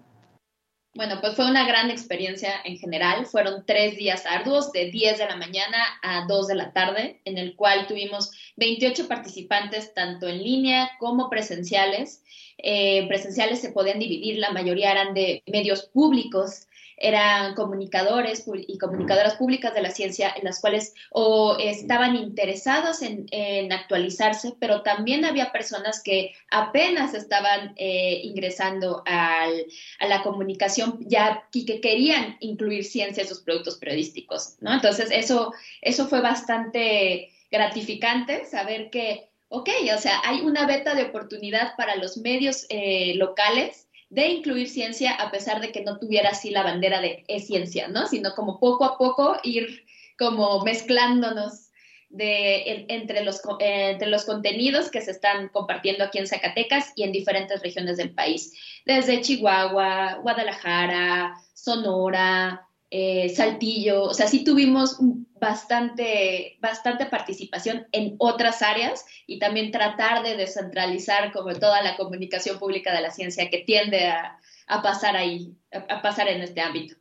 Bueno, 0.94 1.20
pues 1.20 1.34
fue 1.36 1.48
una 1.48 1.66
gran 1.66 1.90
experiencia 1.90 2.54
en 2.64 2.78
general. 2.78 3.26
Fueron 3.26 3.64
tres 3.66 3.96
días 3.96 4.24
arduos, 4.26 4.72
de 4.72 4.90
10 4.90 5.18
de 5.18 5.26
la 5.26 5.36
mañana 5.36 5.78
a 6.02 6.26
2 6.26 6.48
de 6.48 6.54
la 6.54 6.72
tarde, 6.72 7.20
en 7.24 7.38
el 7.38 7.54
cual 7.56 7.86
tuvimos 7.86 8.30
28 8.56 9.06
participantes, 9.06 9.94
tanto 9.94 10.26
en 10.26 10.42
línea 10.42 10.90
como 10.98 11.28
presenciales. 11.28 12.24
Eh, 12.56 13.06
presenciales 13.06 13.60
se 13.60 13.70
podían 13.70 13.98
dividir, 13.98 14.38
la 14.38 14.50
mayoría 14.50 14.90
eran 14.90 15.14
de 15.14 15.42
medios 15.46 15.82
públicos, 15.82 16.66
eran 17.00 17.54
comunicadores 17.54 18.44
y 18.46 18.78
comunicadoras 18.78 19.36
públicas 19.36 19.72
de 19.74 19.82
la 19.82 19.90
ciencia 19.90 20.32
en 20.36 20.44
las 20.44 20.60
cuales 20.60 20.94
o 21.10 21.56
estaban 21.58 22.16
interesados 22.16 23.02
en, 23.02 23.26
en 23.30 23.72
actualizarse, 23.72 24.54
pero 24.58 24.82
también 24.82 25.24
había 25.24 25.52
personas 25.52 26.02
que 26.02 26.34
apenas 26.50 27.14
estaban 27.14 27.74
eh, 27.76 28.20
ingresando 28.24 29.02
al, 29.06 29.66
a 30.00 30.06
la 30.06 30.22
comunicación 30.22 30.98
ya 31.00 31.44
y 31.52 31.64
que 31.64 31.80
querían 31.80 32.36
incluir 32.40 32.84
ciencia 32.84 33.22
en 33.22 33.28
sus 33.28 33.40
productos 33.40 33.76
periodísticos, 33.76 34.56
¿no? 34.60 34.74
Entonces 34.74 35.10
eso, 35.12 35.52
eso 35.80 36.08
fue 36.08 36.20
bastante 36.20 37.30
gratificante 37.50 38.44
saber 38.44 38.90
que, 38.90 39.30
ok, 39.48 39.68
o 39.94 39.98
sea, 39.98 40.20
hay 40.24 40.40
una 40.40 40.66
beta 40.66 40.94
de 40.94 41.04
oportunidad 41.04 41.74
para 41.76 41.96
los 41.96 42.18
medios 42.18 42.66
eh, 42.68 43.14
locales 43.16 43.87
de 44.10 44.28
incluir 44.28 44.68
ciencia 44.68 45.14
a 45.14 45.30
pesar 45.30 45.60
de 45.60 45.70
que 45.70 45.82
no 45.82 45.98
tuviera 45.98 46.30
así 46.30 46.50
la 46.50 46.62
bandera 46.62 47.00
de 47.00 47.24
es 47.28 47.46
ciencia, 47.46 47.88
¿no? 47.88 48.06
Sino 48.06 48.34
como 48.34 48.58
poco 48.58 48.84
a 48.84 48.98
poco 48.98 49.36
ir 49.42 49.84
como 50.18 50.62
mezclándonos 50.64 51.68
de, 52.08 52.86
entre, 52.88 53.22
los, 53.22 53.42
entre 53.60 54.08
los 54.08 54.24
contenidos 54.24 54.90
que 54.90 55.02
se 55.02 55.10
están 55.10 55.48
compartiendo 55.48 56.04
aquí 56.04 56.18
en 56.18 56.26
Zacatecas 56.26 56.92
y 56.96 57.02
en 57.02 57.12
diferentes 57.12 57.60
regiones 57.60 57.98
del 57.98 58.14
país, 58.14 58.52
desde 58.86 59.20
Chihuahua, 59.20 60.18
Guadalajara, 60.22 61.34
Sonora, 61.52 62.67
eh, 62.90 63.28
Saltillo, 63.30 64.04
o 64.04 64.14
sea, 64.14 64.26
sí 64.28 64.44
tuvimos 64.44 64.98
bastante, 65.40 66.56
bastante 66.60 67.06
participación 67.06 67.86
en 67.92 68.16
otras 68.18 68.62
áreas 68.62 69.04
y 69.26 69.38
también 69.38 69.70
tratar 69.70 70.22
de 70.22 70.36
descentralizar 70.36 71.32
como 71.32 71.52
toda 71.54 71.82
la 71.82 71.96
comunicación 71.96 72.58
pública 72.58 72.92
de 72.92 73.02
la 73.02 73.10
ciencia 73.10 73.48
que 73.50 73.58
tiende 73.58 74.06
a, 74.06 74.38
pasar 74.82 75.16
ahí, 75.16 75.54
a 75.70 76.02
pasar 76.02 76.28
en 76.28 76.42
este 76.42 76.60
ámbito. 76.60 76.96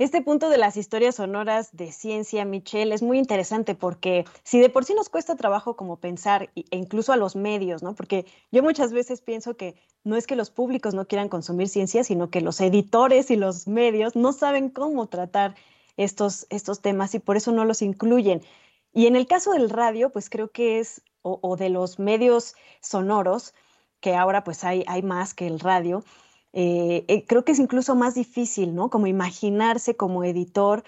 Este 0.00 0.22
punto 0.22 0.48
de 0.48 0.56
las 0.56 0.78
historias 0.78 1.16
sonoras 1.16 1.76
de 1.76 1.92
ciencia, 1.92 2.46
Michelle, 2.46 2.94
es 2.94 3.02
muy 3.02 3.18
interesante 3.18 3.74
porque 3.74 4.24
si 4.44 4.58
de 4.58 4.70
por 4.70 4.86
sí 4.86 4.94
nos 4.94 5.10
cuesta 5.10 5.36
trabajo 5.36 5.76
como 5.76 6.00
pensar, 6.00 6.48
e 6.56 6.64
incluso 6.70 7.12
a 7.12 7.18
los 7.18 7.36
medios, 7.36 7.82
¿no? 7.82 7.94
Porque 7.94 8.24
yo 8.50 8.62
muchas 8.62 8.94
veces 8.94 9.20
pienso 9.20 9.58
que 9.58 9.74
no 10.02 10.16
es 10.16 10.26
que 10.26 10.36
los 10.36 10.50
públicos 10.50 10.94
no 10.94 11.06
quieran 11.06 11.28
consumir 11.28 11.68
ciencia, 11.68 12.02
sino 12.02 12.30
que 12.30 12.40
los 12.40 12.62
editores 12.62 13.30
y 13.30 13.36
los 13.36 13.68
medios 13.68 14.16
no 14.16 14.32
saben 14.32 14.70
cómo 14.70 15.06
tratar 15.08 15.54
estos, 15.98 16.46
estos 16.48 16.80
temas 16.80 17.14
y 17.14 17.18
por 17.18 17.36
eso 17.36 17.52
no 17.52 17.66
los 17.66 17.82
incluyen. 17.82 18.40
Y 18.94 19.04
en 19.04 19.16
el 19.16 19.26
caso 19.26 19.52
del 19.52 19.68
radio, 19.68 20.08
pues 20.08 20.30
creo 20.30 20.50
que 20.50 20.78
es, 20.78 21.02
o, 21.20 21.40
o 21.42 21.56
de 21.58 21.68
los 21.68 21.98
medios 21.98 22.54
sonoros, 22.80 23.52
que 24.00 24.14
ahora 24.14 24.44
pues 24.44 24.64
hay, 24.64 24.82
hay 24.86 25.02
más 25.02 25.34
que 25.34 25.46
el 25.46 25.60
radio, 25.60 26.02
eh, 26.52 27.04
eh, 27.08 27.24
creo 27.26 27.44
que 27.44 27.52
es 27.52 27.58
incluso 27.58 27.94
más 27.94 28.14
difícil, 28.14 28.74
¿no? 28.74 28.90
Como 28.90 29.06
imaginarse 29.06 29.96
como 29.96 30.24
editor, 30.24 30.84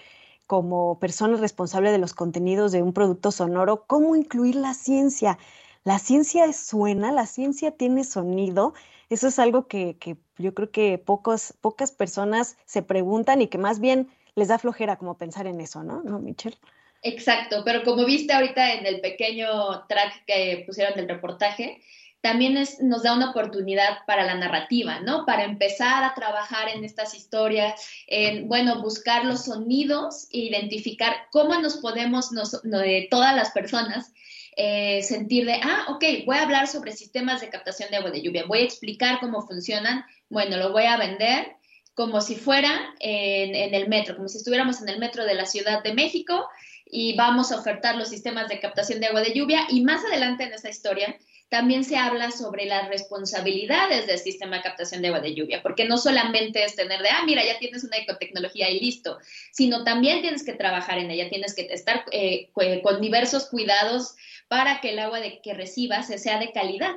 como 0.47 0.99
persona 0.99 1.37
responsable 1.37 1.93
de 1.93 1.99
los 1.99 2.15
contenidos 2.15 2.73
de 2.73 2.83
un 2.83 2.93
producto 2.93 3.31
sonoro, 3.31 3.85
cómo 3.87 4.17
incluir 4.17 4.57
la 4.57 4.75
ciencia. 4.75 5.39
La 5.85 5.99
ciencia 5.99 6.53
suena, 6.53 7.13
la 7.13 7.27
ciencia 7.27 7.73
tiene 7.73 8.05
sonido. 8.05 8.75
Eso 9.09 9.29
es 9.29 9.39
algo 9.39 9.67
que, 9.67 9.97
yo 10.39 10.55
creo 10.55 10.71
que 10.71 10.99
pocos, 10.99 11.55
pocas 11.61 11.93
personas 11.93 12.57
se 12.65 12.83
preguntan 12.83 13.41
y 13.43 13.49
que 13.49 13.59
más 13.59 13.81
bien 13.81 14.09
les 14.35 14.49
da 14.49 14.59
flojera 14.59 14.97
como 14.97 15.17
pensar 15.19 15.47
en 15.47 15.61
eso, 15.61 15.83
¿no? 15.83 16.03
¿No, 16.03 16.19
Michelle? 16.19 16.57
Exacto, 17.03 17.63
pero 17.65 17.83
como 17.83 18.05
viste 18.05 18.33
ahorita 18.33 18.75
en 18.75 18.87
el 18.87 19.01
pequeño 19.01 19.87
track 19.89 20.25
que 20.25 20.63
pusieron 20.67 20.95
del 20.95 21.09
reportaje, 21.09 21.81
también 22.23 22.55
nos 22.81 23.03
da 23.03 23.15
una 23.15 23.31
oportunidad 23.31 23.99
para 24.07 24.25
la 24.25 24.37
narrativa, 24.37 25.01
¿no? 25.01 25.27
Para 25.27 25.43
empezar 25.43 26.05
a 26.05 26.15
trabajar 26.15 26.69
en 26.69 26.85
estas 26.85 27.15
historias, 27.15 27.75
en, 28.07 28.49
bueno, 28.49 28.81
buscar 28.81 29.25
los 29.25 29.47
sonidos 29.47 30.29
e 30.31 30.39
identificar 30.39 31.27
cómo 31.33 31.61
nos 31.61 31.79
podemos, 31.79 32.31
nos, 32.31 32.65
no, 32.65 32.79
de 32.79 33.09
todas 33.11 33.35
las 33.35 33.51
personas, 33.51 34.13
eh, 34.57 35.03
sentir 35.03 35.47
de, 35.47 35.55
ah, 35.55 35.87
ok, 35.89 36.05
voy 36.25 36.37
a 36.37 36.43
hablar 36.43 36.69
sobre 36.69 36.93
sistemas 36.93 37.41
de 37.41 37.49
captación 37.49 37.91
de 37.91 37.97
agua 37.97 38.13
de 38.13 38.23
lluvia, 38.23 38.45
voy 38.47 38.61
a 38.61 38.65
explicar 38.65 39.19
cómo 39.19 39.45
funcionan, 39.45 40.05
bueno, 40.29 40.57
lo 40.59 40.71
voy 40.71 40.85
a 40.85 40.97
vender 40.97 41.57
como 41.95 42.21
si 42.21 42.37
fuera 42.37 42.95
en, 43.01 43.57
en 43.57 43.75
el 43.75 43.89
metro, 43.89 44.15
como 44.15 44.29
si 44.29 44.39
estuviéramos 44.39 44.81
en 44.81 44.89
el 44.89 45.01
metro 45.01 45.25
de 45.25 45.35
la 45.35 45.47
Ciudad 45.47 45.83
de 45.83 45.93
México 45.93 46.49
y 46.87 47.17
vamos 47.17 47.51
a 47.51 47.59
ofertar 47.59 47.97
los 47.97 48.11
sistemas 48.11 48.49
de 48.49 48.61
captación 48.61 49.01
de 49.01 49.07
agua 49.07 49.23
de 49.23 49.35
lluvia 49.35 49.67
y 49.69 49.83
más 49.83 50.05
adelante 50.05 50.45
en 50.45 50.53
esta 50.53 50.71
historia 50.71 51.19
también 51.53 51.85
se 51.85 51.99
habla 51.99 52.31
sobre 52.31 52.65
las 52.65 52.89
responsabilidades 52.89 54.07
del 54.07 54.19
sistema 54.19 54.57
de 54.57 54.63
captación 54.63 55.03
de 55.03 55.09
agua 55.09 55.21
de 55.21 55.35
lluvia, 55.35 55.63
porque 55.63 55.85
no 55.85 55.99
solamente 55.99 56.65
es 56.65 56.75
tener 56.77 57.03
de, 57.03 57.11
ah, 57.11 57.25
mira, 57.27 57.45
ya 57.45 57.59
tienes 57.59 57.85
una 57.85 57.99
ecotecnología 57.99 58.71
y 58.71 58.81
listo, 58.81 59.19
sino 59.51 59.85
también 59.85 60.23
tienes 60.23 60.47
que 60.47 60.55
trabajar 60.55 60.97
en 60.97 61.11
ella, 61.11 61.29
tienes 61.29 61.55
que 61.55 61.69
estar 61.71 62.07
eh, 62.11 62.49
con 62.83 63.03
diversos 63.03 63.51
cuidados 63.51 64.15
para 64.49 64.81
que 64.81 64.93
el 64.93 65.01
agua 65.01 65.21
de, 65.21 65.43
que 65.43 65.53
recibas 65.53 66.07
sea 66.07 66.39
de 66.39 66.53
calidad. 66.53 66.95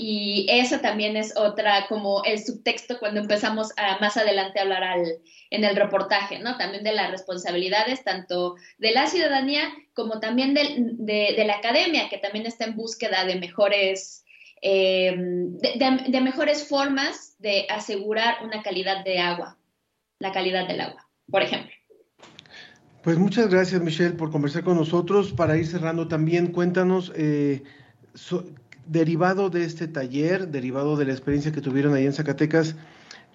Y 0.00 0.46
eso 0.48 0.78
también 0.78 1.16
es 1.16 1.36
otra, 1.36 1.88
como 1.88 2.22
el 2.22 2.38
subtexto 2.38 3.00
cuando 3.00 3.18
empezamos 3.18 3.72
a 3.76 3.98
más 3.98 4.16
adelante 4.16 4.60
a 4.60 4.62
hablar 4.62 4.84
al, 4.84 5.18
en 5.50 5.64
el 5.64 5.74
reportaje, 5.74 6.38
¿no? 6.38 6.56
También 6.56 6.84
de 6.84 6.92
las 6.92 7.10
responsabilidades 7.10 8.04
tanto 8.04 8.54
de 8.78 8.92
la 8.92 9.08
ciudadanía 9.08 9.62
como 9.94 10.20
también 10.20 10.54
de, 10.54 10.94
de, 11.34 11.44
la 11.44 11.56
academia, 11.56 12.08
que 12.08 12.18
también 12.18 12.46
está 12.46 12.66
en 12.66 12.76
búsqueda 12.76 13.24
de 13.24 13.40
mejores, 13.40 14.24
eh, 14.62 15.16
de, 15.16 16.04
de 16.06 16.20
mejores 16.20 16.68
formas 16.68 17.34
de 17.40 17.66
asegurar 17.68 18.44
una 18.44 18.62
calidad 18.62 19.02
de 19.04 19.18
agua, 19.18 19.58
la 20.20 20.30
calidad 20.30 20.68
del 20.68 20.80
agua, 20.80 21.08
por 21.28 21.42
ejemplo. 21.42 21.72
Pues 23.02 23.18
muchas 23.18 23.48
gracias, 23.48 23.80
Michelle, 23.80 24.14
por 24.14 24.30
conversar 24.30 24.62
con 24.62 24.76
nosotros. 24.76 25.32
Para 25.32 25.56
ir 25.56 25.66
cerrando 25.66 26.06
también, 26.06 26.52
cuéntanos, 26.52 27.12
eh, 27.16 27.64
so, 28.14 28.44
derivado 28.88 29.50
de 29.50 29.64
este 29.64 29.86
taller, 29.86 30.48
derivado 30.48 30.96
de 30.96 31.04
la 31.04 31.12
experiencia 31.12 31.52
que 31.52 31.60
tuvieron 31.60 31.94
ahí 31.94 32.06
en 32.06 32.12
Zacatecas, 32.12 32.74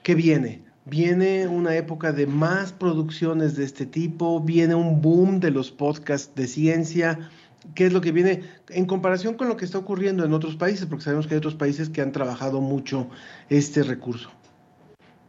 ¿qué 0.02 0.16
viene? 0.16 0.64
Viene 0.86 1.48
una 1.48 1.76
época 1.76 2.12
de 2.12 2.28
más 2.28 2.74
producciones 2.74 3.56
de 3.56 3.64
este 3.64 3.86
tipo, 3.86 4.42
viene 4.42 4.76
un 4.76 5.02
boom 5.02 5.40
de 5.40 5.52
los 5.52 5.72
podcasts 5.72 6.36
de 6.36 6.48
ciencia. 6.48 7.30
¿Qué 7.76 7.86
es 7.86 7.94
lo 7.94 8.02
que 8.02 8.12
viene 8.12 8.42
en 8.70 8.86
comparación 8.86 9.36
con 9.36 9.48
lo 9.48 9.56
que 9.56 9.64
está 9.64 9.78
ocurriendo 9.78 10.26
en 10.26 10.34
otros 10.34 10.58
países? 10.58 10.86
Porque 10.88 11.06
sabemos 11.06 11.28
que 11.28 11.36
hay 11.36 11.38
otros 11.38 11.56
países 11.56 11.90
que 11.90 12.02
han 12.02 12.12
trabajado 12.12 12.60
mucho 12.60 13.08
este 13.50 13.84
recurso. 13.84 14.30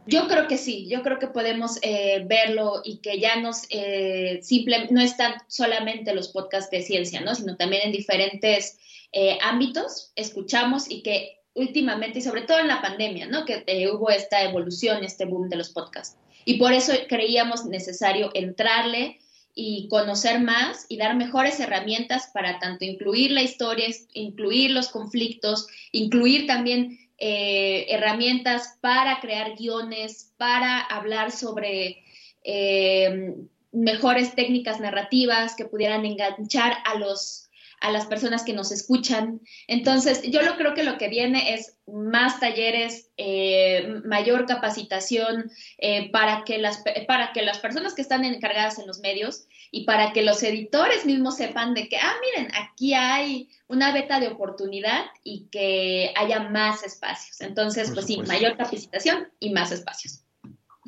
Yo 0.07 0.27
creo 0.27 0.47
que 0.47 0.57
sí, 0.57 0.87
yo 0.87 1.01
creo 1.01 1.17
que 1.19 1.27
podemos 1.27 1.79
eh, 1.81 2.23
verlo 2.25 2.81
y 2.83 2.97
que 2.97 3.19
ya 3.19 3.37
nos 3.37 3.63
eh, 3.69 4.39
simple, 4.43 4.87
no 4.91 5.01
están 5.01 5.33
solamente 5.47 6.13
los 6.13 6.29
podcasts 6.29 6.69
de 6.69 6.83
ciencia, 6.83 7.21
¿no? 7.21 7.33
sino 7.33 7.55
también 7.57 7.83
en 7.85 7.91
diferentes 7.91 8.77
eh, 9.11 9.37
ámbitos 9.41 10.11
escuchamos 10.15 10.91
y 10.91 11.01
que 11.01 11.39
últimamente, 11.55 12.19
y 12.19 12.21
sobre 12.21 12.41
todo 12.41 12.59
en 12.59 12.67
la 12.67 12.81
pandemia, 12.81 13.27
¿no? 13.27 13.45
Que 13.45 13.63
eh, 13.65 13.89
hubo 13.89 14.09
esta 14.09 14.43
evolución, 14.43 15.03
este 15.03 15.25
boom 15.25 15.49
de 15.49 15.55
los 15.55 15.69
podcasts. 15.69 16.17
Y 16.43 16.57
por 16.57 16.73
eso 16.73 16.93
creíamos 17.07 17.65
necesario 17.65 18.29
entrarle 18.33 19.19
y 19.55 19.87
conocer 19.87 20.41
más 20.41 20.85
y 20.89 20.97
dar 20.97 21.15
mejores 21.15 21.61
herramientas 21.61 22.29
para 22.33 22.59
tanto 22.59 22.83
incluir 22.83 23.31
la 23.31 23.41
historia, 23.41 23.87
incluir 24.13 24.71
los 24.71 24.89
conflictos, 24.89 25.67
incluir 25.93 26.45
también 26.45 26.99
eh, 27.17 27.85
herramientas 27.89 28.77
para 28.81 29.19
crear 29.19 29.55
guiones, 29.55 30.33
para 30.37 30.81
hablar 30.81 31.31
sobre 31.31 32.03
eh, 32.43 33.35
mejores 33.71 34.35
técnicas 34.35 34.79
narrativas 34.79 35.55
que 35.55 35.65
pudieran 35.65 36.05
enganchar 36.05 36.77
a 36.85 36.95
los 36.97 37.44
a 37.85 37.91
las 37.91 38.07
personas 38.07 38.43
que 38.43 38.53
nos 38.53 38.71
escuchan. 38.71 39.41
Entonces, 39.67 40.23
yo 40.23 40.41
lo 40.41 40.57
creo 40.57 40.73
que 40.73 40.83
lo 40.83 40.97
que 40.97 41.07
viene 41.07 41.53
es 41.53 41.77
más 41.85 42.39
talleres, 42.39 43.11
eh, 43.15 44.01
mayor 44.03 44.47
capacitación 44.47 45.51
eh, 45.77 46.09
para, 46.09 46.43
que 46.45 46.57
las, 46.57 46.83
para 47.07 47.31
que 47.31 47.43
las 47.43 47.59
personas 47.59 47.93
que 47.93 48.01
están 48.01 48.25
encargadas 48.25 48.79
en 48.79 48.87
los 48.87 49.01
medios 49.01 49.45
y 49.69 49.85
para 49.85 50.13
que 50.13 50.23
los 50.23 50.41
editores 50.41 51.05
mismos 51.05 51.37
sepan 51.37 51.75
de 51.75 51.87
que, 51.87 51.97
ah, 51.97 52.15
miren, 52.21 52.51
aquí 52.55 52.95
hay 52.95 53.49
una 53.67 53.91
beta 53.91 54.19
de 54.19 54.29
oportunidad 54.29 55.05
y 55.23 55.47
que 55.51 56.11
haya 56.15 56.39
más 56.39 56.81
espacios. 56.83 57.39
Entonces, 57.41 57.91
pues 57.93 58.07
sí, 58.07 58.17
mayor 58.23 58.57
capacitación 58.57 59.27
y 59.39 59.51
más 59.51 59.71
espacios. 59.71 60.23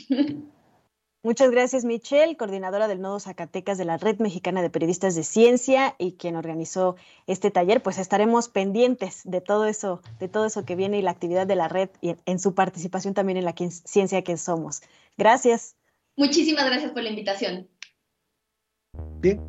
Muchas 1.23 1.51
gracias, 1.51 1.83
Michelle, 1.83 2.37
coordinadora 2.37 2.87
del 2.87 3.01
Nodo 3.01 3.19
Zacatecas 3.19 3.77
de 3.77 3.85
la 3.85 3.97
Red 3.97 4.19
Mexicana 4.19 4.61
de 4.61 4.69
Periodistas 4.69 5.15
de 5.15 5.23
Ciencia 5.23 5.95
y 5.97 6.13
quien 6.13 6.35
organizó 6.35 6.95
este 7.25 7.51
taller. 7.51 7.81
Pues 7.81 7.97
estaremos 7.97 8.49
pendientes 8.49 9.21
de 9.25 9.41
todo 9.41 9.65
eso, 9.65 10.01
de 10.19 10.27
todo 10.27 10.45
eso 10.45 10.63
que 10.63 10.75
viene 10.75 10.99
y 10.99 11.01
la 11.01 11.11
actividad 11.11 11.47
de 11.47 11.55
la 11.55 11.67
red 11.67 11.89
y 12.01 12.15
en 12.25 12.39
su 12.39 12.53
participación 12.53 13.13
también 13.13 13.37
en 13.37 13.45
la 13.45 13.55
ciencia 13.57 14.21
que 14.21 14.37
somos. 14.37 14.81
Gracias. 15.17 15.75
Muchísimas 16.15 16.65
gracias 16.65 16.91
por 16.91 17.03
la 17.03 17.09
invitación. 17.09 17.67
Bien. 19.19 19.41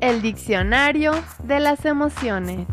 El 0.00 0.20
diccionario 0.22 1.12
de 1.44 1.60
las 1.60 1.84
emociones. 1.84 2.66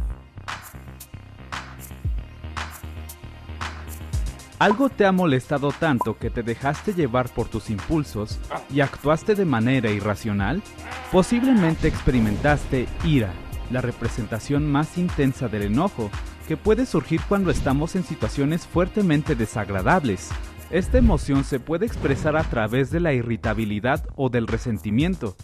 ¿Algo 4.66 4.89
te 4.89 5.05
ha 5.05 5.11
molestado 5.11 5.72
tanto 5.72 6.18
que 6.18 6.32
te 6.32 6.41
dejaste 6.41 6.95
llevar 6.95 7.30
por 7.30 7.47
tus 7.47 7.70
impulsos 7.70 8.39
y 8.74 8.82
actuaste 8.82 9.36
de 9.36 9.45
manera 9.45 9.91
irracional? 9.91 10.63
Posiblemente 11.11 11.88
experimentaste 11.88 12.88
ira, 13.03 13.32
la 13.70 13.82
representación 13.82 14.66
más 14.66 14.97
intensa 14.97 15.47
del 15.49 15.61
enojo, 15.61 16.09
que 16.47 16.57
puede 16.57 16.88
surgir 16.88 17.22
cuando 17.30 17.51
estamos 17.51 17.95
en 17.95 18.03
situaciones 18.03 18.66
fuertemente 18.66 19.36
desagradables. 19.36 20.30
Esta 20.72 20.97
emoción 20.97 21.43
se 21.43 21.59
puede 21.59 21.86
expresar 21.86 22.36
a 22.36 22.43
través 22.43 22.89
de 22.89 23.01
la 23.01 23.13
irritabilidad 23.13 24.03
o 24.16 24.30
del 24.30 24.47
resentimiento. 24.47 25.36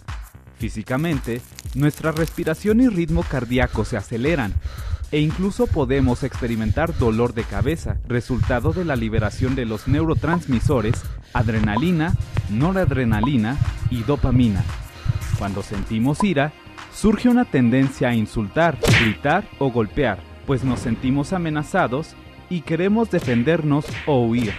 Físicamente, 0.58 1.42
nuestra 1.76 2.12
respiración 2.12 2.82
y 2.82 2.88
ritmo 2.88 3.22
cardíaco 3.22 3.86
se 3.86 3.98
aceleran, 3.98 4.56
e 5.12 5.20
incluso 5.20 5.68
podemos 5.68 6.24
experimentar 6.24 6.98
dolor 6.98 7.34
de 7.34 7.44
cabeza, 7.44 7.98
resultado 8.08 8.72
de 8.72 8.86
la 8.86 8.96
liberación 8.96 9.56
de 9.56 9.66
los 9.66 9.88
neurotransmisores 9.88 11.02
adrenalina, 11.34 12.16
noradrenalina 12.50 13.58
y 13.90 14.04
dopamina. 14.04 14.64
Cuando 15.38 15.64
sentimos 15.64 16.24
ira, 16.24 16.54
surge 16.94 17.30
una 17.30 17.46
tendencia 17.46 18.10
a 18.10 18.16
insultar, 18.16 18.78
gritar 19.02 19.48
o 19.60 19.72
golpear, 19.72 20.20
pues 20.46 20.64
nos 20.64 20.80
sentimos 20.80 21.34
amenazados 21.34 22.16
y 22.50 22.62
queremos 22.62 23.12
defendernos 23.12 23.86
o 24.06 24.26
huir. 24.26 24.54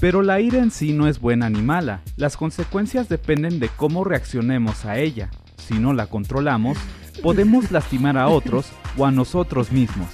Pero 0.00 0.22
la 0.22 0.40
ira 0.40 0.58
en 0.58 0.70
sí 0.70 0.92
no 0.92 1.06
es 1.06 1.20
buena 1.20 1.48
ni 1.50 1.62
mala, 1.62 2.02
las 2.16 2.36
consecuencias 2.36 3.08
dependen 3.08 3.58
de 3.58 3.68
cómo 3.68 4.04
reaccionemos 4.04 4.84
a 4.84 4.98
ella. 4.98 5.30
Si 5.56 5.74
no 5.74 5.94
la 5.94 6.06
controlamos, 6.06 6.76
podemos 7.22 7.70
lastimar 7.70 8.18
a 8.18 8.28
otros 8.28 8.70
o 8.96 9.06
a 9.06 9.10
nosotros 9.10 9.72
mismos. 9.72 10.08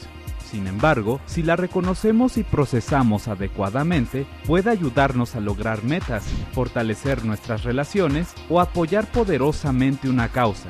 Sin 0.50 0.66
embargo, 0.66 1.20
si 1.26 1.44
la 1.44 1.54
reconocemos 1.54 2.36
y 2.36 2.42
procesamos 2.42 3.28
adecuadamente, 3.28 4.26
puede 4.46 4.70
ayudarnos 4.70 5.36
a 5.36 5.40
lograr 5.40 5.84
metas, 5.84 6.24
fortalecer 6.52 7.24
nuestras 7.24 7.62
relaciones 7.62 8.34
o 8.48 8.60
apoyar 8.60 9.06
poderosamente 9.06 10.08
una 10.08 10.28
causa. 10.28 10.68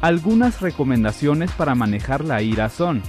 Algunas 0.00 0.60
recomendaciones 0.60 1.52
para 1.52 1.76
manejar 1.76 2.24
la 2.24 2.42
ira 2.42 2.68
son, 2.68 3.02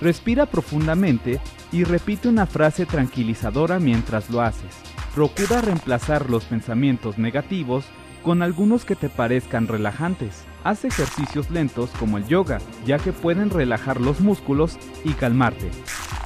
respira 0.00 0.46
profundamente 0.46 1.40
y 1.72 1.82
repite 1.82 2.28
una 2.28 2.46
frase 2.46 2.86
tranquilizadora 2.86 3.80
mientras 3.80 4.30
lo 4.30 4.40
haces. 4.40 4.74
Procura 5.14 5.60
reemplazar 5.62 6.30
los 6.30 6.44
pensamientos 6.44 7.18
negativos 7.18 7.86
con 8.22 8.42
algunos 8.42 8.84
que 8.84 8.96
te 8.96 9.08
parezcan 9.08 9.66
relajantes. 9.66 10.44
Haz 10.66 10.84
ejercicios 10.84 11.48
lentos 11.48 11.90
como 11.90 12.18
el 12.18 12.26
yoga, 12.26 12.58
ya 12.84 12.98
que 12.98 13.12
pueden 13.12 13.50
relajar 13.50 14.00
los 14.00 14.18
músculos 14.18 14.76
y 15.04 15.12
calmarte. 15.12 15.70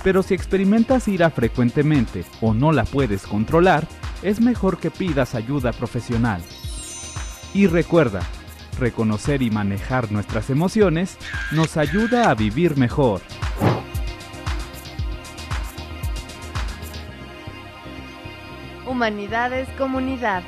Pero 0.03 0.23
si 0.23 0.33
experimentas 0.33 1.09
ira 1.09 1.29
frecuentemente 1.29 2.25
o 2.41 2.55
no 2.55 2.73
la 2.73 2.85
puedes 2.85 3.27
controlar, 3.27 3.87
es 4.23 4.41
mejor 4.41 4.79
que 4.79 4.91
pidas 4.91 5.35
ayuda 5.35 5.75
profesional. 5.75 6.41
Y 7.53 7.67
recuerda, 7.67 8.23
reconocer 8.79 9.43
y 9.43 9.51
manejar 9.51 10.11
nuestras 10.11 10.49
emociones 10.49 11.19
nos 11.53 11.77
ayuda 11.77 12.31
a 12.31 12.35
vivir 12.35 12.79
mejor. 12.79 13.21
Humanidades 18.87 19.69
Comunidad. 19.77 20.43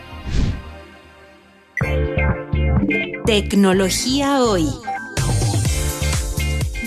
Tecnología 3.26 4.42
hoy. 4.42 4.66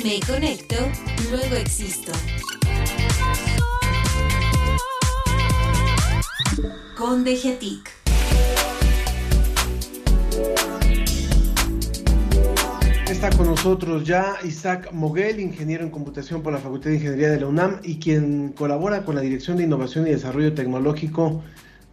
Me 0.04 0.20
conecto, 0.26 0.76
luego 1.32 1.56
existo. 1.56 2.12
Con 6.98 7.24
Degetic. 7.24 7.90
Está 13.10 13.30
con 13.30 13.48
nosotros 13.48 14.04
ya 14.04 14.36
Isaac 14.44 14.92
Moguel, 14.92 15.40
ingeniero 15.40 15.84
en 15.84 15.90
computación 15.90 16.42
por 16.42 16.54
la 16.54 16.60
Facultad 16.60 16.90
de 16.90 16.98
Ingeniería 16.98 17.30
de 17.30 17.40
la 17.40 17.48
UNAM 17.48 17.80
y 17.84 18.00
quien 18.00 18.50
colabora 18.50 19.06
con 19.06 19.16
la 19.16 19.22
Dirección 19.22 19.58
de 19.58 19.64
Innovación 19.64 20.08
y 20.08 20.12
Desarrollo 20.12 20.54
Tecnológico 20.54 21.44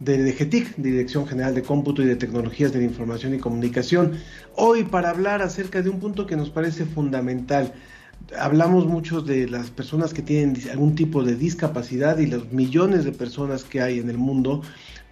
de 0.04 0.24
DGTIC, 0.24 0.76
Dirección 0.76 1.26
General 1.26 1.54
de 1.54 1.62
Cómputo 1.62 2.02
y 2.02 2.06
de 2.06 2.16
Tecnologías 2.16 2.72
de 2.72 2.80
la 2.80 2.86
Información 2.86 3.34
y 3.34 3.38
Comunicación. 3.38 4.18
Hoy 4.56 4.84
para 4.84 5.10
hablar 5.10 5.42
acerca 5.42 5.80
de 5.82 5.90
un 5.90 6.00
punto 6.00 6.26
que 6.26 6.36
nos 6.36 6.50
parece 6.50 6.84
fundamental. 6.84 7.72
Hablamos 8.38 8.86
mucho 8.86 9.20
de 9.20 9.48
las 9.48 9.70
personas 9.70 10.12
que 10.12 10.22
tienen 10.22 10.56
algún 10.70 10.94
tipo 10.94 11.22
de 11.22 11.36
discapacidad 11.36 12.18
y 12.18 12.26
los 12.26 12.52
millones 12.52 13.04
de 13.04 13.12
personas 13.12 13.64
que 13.64 13.80
hay 13.80 13.98
en 14.00 14.10
el 14.10 14.18
mundo, 14.18 14.62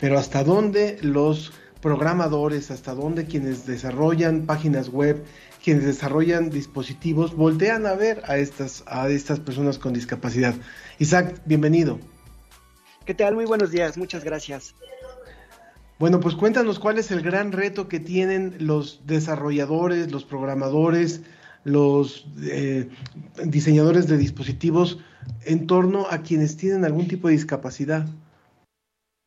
pero 0.01 0.19
hasta 0.19 0.43
dónde 0.43 0.99
los 1.03 1.53
programadores, 1.81 2.71
hasta 2.71 2.95
dónde 2.95 3.27
quienes 3.27 3.67
desarrollan 3.67 4.47
páginas 4.47 4.89
web, 4.89 5.25
quienes 5.63 5.85
desarrollan 5.85 6.51
dispositivos, 6.51 7.37
voltean 7.37 7.87
a 7.87 7.95
ver 7.95 8.23
a 8.27 8.39
estas, 8.39 8.83
a 8.87 9.09
estas 9.09 9.41
personas 9.41 9.79
con 9.79 9.93
discapacidad. 9.93 10.55
Isaac, 10.99 11.41
bienvenido. 11.47 12.01
¿Qué 13.11 13.15
tal? 13.15 13.35
Muy 13.35 13.45
buenos 13.45 13.73
días, 13.73 13.99
muchas 13.99 14.23
gracias. 14.23 14.73
Bueno, 15.99 16.21
pues 16.21 16.37
cuéntanos 16.37 16.79
cuál 16.79 16.97
es 16.97 17.11
el 17.11 17.23
gran 17.23 17.51
reto 17.51 17.89
que 17.89 17.99
tienen 17.99 18.55
los 18.61 19.05
desarrolladores, 19.05 20.13
los 20.13 20.25
programadores, 20.25 21.23
los 21.65 22.29
eh, 22.45 22.89
diseñadores 23.45 24.07
de 24.07 24.17
dispositivos 24.17 25.01
en 25.45 25.67
torno 25.67 26.07
a 26.09 26.23
quienes 26.23 26.57
tienen 26.57 26.85
algún 26.85 27.09
tipo 27.09 27.27
de 27.27 27.35
discapacidad. 27.35 28.07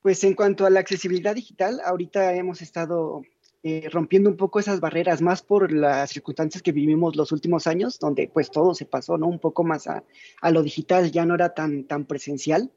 Pues 0.02 0.24
en 0.24 0.34
cuanto 0.34 0.66
a 0.66 0.70
la 0.70 0.80
accesibilidad 0.80 1.36
digital, 1.36 1.82
ahorita 1.84 2.36
hemos 2.36 2.62
estado 2.62 3.24
eh, 3.64 3.90
rompiendo 3.92 4.30
un 4.30 4.38
poco 4.38 4.62
esas 4.62 4.80
barreras, 4.80 5.22
más 5.22 5.42
por 5.42 5.74
las 5.74 6.10
circunstancias 6.12 6.64
que 6.64 6.72
vivimos 6.72 7.18
los 7.18 7.34
últimos 7.34 7.68
años, 7.68 8.00
donde 8.00 8.32
pues 8.34 8.50
todo 8.50 8.76
se 8.76 8.86
pasó, 8.86 9.18
¿no? 9.18 9.28
Un 9.28 9.40
poco 9.40 9.66
más 9.66 9.88
a, 9.88 10.06
a 10.40 10.52
lo 10.52 10.64
digital, 10.64 11.12
ya 11.12 11.26
no 11.26 11.36
era 11.36 11.54
tan, 11.54 11.84
tan 11.84 12.06
presencial. 12.06 12.72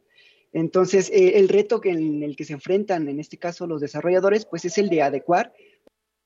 Entonces, 0.56 1.10
eh, 1.10 1.38
el 1.38 1.50
reto 1.50 1.82
que 1.82 1.90
en 1.90 2.22
el 2.22 2.34
que 2.34 2.46
se 2.46 2.54
enfrentan, 2.54 3.10
en 3.10 3.20
este 3.20 3.36
caso 3.36 3.66
los 3.66 3.82
desarrolladores, 3.82 4.46
pues 4.46 4.64
es 4.64 4.78
el 4.78 4.88
de 4.88 5.02
adecuar 5.02 5.52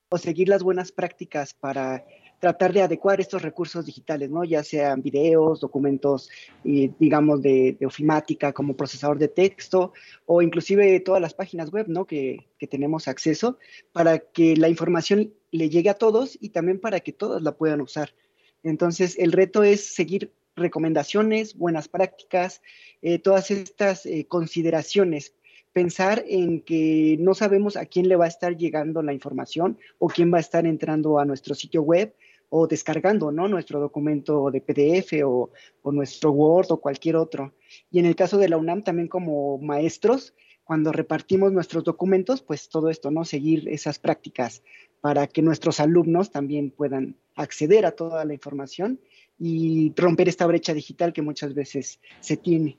o 0.08 0.18
seguir 0.18 0.48
las 0.48 0.62
buenas 0.62 0.92
prácticas 0.92 1.52
para 1.52 2.06
tratar 2.38 2.72
de 2.72 2.82
adecuar 2.82 3.20
estos 3.20 3.42
recursos 3.42 3.84
digitales, 3.86 4.30
¿no? 4.30 4.44
Ya 4.44 4.62
sean 4.62 5.02
videos, 5.02 5.58
documentos, 5.58 6.30
digamos, 6.62 7.42
de, 7.42 7.76
ofimática 7.84 8.52
como 8.52 8.76
procesador 8.76 9.18
de 9.18 9.26
texto 9.26 9.94
o 10.26 10.42
inclusive 10.42 11.00
todas 11.00 11.20
las 11.20 11.34
páginas 11.34 11.72
web, 11.72 11.88
¿no? 11.88 12.04
Que, 12.04 12.46
que, 12.56 12.68
tenemos 12.68 13.08
acceso 13.08 13.58
para 13.90 14.20
que 14.20 14.56
la 14.56 14.68
información 14.68 15.34
le 15.50 15.70
llegue 15.70 15.90
a 15.90 15.94
todos 15.94 16.38
y 16.40 16.50
también 16.50 16.78
para 16.78 17.00
que 17.00 17.12
todos 17.12 17.42
la 17.42 17.56
puedan 17.56 17.80
usar. 17.80 18.14
Entonces, 18.62 19.18
el 19.18 19.32
reto 19.32 19.64
es 19.64 19.92
seguir 19.92 20.32
recomendaciones, 20.56 21.56
buenas 21.56 21.88
prácticas, 21.88 22.62
eh, 23.02 23.18
todas 23.18 23.50
estas 23.50 24.06
eh, 24.06 24.26
consideraciones. 24.28 25.34
Pensar 25.72 26.24
en 26.26 26.62
que 26.62 27.16
no 27.20 27.34
sabemos 27.34 27.76
a 27.76 27.86
quién 27.86 28.08
le 28.08 28.16
va 28.16 28.24
a 28.24 28.28
estar 28.28 28.56
llegando 28.56 29.02
la 29.02 29.12
información 29.12 29.78
o 29.98 30.08
quién 30.08 30.32
va 30.32 30.38
a 30.38 30.40
estar 30.40 30.66
entrando 30.66 31.18
a 31.18 31.24
nuestro 31.24 31.54
sitio 31.54 31.82
web 31.82 32.14
o 32.48 32.66
descargando 32.66 33.30
¿no? 33.30 33.46
nuestro 33.46 33.78
documento 33.78 34.50
de 34.50 34.60
PDF 34.60 35.24
o, 35.24 35.50
o, 35.82 35.92
nuestro 35.92 36.32
Word 36.32 36.72
o 36.72 36.80
cualquier 36.80 37.16
otro. 37.16 37.54
Y 37.90 38.00
en 38.00 38.06
el 38.06 38.16
caso 38.16 38.36
de 38.36 38.48
la 38.48 38.56
UNAM, 38.56 38.82
también 38.82 39.06
como 39.06 39.58
maestros, 39.58 40.34
cuando 40.64 40.92
repartimos 40.92 41.52
nuestros 41.52 41.84
documentos, 41.84 42.42
pues 42.42 42.68
todo 42.68 42.90
esto, 42.90 43.10
¿no? 43.10 43.24
Seguir 43.24 43.68
esas 43.68 43.98
prácticas 43.98 44.62
para 45.00 45.26
que 45.26 45.42
nuestros 45.42 45.80
alumnos 45.80 46.30
también 46.30 46.70
puedan 46.70 47.16
acceder 47.34 47.86
a 47.86 47.92
toda 47.92 48.24
la 48.24 48.34
información 48.34 49.00
y 49.40 49.92
romper 49.96 50.28
esta 50.28 50.46
brecha 50.46 50.74
digital 50.74 51.12
que 51.12 51.22
muchas 51.22 51.54
veces 51.54 51.98
se 52.20 52.36
tiene. 52.36 52.78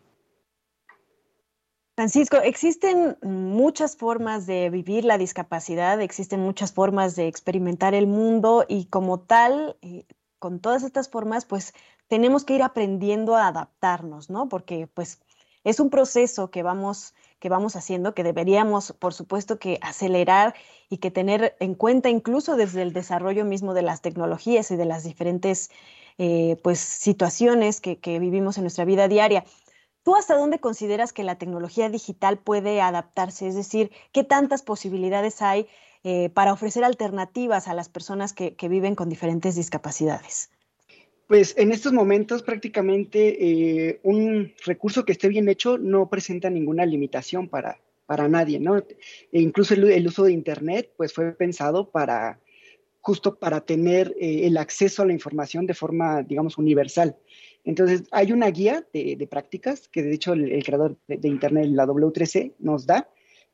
Francisco, 1.95 2.37
existen 2.37 3.17
muchas 3.21 3.97
formas 3.97 4.45
de 4.45 4.69
vivir 4.69 5.03
la 5.03 5.17
discapacidad, 5.17 5.99
existen 6.01 6.39
muchas 6.39 6.71
formas 6.71 7.15
de 7.15 7.27
experimentar 7.27 7.93
el 7.95 8.07
mundo 8.07 8.65
y 8.67 8.85
como 8.85 9.19
tal, 9.19 9.75
eh, 9.81 10.05
con 10.39 10.59
todas 10.59 10.83
estas 10.83 11.09
formas, 11.09 11.45
pues 11.45 11.73
tenemos 12.07 12.45
que 12.45 12.55
ir 12.55 12.63
aprendiendo 12.63 13.35
a 13.35 13.47
adaptarnos, 13.47 14.29
¿no? 14.29 14.47
Porque 14.47 14.87
pues 14.87 15.19
es 15.63 15.79
un 15.79 15.89
proceso 15.89 16.49
que 16.49 16.63
vamos 16.63 17.13
que 17.41 17.49
vamos 17.49 17.75
haciendo, 17.75 18.13
que 18.13 18.23
deberíamos, 18.23 18.93
por 18.93 19.15
supuesto, 19.15 19.57
que 19.57 19.79
acelerar 19.81 20.53
y 20.89 20.97
que 20.97 21.09
tener 21.09 21.55
en 21.59 21.73
cuenta 21.73 22.07
incluso 22.09 22.55
desde 22.55 22.83
el 22.83 22.93
desarrollo 22.93 23.45
mismo 23.45 23.73
de 23.73 23.81
las 23.81 24.01
tecnologías 24.01 24.69
y 24.69 24.75
de 24.75 24.85
las 24.85 25.03
diferentes 25.03 25.71
eh, 26.17 26.57
pues, 26.63 26.79
situaciones 26.79 27.81
que, 27.81 27.97
vivimos 28.19 28.57
en 28.57 28.63
nuestra 28.63 28.85
vida 28.85 29.07
diaria. 29.07 29.43
¿Tú 30.03 30.15
hasta 30.15 30.35
dónde 30.35 30.59
consideras 30.59 31.13
que 31.13 31.23
la 31.23 31.37
tecnología 31.37 31.89
digital 31.89 32.39
puede 32.39 32.81
adaptarse? 32.81 33.47
Es 33.47 33.55
decir, 33.55 33.91
¿qué 34.11 34.23
tantas 34.23 34.63
posibilidades 34.63 35.41
hay 35.41 35.67
eh, 36.03 36.29
para 36.29 36.53
ofrecer 36.53 36.83
alternativas 36.83 37.67
a 37.67 37.75
las 37.75 37.87
personas 37.87 38.33
que, 38.33 38.55
viven 38.67 38.95
con 38.95 39.09
diferentes 39.09 39.55
discapacidades? 39.55 40.49
Pues 41.27 41.53
en 41.57 41.71
estos 41.71 41.93
momentos 41.93 42.41
prácticamente 42.43 43.37
eh, 43.89 43.99
un 44.03 44.53
recurso 44.65 45.05
que 45.05 45.13
esté 45.13 45.29
bien 45.29 45.47
hecho 45.47 45.77
no 45.77 46.09
presenta 46.09 46.49
ninguna 46.49 46.85
limitación 46.85 47.47
para, 47.47 47.79
para 48.05 48.27
nadie, 48.27 48.59
¿no? 48.59 48.77
E 48.77 48.85
incluso 49.39 49.73
el, 49.73 49.89
el, 49.89 50.07
uso 50.07 50.25
de 50.25 50.33
Internet 50.33 50.91
pues 50.97 51.13
fue 51.13 51.31
pensado 51.31 51.89
para 51.89 52.40
justo 53.01 53.35
para 53.37 53.61
tener 53.61 54.15
eh, 54.19 54.47
el 54.47 54.57
acceso 54.57 55.01
a 55.01 55.05
la 55.05 55.13
información 55.13 55.65
de 55.65 55.73
forma, 55.73 56.21
digamos, 56.23 56.57
universal. 56.57 57.17
Entonces, 57.63 58.03
hay 58.11 58.31
una 58.31 58.49
guía 58.49 58.85
de, 58.93 59.27
prácticas 59.29 59.87
que 59.87 60.01
de 60.01 60.13
hecho 60.13 60.33
el, 60.33 60.63
creador 60.63 60.97
de, 61.07 61.27
Internet, 61.27 61.67
la 61.71 61.85
W3C, 61.85 62.53
nos 62.59 62.85
da 62.85 63.09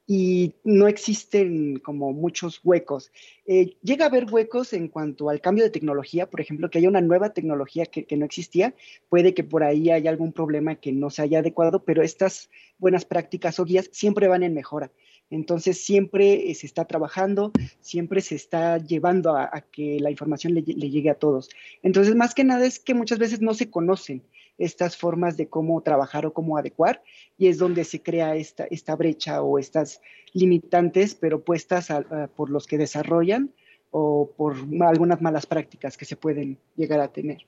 y 0.09 0.53
no 0.63 0.87
existen 0.87 1.79
como 1.79 2.13
muchos 2.13 2.61
huecos. 2.63 3.11
Eh, 3.45 3.75
llega 3.83 4.05
a 4.05 4.07
haber 4.07 4.31
huecos 4.31 4.71
en 4.71 4.87
cuanto 4.87 5.29
al 5.29 5.41
cambio 5.41 5.65
de 5.65 5.69
tecnología, 5.69 6.29
por 6.29 6.39
ejemplo, 6.39 6.69
que 6.69 6.77
haya 6.77 6.87
una 6.87 7.01
nueva 7.01 7.33
tecnología 7.33 7.85
que, 7.85 8.05
que 8.05 8.15
no 8.15 8.25
existía, 8.25 8.73
puede 9.09 9.33
que 9.33 9.43
por 9.43 9.63
ahí 9.63 9.89
haya 9.91 10.09
algún 10.09 10.31
problema 10.31 10.75
que 10.75 10.93
no 10.93 11.09
se 11.09 11.23
haya 11.23 11.39
adecuado, 11.39 11.83
pero 11.83 12.03
estas 12.03 12.49
buenas 12.77 13.03
prácticas 13.03 13.59
o 13.59 13.65
guías 13.65 13.89
siempre 13.91 14.29
van 14.29 14.43
en 14.43 14.53
mejora. 14.53 14.91
Entonces 15.29 15.83
siempre 15.83 16.49
eh, 16.49 16.55
se 16.55 16.65
está 16.65 16.85
trabajando, 16.85 17.51
siempre 17.81 18.21
se 18.21 18.35
está 18.35 18.77
llevando 18.77 19.35
a, 19.35 19.63
que 19.71 19.99
la 19.99 20.09
información 20.09 20.53
le, 20.53 20.61
llegue 20.63 21.09
a 21.09 21.15
todos. 21.15 21.49
Entonces, 21.83 22.15
más 22.15 22.33
que 22.33 22.43
nada 22.43 22.65
es 22.65 22.79
que 22.79 22.93
muchas 22.93 23.19
veces 23.19 23.41
no 23.41 23.53
se 23.53 23.69
conocen 23.69 24.23
estas 24.57 24.97
formas 24.97 25.37
de 25.37 25.47
cómo 25.47 25.81
trabajar 25.81 26.25
o 26.25 26.33
cómo 26.33 26.57
adecuar 26.57 27.03
y 27.37 27.47
es 27.47 27.57
donde 27.57 27.83
se 27.83 28.01
crea 28.01 28.35
esta, 28.35 28.65
esta 28.71 28.95
brecha 28.95 29.43
o 29.43 29.59
estas 29.59 30.01
limitantes, 30.33 31.13
pero 31.13 31.43
puestas 31.43 31.89
por 32.35 32.49
los 32.49 32.65
que 32.65 32.77
desarrollan 32.79 33.53
o 33.91 34.31
por 34.35 34.55
algunas 34.81 35.21
malas 35.21 35.45
prácticas 35.45 35.95
que 35.95 36.05
se 36.05 36.15
pueden 36.15 36.57
llegar 36.75 36.99
a 37.01 37.11
tener. 37.11 37.45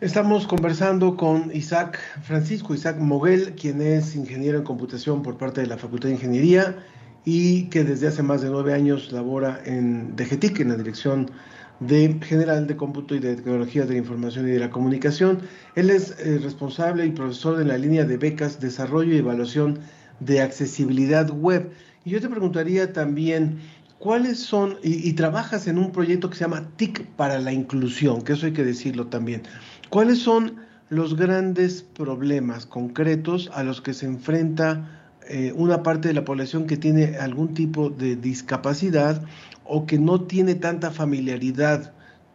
Estamos 0.00 0.46
conversando 0.46 1.14
con 1.14 1.54
Isaac 1.54 1.98
Francisco, 2.22 2.72
Isaac 2.72 2.96
Moguel, 2.96 3.54
quien 3.54 3.82
es 3.82 4.16
ingeniero 4.16 4.56
en 4.56 4.64
computación 4.64 5.22
por 5.22 5.36
parte 5.36 5.60
de 5.60 5.66
la 5.66 5.76
Facultad 5.76 6.08
de 6.08 6.14
Ingeniería 6.14 6.74
y 7.26 7.64
que 7.64 7.84
desde 7.84 8.08
hace 8.08 8.22
más 8.22 8.40
de 8.40 8.48
nueve 8.48 8.72
años 8.72 9.12
labora 9.12 9.60
en 9.66 10.16
DGTIC, 10.16 10.60
en 10.60 10.70
la 10.70 10.76
Dirección 10.76 11.30
de 11.80 12.18
General 12.22 12.66
de 12.66 12.76
Cómputo 12.76 13.14
y 13.14 13.18
de 13.18 13.36
Tecnologías 13.36 13.88
de 13.88 13.92
la 13.92 13.98
Información 13.98 14.48
y 14.48 14.52
de 14.52 14.60
la 14.60 14.70
Comunicación. 14.70 15.40
Él 15.74 15.90
es 15.90 16.18
eh, 16.18 16.40
responsable 16.42 17.04
y 17.04 17.10
profesor 17.10 17.58
de 17.58 17.66
la 17.66 17.76
línea 17.76 18.06
de 18.06 18.16
becas 18.16 18.58
Desarrollo 18.58 19.12
y 19.12 19.18
Evaluación 19.18 19.80
de 20.20 20.40
Accesibilidad 20.40 21.28
Web. 21.28 21.72
Y 22.06 22.10
yo 22.12 22.22
te 22.22 22.30
preguntaría 22.30 22.94
también, 22.94 23.58
¿cuáles 23.98 24.38
son, 24.38 24.78
y, 24.82 25.06
y 25.06 25.12
trabajas 25.12 25.66
en 25.66 25.76
un 25.76 25.92
proyecto 25.92 26.30
que 26.30 26.36
se 26.36 26.44
llama 26.44 26.70
TIC 26.76 27.04
para 27.16 27.38
la 27.38 27.52
inclusión, 27.52 28.22
que 28.22 28.32
eso 28.32 28.46
hay 28.46 28.52
que 28.54 28.64
decirlo 28.64 29.08
también. 29.08 29.42
¿Cuáles 29.90 30.20
son 30.20 30.60
los 30.88 31.16
grandes 31.16 31.82
problemas 31.82 32.64
concretos 32.64 33.50
a 33.52 33.64
los 33.64 33.80
que 33.80 33.92
se 33.92 34.06
enfrenta 34.06 35.18
eh, 35.28 35.52
una 35.54 35.82
parte 35.82 36.08
de 36.08 36.14
la 36.14 36.24
población 36.24 36.68
que 36.68 36.76
tiene 36.76 37.16
algún 37.16 37.54
tipo 37.54 37.90
de 37.90 38.14
discapacidad 38.14 39.22
o 39.64 39.86
que 39.86 39.98
no 39.98 40.22
tiene 40.22 40.54
tanta 40.54 40.92
familiaridad 40.92 41.92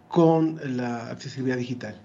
con 0.09 0.59
la 0.77 1.09
accesibilidad 1.09 1.57
digital? 1.57 2.01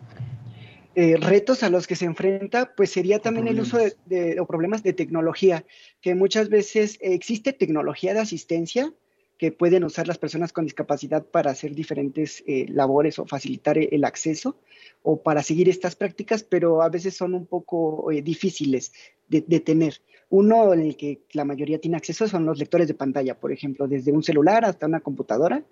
Eh, 0.95 1.17
retos 1.17 1.65
a 1.65 1.71
los 1.71 1.89
que 1.89 1.97
se 1.97 2.05
enfrenta, 2.05 2.73
pues 2.77 2.91
sería 2.91 3.19
también 3.19 3.49
el 3.49 3.61
uso 3.61 3.79
de, 4.07 4.41
o 4.41 4.47
problemas 4.47 4.85
de 4.85 4.93
tecnología, 4.93 5.65
que 6.01 6.15
muchas 6.15 6.49
veces 6.49 6.97
existe 7.01 7.53
tecnología 7.53 8.15
de 8.15 8.21
asistencia, 8.21 8.93
que 9.41 9.53
pueden 9.53 9.85
usar 9.85 10.07
las 10.07 10.19
personas 10.19 10.53
con 10.53 10.67
discapacidad 10.67 11.25
para 11.25 11.51
hacer 11.51 11.75
diferentes 11.75 12.45
eh, 12.47 12.67
labores 12.69 13.19
o 13.19 13.25
facilitar 13.25 13.79
e-, 13.79 13.89
el 13.91 14.05
acceso 14.05 14.59
o 15.03 15.23
para 15.23 15.43
seguir 15.43 15.67
estas 15.71 15.97
prácticas, 15.97 16.43
pero 16.43 16.83
a 16.83 16.91
veces 16.91 17.17
son 17.17 17.33
un 17.33 17.47
poco 17.47 18.13
eh, 18.13 18.21
difíciles 18.21 18.93
de, 19.29 19.41
de, 19.41 19.61
tener. 19.61 20.03
Uno 20.29 20.75
en 20.75 20.81
el 20.81 20.95
que 20.95 21.23
la 21.33 21.47
mayoría 21.47 21.79
tiene 21.79 21.97
acceso 21.97 22.29
son 22.29 22.45
los 22.45 22.59
lectores 22.59 22.87
de 22.87 22.93
pantalla, 22.93 23.41
por 23.41 23.51
ejemplo, 23.51 23.89
desde 23.89 24.13
un 24.13 24.23
celular 24.23 24.67
hasta 24.67 24.85
una 24.85 25.01
computadora. 25.01 25.65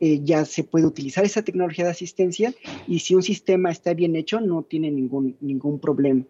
Eh, 0.00 0.22
ya 0.24 0.44
se 0.44 0.64
puede 0.64 0.84
utilizar 0.84 1.24
esa 1.24 1.42
tecnología 1.42 1.84
de 1.84 1.92
asistencia 1.92 2.52
y 2.88 2.98
si 2.98 3.14
un 3.14 3.22
sistema 3.22 3.70
está 3.70 3.94
bien 3.94 4.16
hecho 4.16 4.40
no 4.40 4.64
tiene 4.64 4.90
ningún, 4.90 5.36
ningún 5.40 5.78
problema. 5.78 6.24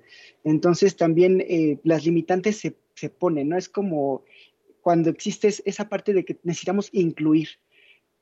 Entonces 0.45 0.95
también 0.95 1.41
eh, 1.41 1.79
las 1.85 2.05
limitantes 2.05 2.59
se, 2.59 2.77
se 2.95 3.09
ponen, 3.09 3.49
¿no? 3.49 3.57
Es 3.57 3.71
como 3.71 4.25
cuando 4.87 5.11
existe 5.11 5.49
esa 5.65 5.89
parte 5.89 6.13
de 6.13 6.25
que 6.25 6.39
necesitamos 6.45 6.91
incluir. 6.93 7.49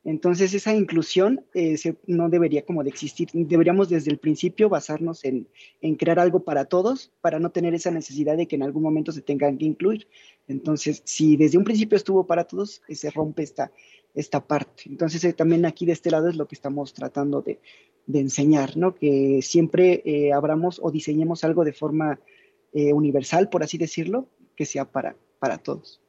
Entonces 0.02 0.54
esa 0.54 0.74
inclusión 0.74 1.44
eh, 1.52 1.76
no 2.06 2.30
debería 2.30 2.64
como 2.64 2.82
de 2.82 2.88
existir. 2.88 3.28
Deberíamos 3.34 3.90
desde 3.90 4.10
el 4.10 4.16
principio 4.16 4.70
basarnos 4.70 5.26
en, 5.26 5.46
en, 5.82 5.96
crear 5.96 6.18
algo 6.18 6.42
para 6.42 6.64
todos 6.64 7.12
para 7.20 7.38
no 7.38 7.50
tener 7.50 7.74
esa 7.74 7.90
necesidad 7.90 8.38
de 8.38 8.48
que 8.48 8.56
en 8.56 8.62
algún 8.62 8.82
momento 8.82 9.12
se 9.12 9.20
tengan 9.20 9.58
que 9.58 9.66
incluir. 9.66 10.08
Entonces, 10.48 11.02
si 11.04 11.36
desde 11.36 11.58
un 11.58 11.64
principio 11.64 11.96
estuvo 11.96 12.26
para 12.26 12.44
todos, 12.44 12.80
eh, 12.88 12.94
se 12.94 13.10
rompe 13.10 13.42
esta, 13.42 13.70
esta 14.14 14.46
parte. 14.46 14.84
Entonces, 14.86 15.22
eh, 15.24 15.34
también 15.34 15.66
aquí 15.66 15.84
de 15.84 15.92
este 15.92 16.10
lado 16.10 16.30
es 16.30 16.36
lo 16.36 16.48
que 16.48 16.54
estamos 16.54 16.94
tratando 16.94 17.42
de, 17.42 17.60
de 18.06 18.20
enseñar, 18.20 18.78
¿no? 18.78 18.94
Que 18.94 19.40
siempre 19.42 20.00
eh, 20.06 20.32
abramos 20.32 20.80
o 20.82 20.90
diseñemos 20.90 21.44
algo 21.44 21.62
de 21.62 21.74
forma 21.74 22.18
universal, 22.72 23.50
por 23.50 23.62
así 23.62 23.78
decirlo, 23.78 24.28
que 24.56 24.66
sea 24.66 24.90
para, 24.90 25.14
para 25.38 25.58
todos. 25.58 26.00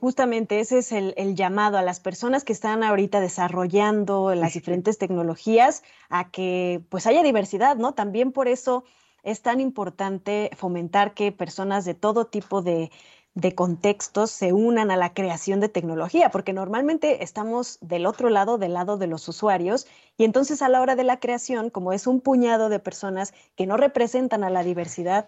Justamente 0.00 0.60
ese 0.60 0.78
es 0.78 0.92
el, 0.92 1.14
el, 1.16 1.34
llamado 1.34 1.76
a 1.76 1.82
las 1.82 1.98
personas 1.98 2.44
que 2.44 2.52
están 2.52 2.84
ahorita 2.84 3.20
desarrollando 3.20 4.34
las 4.34 4.54
diferentes 4.54 4.96
tecnologías 4.98 5.82
a 6.08 6.30
que 6.30 6.80
pues 6.88 7.06
haya 7.06 7.22
diversidad, 7.22 7.76
¿no? 7.76 7.94
También 7.94 8.30
por 8.30 8.46
eso 8.46 8.84
es 9.24 9.42
tan 9.42 9.60
importante 9.60 10.50
fomentar 10.56 11.14
que 11.14 11.32
personas 11.32 11.84
de 11.84 11.94
todo 11.94 12.26
tipo 12.26 12.62
de, 12.62 12.90
de 13.34 13.54
contextos 13.54 14.30
se 14.30 14.52
unan 14.52 14.90
a 14.90 14.96
la 14.96 15.14
creación 15.14 15.60
de 15.60 15.68
tecnología, 15.68 16.30
porque 16.30 16.52
normalmente 16.52 17.22
estamos 17.22 17.78
del 17.80 18.06
otro 18.06 18.30
lado, 18.30 18.58
del 18.58 18.74
lado 18.74 18.96
de 18.98 19.06
los 19.06 19.28
usuarios, 19.28 19.86
y 20.16 20.24
entonces 20.24 20.60
a 20.60 20.68
la 20.68 20.80
hora 20.80 20.96
de 20.96 21.04
la 21.04 21.20
creación, 21.20 21.70
como 21.70 21.92
es 21.92 22.06
un 22.06 22.20
puñado 22.20 22.68
de 22.68 22.80
personas 22.80 23.34
que 23.54 23.66
no 23.66 23.76
representan 23.76 24.44
a 24.44 24.50
la 24.50 24.64
diversidad 24.64 25.26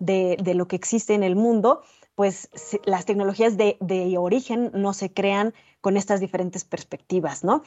de, 0.00 0.36
de 0.42 0.54
lo 0.54 0.66
que 0.66 0.76
existe 0.76 1.14
en 1.14 1.22
el 1.22 1.36
mundo, 1.36 1.82
pues 2.14 2.48
las 2.84 3.04
tecnologías 3.04 3.56
de, 3.56 3.76
origen 4.18 4.70
no 4.74 4.92
se 4.92 5.12
crean 5.12 5.54
con 5.80 5.96
estas 5.96 6.20
diferentes 6.20 6.64
perspectivas, 6.64 7.44
¿no? 7.44 7.62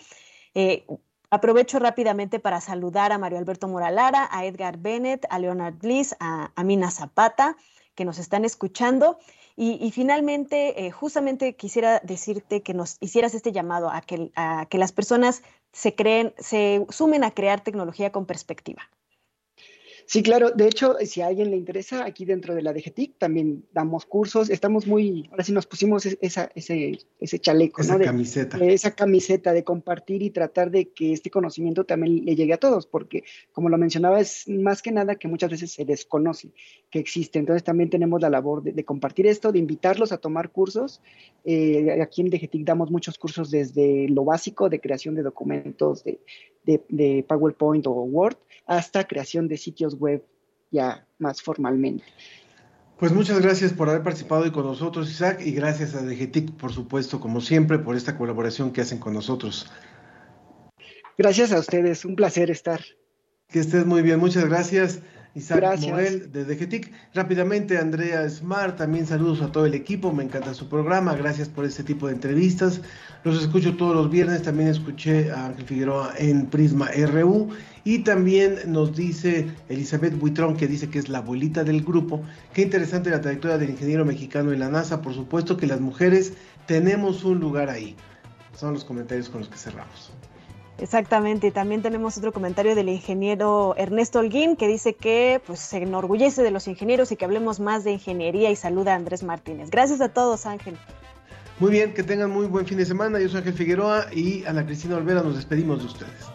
Eh, 0.54 0.86
aprovecho 1.30 1.80
rápidamente 1.80 2.40
para 2.40 2.62
saludar 2.62 3.12
a 3.12 3.18
Mario 3.18 3.40
Alberto 3.40 3.68
Moralara, 3.68 4.30
a 4.32 4.46
Edgar 4.46 4.78
Bennett, 4.78 5.26
a 5.30 5.40
Leonard 5.40 5.76
Bliss, 5.76 6.16
a, 6.20 6.52
a 6.56 6.64
Mina 6.64 6.92
Zapata, 6.92 7.58
que 7.96 8.06
nos 8.06 8.20
están 8.20 8.46
escuchando. 8.46 9.18
Y, 9.58 9.84
y 9.86 9.92
finalmente, 9.92 10.86
eh, 10.86 10.92
justamente 10.92 11.56
quisiera 11.56 12.00
decirte 12.04 12.62
que 12.62 12.74
nos 12.74 12.98
hicieras 13.00 13.34
este 13.34 13.52
llamado 13.52 13.90
a 13.90 14.02
que, 14.02 14.32
a 14.36 14.68
que 14.70 14.78
las 14.78 14.92
personas 14.92 15.44
se 15.72 15.96
creen, 15.96 16.34
se 16.38 16.86
sumen 16.90 17.24
a 17.24 17.32
crear 17.32 17.62
tecnología 17.62 18.12
con 18.12 18.26
perspectiva. 18.26 18.90
Sí, 20.08 20.22
claro. 20.22 20.52
De 20.52 20.68
hecho, 20.68 20.96
si 21.04 21.22
a 21.22 21.28
alguien 21.28 21.50
le 21.50 21.58
interesa, 21.58 22.06
aquí 22.06 22.26
dentro 22.26 22.54
de 22.54 22.62
la 22.62 22.74
DGTIC 22.74 23.18
también 23.18 23.66
damos 23.74 24.06
cursos. 24.06 24.50
Estamos 24.50 24.86
muy, 24.86 25.28
ahora 25.32 25.44
sí 25.44 25.52
nos 25.52 25.66
pusimos 25.66 26.06
esa, 26.06 26.52
ese, 26.54 27.00
ese 27.20 27.40
chaleco, 27.40 27.82
esa 27.82 27.94
¿no? 27.94 28.00
De, 28.00 28.06
camiseta. 28.06 28.58
De 28.58 28.74
esa 28.74 28.92
camiseta 28.92 29.52
de 29.52 29.64
compartir 29.64 30.22
y 30.22 30.30
tratar 30.30 30.70
de 30.70 30.90
que 30.90 31.12
este 31.12 31.32
conocimiento 31.32 31.86
también 31.86 32.24
le 32.24 32.36
llegue 32.36 32.54
a 32.54 32.58
todos, 32.58 32.86
porque 32.86 33.24
como 33.52 33.70
lo 33.70 33.78
mencionaba, 33.78 34.20
es 34.20 34.48
más 34.48 34.82
que 34.84 34.92
nada 34.92 35.16
que 35.16 35.28
muchas 35.28 35.50
veces 35.50 35.72
se 35.72 35.86
desconoce 35.86 36.50
que 36.92 37.00
existe. 37.00 37.40
Entonces 37.40 37.64
también 37.64 37.90
tenemos 37.90 38.22
la 38.22 38.30
labor 38.30 38.62
de, 38.62 38.74
de 38.74 38.86
compartir 38.86 39.26
esto, 39.26 39.52
de 39.52 39.60
invitarlos 39.60 40.12
a 40.12 40.18
tomar 40.18 40.52
cursos. 40.52 41.02
Eh, 41.44 42.00
aquí 42.02 42.22
en 42.22 42.30
DGTIC 42.30 42.64
damos 42.64 42.92
muchos 42.92 43.18
cursos 43.18 43.50
desde 43.50 44.08
lo 44.10 44.24
básico 44.24 44.70
de 44.70 44.80
creación 44.80 45.16
de 45.16 45.24
documentos, 45.24 46.04
de, 46.04 46.20
de, 46.64 46.82
de 46.90 47.26
PowerPoint 47.28 47.86
o 47.88 47.92
Word, 47.92 48.38
hasta 48.66 49.08
creación 49.08 49.48
de 49.48 49.58
sitios 49.58 49.95
web 49.96 50.24
ya 50.72 51.08
más 51.20 51.42
formalmente. 51.42 52.04
Pues 52.98 53.12
muchas 53.12 53.42
gracias 53.42 53.74
por 53.74 53.90
haber 53.90 54.04
participado 54.04 54.44
hoy 54.44 54.52
con 54.52 54.66
nosotros, 54.66 55.10
Isaac, 55.10 55.42
y 55.46 55.52
gracias 55.52 55.96
a 55.96 56.02
DGTIC, 56.02 56.52
por 56.52 56.72
supuesto, 56.72 57.20
como 57.20 57.42
siempre, 57.42 57.78
por 57.78 57.96
esta 57.96 58.18
colaboración 58.18 58.72
que 58.72 58.82
hacen 58.82 59.00
con 59.00 59.14
nosotros. 59.14 59.70
Gracias 61.18 61.52
a 61.52 61.60
ustedes, 61.60 62.06
un 62.06 62.16
placer 62.16 62.50
estar. 62.50 62.80
Que 63.50 63.60
estés 63.60 63.86
muy 63.86 64.02
bien, 64.02 64.20
muchas 64.20 64.46
gracias. 64.46 65.02
Isaac 65.36 65.58
Gracias. 65.58 65.92
Morel 65.92 66.32
de 66.32 66.46
DGTIC. 66.46 66.92
Rápidamente, 67.14 67.78
Andrea 67.78 68.28
Smart, 68.30 68.78
también 68.78 69.06
saludos 69.06 69.42
a 69.42 69.52
todo 69.52 69.66
el 69.66 69.74
equipo, 69.74 70.14
me 70.14 70.24
encanta 70.24 70.54
su 70.54 70.70
programa, 70.70 71.14
gracias 71.16 71.50
por 71.50 71.66
este 71.66 71.84
tipo 71.84 72.08
de 72.08 72.14
entrevistas. 72.14 72.82
Los 73.26 73.42
escucho 73.42 73.76
todos 73.76 73.94
los 73.94 74.10
viernes, 74.10 74.44
también 74.44 74.70
escuché 74.70 75.32
a 75.32 75.48
Ángel 75.48 75.66
Figueroa 75.66 76.14
en 76.18 76.46
Prisma 76.46 76.90
RU 77.12 77.50
y 77.84 78.00
también 78.00 78.60
nos 78.68 78.96
dice 78.96 79.48
Elizabeth 79.68 80.18
Buitrón, 80.18 80.56
que 80.56 80.68
dice 80.68 80.90
que 80.90 81.00
es 81.00 81.10
la 81.10 81.18
abuelita 81.18 81.66
del 81.66 81.84
grupo. 81.84 82.24
Qué 82.54 82.62
interesante 82.62 83.10
la 83.10 83.20
trayectoria 83.20 83.58
del 83.58 83.72
ingeniero 83.72 84.06
mexicano 84.06 84.54
en 84.54 84.60
la 84.60 84.70
NASA, 84.70 85.02
por 85.02 85.14
supuesto 85.14 85.58
que 85.58 85.68
las 85.68 85.82
mujeres 85.82 86.32
tenemos 86.66 87.26
un 87.26 87.42
lugar 87.42 87.70
ahí. 87.70 87.98
Son 88.58 88.74
los 88.74 88.86
comentarios 88.86 89.28
con 89.28 89.42
los 89.42 89.50
que 89.50 89.58
cerramos. 89.58 90.12
Exactamente, 90.78 91.52
también 91.52 91.82
tenemos 91.82 92.18
otro 92.18 92.34
comentario 92.34 92.76
del 92.76 92.90
ingeniero 92.90 93.76
Ernesto 93.78 94.20
Holguín 94.20 94.58
que 94.58 94.68
dice 94.68 94.94
que 94.94 95.42
pues, 95.46 95.60
se 95.60 95.78
enorgullece 95.78 96.44
de 96.44 96.52
los 96.52 96.68
ingenieros 96.68 97.12
y 97.12 97.16
que 97.16 97.24
hablemos 97.24 97.62
más 97.62 97.86
de 97.86 97.94
ingeniería 97.94 98.52
y 98.52 98.58
saluda 98.58 98.92
a 98.92 98.96
Andrés 98.96 99.24
Martínez. 99.24 99.70
Gracias 99.70 100.02
a 100.02 100.10
todos, 100.10 100.46
Ángel. 100.46 100.78
Muy 101.60 101.72
bien, 101.72 101.94
que 101.94 102.04
tengan 102.04 102.30
muy 102.30 102.48
buen 102.48 102.66
fin 102.66 102.78
de 102.78 102.86
semana. 102.86 103.20
Yo 103.20 103.30
soy 103.30 103.40
Ángel 103.40 103.54
Figueroa 103.54 104.08
y 104.14 104.44
Ana 104.46 104.66
Cristina 104.66 104.98
Olvera 104.98 105.22
nos 105.24 105.36
despedimos 105.36 105.80
de 105.80 105.86
ustedes. 105.86 106.35